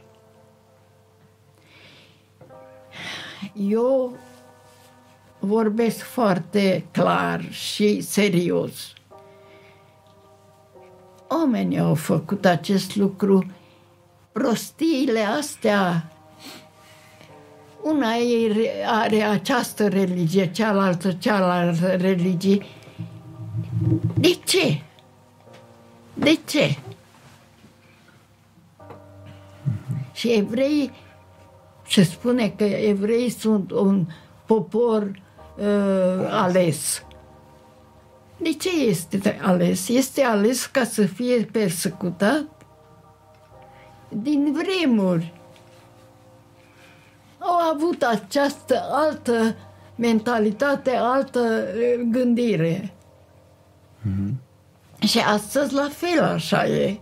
Eu 3.53 4.17
vorbesc 5.39 5.97
foarte 5.97 6.85
clar 6.91 7.51
și 7.51 8.01
serios. 8.01 8.93
Oamenii 11.27 11.79
au 11.79 11.95
făcut 11.95 12.45
acest 12.45 12.95
lucru, 12.95 13.45
prostiile 14.31 15.19
astea 15.19 16.11
una 17.81 18.15
e- 18.15 18.85
are 18.85 19.21
această 19.21 19.87
religie, 19.87 20.51
cealaltă 20.51 21.11
cealaltă 21.11 21.87
religie. 21.87 22.65
De 24.13 24.37
ce? 24.45 24.81
De 26.13 26.39
ce? 26.45 26.77
Și 30.13 30.31
evreii, 30.31 30.91
se 31.87 32.03
spune 32.03 32.49
că 32.49 32.63
evreii 32.63 33.29
sunt 33.29 33.71
un 33.71 34.05
popor 34.45 35.21
uh, 35.57 36.27
ales. 36.29 37.03
De 38.37 38.53
ce 38.53 38.85
este 38.85 39.39
ales? 39.41 39.87
Este 39.87 40.23
ales 40.23 40.65
ca 40.65 40.83
să 40.83 41.05
fie 41.05 41.35
persecutat 41.51 42.45
din 44.09 44.55
vremuri 44.55 45.33
au 47.47 47.73
avut 47.73 48.03
această 48.03 48.81
altă 48.91 49.55
mentalitate, 49.95 50.91
altă 50.95 51.39
eh, 51.39 51.99
gândire. 52.11 52.93
Și 54.99 55.19
astăzi 55.19 55.73
la 55.73 55.87
fel 55.91 56.23
așa 56.23 56.65
e. 56.67 56.99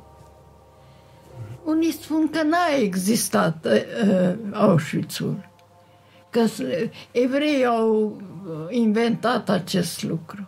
Unii 1.63 1.91
spun 1.91 2.29
că 2.29 2.43
n-a 2.43 2.75
existat 2.79 3.65
uh, 3.65 4.33
Auschwitz-ul, 4.53 5.49
că 6.29 6.45
s- 6.45 6.61
evreii 7.11 7.65
au 7.65 8.21
inventat 8.69 9.49
acest 9.49 10.03
lucru. 10.03 10.47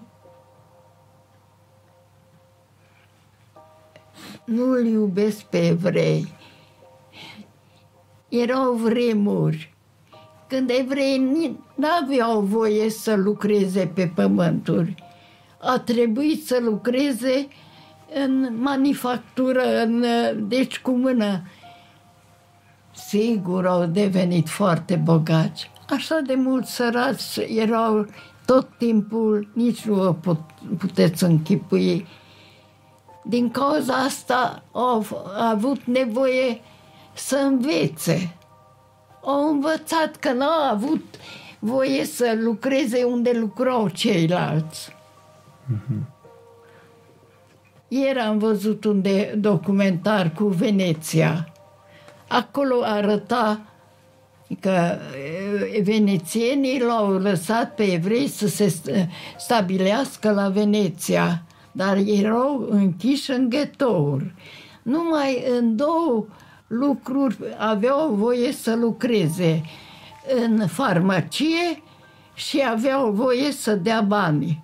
Nu 4.46 4.70
îl 4.72 4.86
iubesc 4.86 5.42
pe 5.42 5.68
evrei. 5.68 6.34
Erau 8.30 8.74
vremuri 8.74 9.76
când 10.48 10.70
evreii 10.80 11.58
nu 11.76 11.88
aveau 12.04 12.40
voie 12.40 12.90
să 12.90 13.16
lucreze 13.16 13.92
pe 13.94 14.12
pământuri. 14.16 14.96
A 15.62 15.80
trebuit 15.80 16.46
să 16.46 16.60
lucreze 16.62 17.48
în 18.14 18.58
manufactură, 18.60 19.82
în, 19.84 20.06
deci 20.48 20.80
cu 20.80 20.92
mână. 20.92 21.42
Sigur, 22.96 23.66
au 23.66 23.86
devenit 23.86 24.50
foarte 24.50 24.96
bogați. 24.96 25.72
Așa 25.90 26.20
de 26.26 26.36
mulți 26.36 26.76
săraci 26.76 27.38
erau 27.56 28.06
tot 28.46 28.68
timpul, 28.78 29.48
nici 29.54 29.86
nu 29.86 29.94
vă 29.94 30.14
put, 30.14 30.40
puteți 30.78 31.24
închipui. 31.24 32.08
Din 33.24 33.52
cauza 33.52 33.94
asta 33.94 34.64
au 34.72 35.06
avut 35.38 35.84
nevoie 35.84 36.62
să 37.14 37.36
învețe 37.36 38.37
au 39.28 39.50
învățat 39.50 40.16
că 40.16 40.32
n-au 40.32 40.72
avut 40.74 41.04
voie 41.60 42.06
să 42.06 42.38
lucreze 42.40 43.04
unde 43.04 43.32
lucrau 43.34 43.90
ceilalți. 43.90 44.96
Ieri 47.88 48.20
am 48.20 48.38
văzut 48.38 48.84
un 48.84 49.02
de- 49.02 49.36
documentar 49.38 50.32
cu 50.36 50.44
Veneția. 50.46 51.52
Acolo 52.28 52.76
arăta 52.84 53.60
că 54.60 54.98
e, 55.74 55.82
venețienii 55.82 56.80
l-au 56.82 57.12
lăsat 57.12 57.76
pe 57.76 57.84
evrei 57.84 58.28
să 58.28 58.48
se 58.48 58.66
st- 58.68 59.08
stabilească 59.38 60.32
la 60.32 60.50
Veneția, 60.50 61.44
dar 61.72 61.98
erau 62.06 62.68
închiși 62.70 63.32
în 63.32 63.50
ghetouri. 63.50 64.34
Numai 64.84 65.44
în 65.60 65.76
două 65.76 66.26
lucruri 66.68 67.38
aveau 67.58 68.14
voie 68.14 68.52
să 68.52 68.76
lucreze, 68.76 69.62
în 70.46 70.68
farmacie 70.68 71.84
și 72.34 72.64
aveau 72.70 73.12
voie 73.12 73.52
să 73.52 73.76
dea 73.76 74.02
bani. 74.02 74.64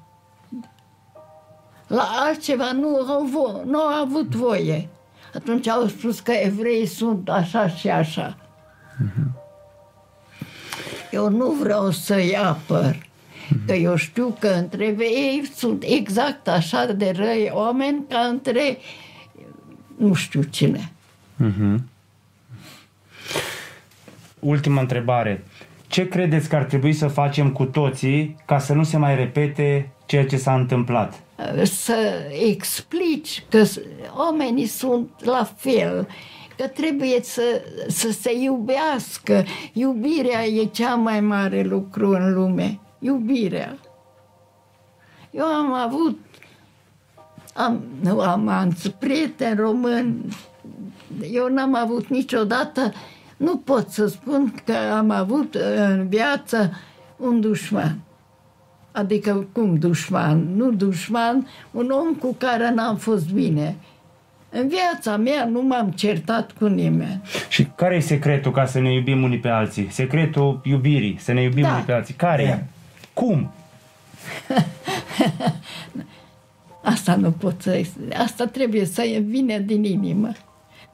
La 1.88 2.10
altceva 2.26 2.72
nu 2.72 2.96
au, 2.96 3.30
vo- 3.30 3.64
nu 3.66 3.80
au 3.80 4.04
avut 4.04 4.36
voie. 4.36 4.90
Atunci 5.34 5.68
au 5.68 5.88
spus 5.88 6.20
că 6.20 6.32
evreii 6.32 6.86
sunt 6.86 7.30
așa 7.30 7.68
și 7.68 7.90
așa. 7.90 8.38
Eu 11.12 11.30
nu 11.30 11.50
vreau 11.52 11.92
să-i 11.92 12.38
apăr, 12.38 13.08
că 13.66 13.74
eu 13.74 13.96
știu 13.96 14.36
că 14.40 14.48
între 14.48 14.86
ei 15.00 15.52
sunt 15.56 15.84
exact 15.88 16.48
așa 16.48 16.86
de 16.86 17.12
răi 17.16 17.52
oameni 17.54 18.04
ca 18.10 18.20
între 18.20 18.78
nu 19.98 20.14
știu 20.14 20.42
cine. 20.44 20.92
Ultima 24.44 24.82
întrebare. 24.82 25.44
Ce 25.88 26.08
credeți 26.08 26.50
că 26.50 26.56
ar 26.56 26.64
trebui 26.64 26.94
să 26.94 27.08
facem 27.08 27.52
cu 27.52 27.64
toții 27.66 28.36
ca 28.46 28.60
să 28.60 28.74
nu 28.74 28.84
se 28.84 28.98
mai 28.98 29.16
repete 29.16 29.90
ceea 30.06 30.26
ce 30.26 30.38
s-a 30.38 30.54
întâmplat? 30.56 31.22
să 31.64 31.96
explici 32.50 33.44
că 33.50 33.64
s- 33.64 33.80
oamenii 34.18 34.66
sunt 34.66 35.10
la 35.26 35.50
fel, 35.56 36.08
că 36.58 36.68
trebuie 36.68 37.20
să, 37.22 37.42
să 37.88 38.12
se 38.12 38.32
iubească. 38.42 39.44
Iubirea 39.74 40.46
e 40.46 40.66
cea 40.66 40.96
mai 40.96 41.20
mare 41.22 41.62
lucru 41.62 42.10
în 42.10 42.34
lume. 42.34 42.80
Iubirea. 43.00 43.78
Eu 45.32 45.46
am 45.46 45.74
avut 45.74 46.20
am, 47.54 47.84
nu 48.02 48.20
am 48.20 48.48
alți 48.48 48.90
prieteni 48.92 49.56
români. 49.60 50.26
Eu 51.32 51.48
n-am 51.48 51.76
avut 51.76 52.08
niciodată, 52.08 52.94
nu 53.38 53.58
pot 53.58 53.90
să 53.90 54.08
spun 54.08 54.54
că 54.66 54.74
am 54.96 55.10
avut 55.10 55.56
în 55.56 56.08
viață 56.08 56.72
un 57.18 57.42
dușman. 57.42 57.98
Adică 58.92 59.48
cum 59.52 59.76
dușman? 59.76 60.56
Nu 60.56 60.72
dușman, 60.72 61.48
un 61.72 61.90
om 61.90 62.14
cu 62.14 62.36
care 62.38 62.72
n-am 62.72 62.98
fost 62.98 63.32
bine. 63.32 63.76
În 64.50 64.68
viața 64.68 65.18
mea 65.18 65.46
nu 65.46 65.62
m-am 65.62 65.92
certat 65.92 66.52
cu 66.52 66.66
nimeni. 66.66 67.22
Și 67.50 67.66
care 67.76 67.96
e 67.96 68.00
secretul 68.00 68.52
ca 68.52 68.66
să 68.66 68.80
ne 68.80 68.94
iubim 68.94 69.24
unii 69.24 69.40
pe 69.40 69.50
alții? 69.50 69.88
Secretul 69.92 70.62
iubirii, 70.64 71.18
să 71.20 71.32
ne 71.32 71.42
iubim 71.42 71.64
Da. 71.64 71.72
unii 71.72 71.84
pe 71.84 71.92
alții. 71.92 72.14
Care 72.14 72.44
e? 72.44 72.64
Cum? 73.14 73.52
Asta 76.84 77.16
nu 77.16 77.32
pot 77.32 77.62
să... 77.62 77.82
Asta 78.18 78.46
trebuie 78.46 78.86
să 78.86 79.22
vină 79.26 79.58
din 79.58 79.84
inimă. 79.84 80.32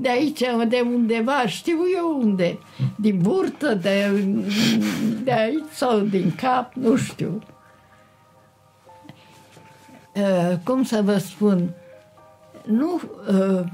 De 0.01 0.09
aici, 0.09 0.39
de 0.67 0.79
undeva, 0.93 1.47
știu 1.47 1.77
eu 1.97 2.19
unde. 2.21 2.57
Din 2.95 3.19
burtă, 3.21 3.73
de, 3.73 4.23
de 5.23 5.31
aici 5.31 5.69
sau 5.73 5.99
din 5.99 6.35
cap, 6.35 6.73
nu 6.73 6.95
știu. 6.95 7.41
Uh, 10.15 10.57
cum 10.63 10.83
să 10.83 11.01
vă 11.01 11.17
spun? 11.17 11.69
Nu... 12.65 13.01
Uh, 13.29 13.65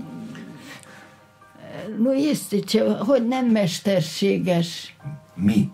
nu 1.98 2.14
este 2.14 2.60
ceva, 2.60 2.94
hogy 2.94 3.28
nem 3.28 3.46
mesterséges 3.46 4.68
Mi. 5.34 5.72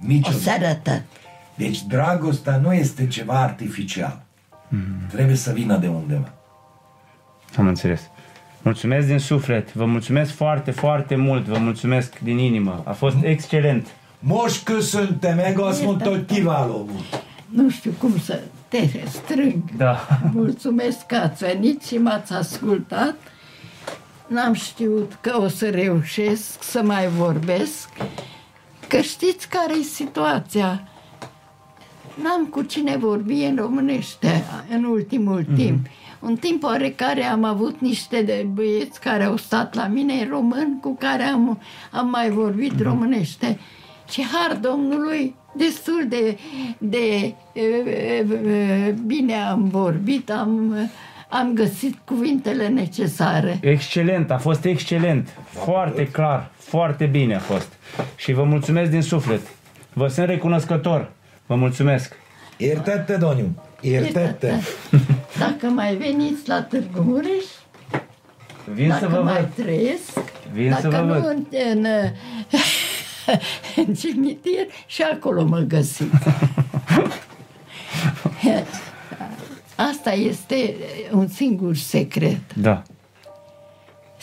a 0.00 0.04
Niciodată. 0.06 0.42
szeretet. 0.42 1.04
Deci 1.54 1.82
dragostea 1.82 2.56
nu 2.56 2.72
este 2.72 3.06
ceva 3.06 3.40
artificial. 3.40 4.22
Trebuie 5.08 5.36
să 5.36 5.52
vină 5.52 5.76
de 5.76 5.88
undeva. 5.88 6.32
Am 7.56 7.66
înțeles. 7.66 8.00
Mulțumesc 8.62 9.06
din 9.06 9.18
suflet. 9.18 9.74
Vă 9.74 9.84
mulțumesc 9.84 10.32
foarte, 10.34 10.70
foarte 10.70 11.16
mult. 11.16 11.44
Vă 11.44 11.58
mulțumesc 11.58 12.18
din 12.18 12.38
inimă. 12.38 12.82
A 12.84 12.92
fost 12.92 13.16
excelent. 13.22 13.86
Most 14.18 14.64
köszönte 14.64 15.34
meg, 15.36 15.58
azt 15.58 15.82
mondta, 15.84 16.08
hogy 16.08 16.24
kiváló 16.24 16.86
volt. 16.86 17.22
Nu 17.48 17.70
știu 17.70 17.90
cum 17.98 18.18
să 18.18 18.40
te 18.68 18.88
strâng. 19.06 19.62
Da. 19.76 20.06
Mulțumesc 20.32 21.06
că 21.06 21.16
ați 21.16 21.44
venit 21.44 21.82
și 21.82 21.98
m-ați 21.98 22.32
ascultat. 22.32 23.14
N-am 24.26 24.52
știut 24.52 25.18
că 25.20 25.40
o 25.40 25.48
să 25.48 25.70
reușesc 25.70 26.62
să 26.62 26.82
mai 26.82 27.08
vorbesc, 27.08 27.88
că 28.88 29.00
știți 29.00 29.48
care 29.48 29.72
e 29.80 29.82
situația. 29.82 30.88
N-am 32.22 32.46
cu 32.46 32.62
cine 32.62 32.96
vorbi 32.96 33.42
în 33.42 33.56
românește 33.56 34.44
în 34.70 34.84
ultimul 34.84 35.42
mm-hmm. 35.42 35.56
timp. 35.56 35.86
Un 36.20 36.36
timp 36.36 36.62
oarecare 36.62 37.24
am 37.24 37.44
avut 37.44 37.80
niște 37.80 38.22
de 38.22 38.46
băieți 38.52 39.00
care 39.00 39.24
au 39.24 39.36
stat 39.36 39.74
la 39.74 39.86
mine 39.86 40.26
român 40.30 40.78
cu 40.80 40.96
care 40.98 41.22
am, 41.22 41.60
am 41.90 42.08
mai 42.08 42.30
vorbit 42.30 42.74
mm-hmm. 42.74 42.82
românește. 42.82 43.58
Și 44.10 44.26
har 44.32 44.56
Domnului, 44.56 45.34
destul 45.56 46.06
de, 46.08 46.38
de 46.78 47.34
e, 47.52 47.62
e, 47.62 48.94
bine 49.06 49.34
am 49.34 49.68
vorbit, 49.68 50.30
am, 50.30 50.76
am 51.28 51.52
găsit 51.54 51.98
cuvintele 52.04 52.68
necesare. 52.68 53.58
Excelent, 53.60 54.30
a 54.30 54.38
fost 54.38 54.64
excelent. 54.64 55.28
Foarte 55.44 56.06
clar, 56.06 56.50
foarte 56.54 57.04
bine 57.04 57.34
a 57.34 57.38
fost. 57.38 57.72
Și 58.16 58.32
vă 58.32 58.42
mulțumesc 58.42 58.90
din 58.90 59.02
suflet. 59.02 59.40
Vă 59.92 60.08
sunt 60.08 60.26
recunoscător. 60.26 61.10
Vă 61.46 61.54
mulțumesc. 61.54 62.16
Iertă-te, 62.56 63.16
Doniu. 63.16 63.62
Iertă-te. 63.80 64.52
Dacă 65.46 65.66
mai 65.66 65.94
veniți 65.96 66.48
la 66.48 66.62
Târgu 66.62 67.00
Mureș, 67.02 67.44
Vin 68.72 68.88
dacă 68.88 69.00
să 69.00 69.08
vă 69.08 69.22
mai 69.22 69.34
văd. 69.40 69.64
trăiesc, 69.64 70.18
Vin 70.52 70.68
dacă 70.68 70.80
să 70.80 70.88
vă 70.88 70.96
nu 71.00 71.12
văd. 71.12 71.24
în, 71.24 71.46
în, 71.72 71.86
în 73.86 73.94
cimitir 73.94 74.66
și 74.86 75.02
acolo 75.02 75.44
mă 75.44 75.58
găsiți. 75.58 76.10
Asta 79.76 80.10
este 80.12 80.74
un 81.12 81.28
singur 81.28 81.76
secret, 81.76 82.54
Da. 82.54 82.82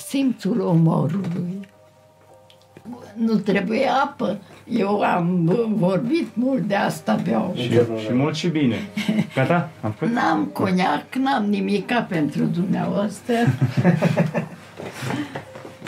simțul 0.08 0.60
omorului. 0.62 1.60
Nu 3.16 3.36
trebuie 3.36 3.88
apă. 3.88 4.40
Eu 4.70 5.02
am 5.02 5.42
vorbit 5.76 6.28
mult 6.34 6.62
de 6.62 6.76
asta, 6.76 7.20
beau. 7.24 7.54
Și, 7.58 7.70
și 7.72 8.14
mult 8.14 8.36
și 8.36 8.48
bine. 8.48 8.76
Gata? 9.36 9.70
Am 9.82 9.92
făcut? 9.92 10.14
N-am 10.14 10.46
coniac, 10.46 11.16
n-am 11.16 11.46
nimica 11.46 12.02
pentru 12.10 12.44
dumneavoastră. 12.44 13.34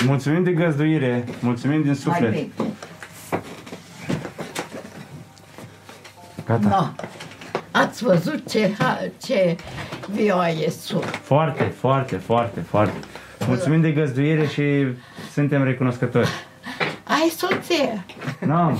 Mulțumim 0.08 0.44
de 0.44 0.52
găzduire. 0.52 1.24
Mulțumim 1.40 1.78
din 1.78 1.86
Mai 1.88 1.96
suflet. 1.96 2.30
veche. 2.32 2.50
Gata. 6.46 6.68
No. 6.70 7.04
Ați 7.72 8.04
văzut 8.04 8.50
ce, 8.50 8.72
ha- 8.80 9.12
ce 9.24 9.56
vioaie 10.12 10.70
sunt. 10.70 11.04
Foarte, 11.04 11.64
foarte, 11.64 12.16
foarte, 12.16 12.60
foarte. 12.60 12.98
Mulțumim 13.48 13.82
de 13.82 13.92
găzduire 13.92 14.46
și 14.48 14.64
suntem 15.34 15.64
recunoscători. 15.64 16.30
Ai 17.10 17.32
soție? 17.38 18.05
N-am. 18.45 18.78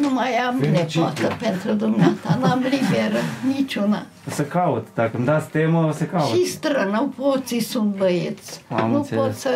Nu 0.00 0.10
mai 0.10 0.30
am 0.32 0.56
nepoată 0.58 1.36
pentru 1.40 1.72
dumneata, 1.72 2.38
n-am 2.42 2.58
liberă, 2.62 3.18
niciuna. 3.56 4.06
O 4.28 4.30
să 4.30 4.42
caut. 4.42 4.86
Dacă 4.94 5.16
îmi 5.16 5.24
dați 5.26 5.48
temă, 5.48 5.86
o 5.86 5.92
să 5.92 6.04
caut. 6.04 6.34
Și 6.36 6.46
strănăpoții 6.46 7.60
sunt 7.60 7.96
băieți. 7.96 8.60
Am 8.68 8.90
nu 8.90 8.96
înțeles. 8.96 9.24
pot 9.24 9.34
să... 9.34 9.50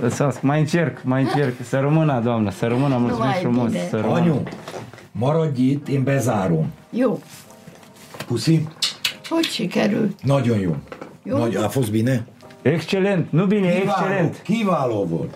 Lăsați, 0.00 0.44
mai 0.44 0.60
încerc, 0.60 1.02
mai 1.02 1.22
încerc. 1.22 1.54
Să 1.64 1.78
rămână, 1.78 2.20
doamnă, 2.24 2.50
să 2.50 2.66
rămână. 2.66 2.96
Mulțumim 2.96 3.24
Numai 3.24 3.38
frumos. 3.40 3.70
bine. 3.70 3.86
Să 3.90 3.96
rămână. 3.96 4.18
Doniu, 4.18 4.42
m-a 5.12 5.32
rodit 5.32 5.88
în 5.88 6.02
bezaru. 6.02 6.66
Eu, 6.90 7.20
Pusi? 8.26 8.60
hoci 9.28 9.68
chiar 9.68 9.90
Nagyon 10.22 10.58
jó. 10.58 10.76
Jó. 11.22 11.36
Nagy, 11.38 11.56
a 11.56 11.68
fost 11.68 11.90
bine? 11.90 12.26
Excelent, 12.62 13.26
nu 13.30 13.44
bine, 13.46 13.68
excelent. 13.68 14.42
Kiváló 14.42 15.04
volt. 15.04 15.34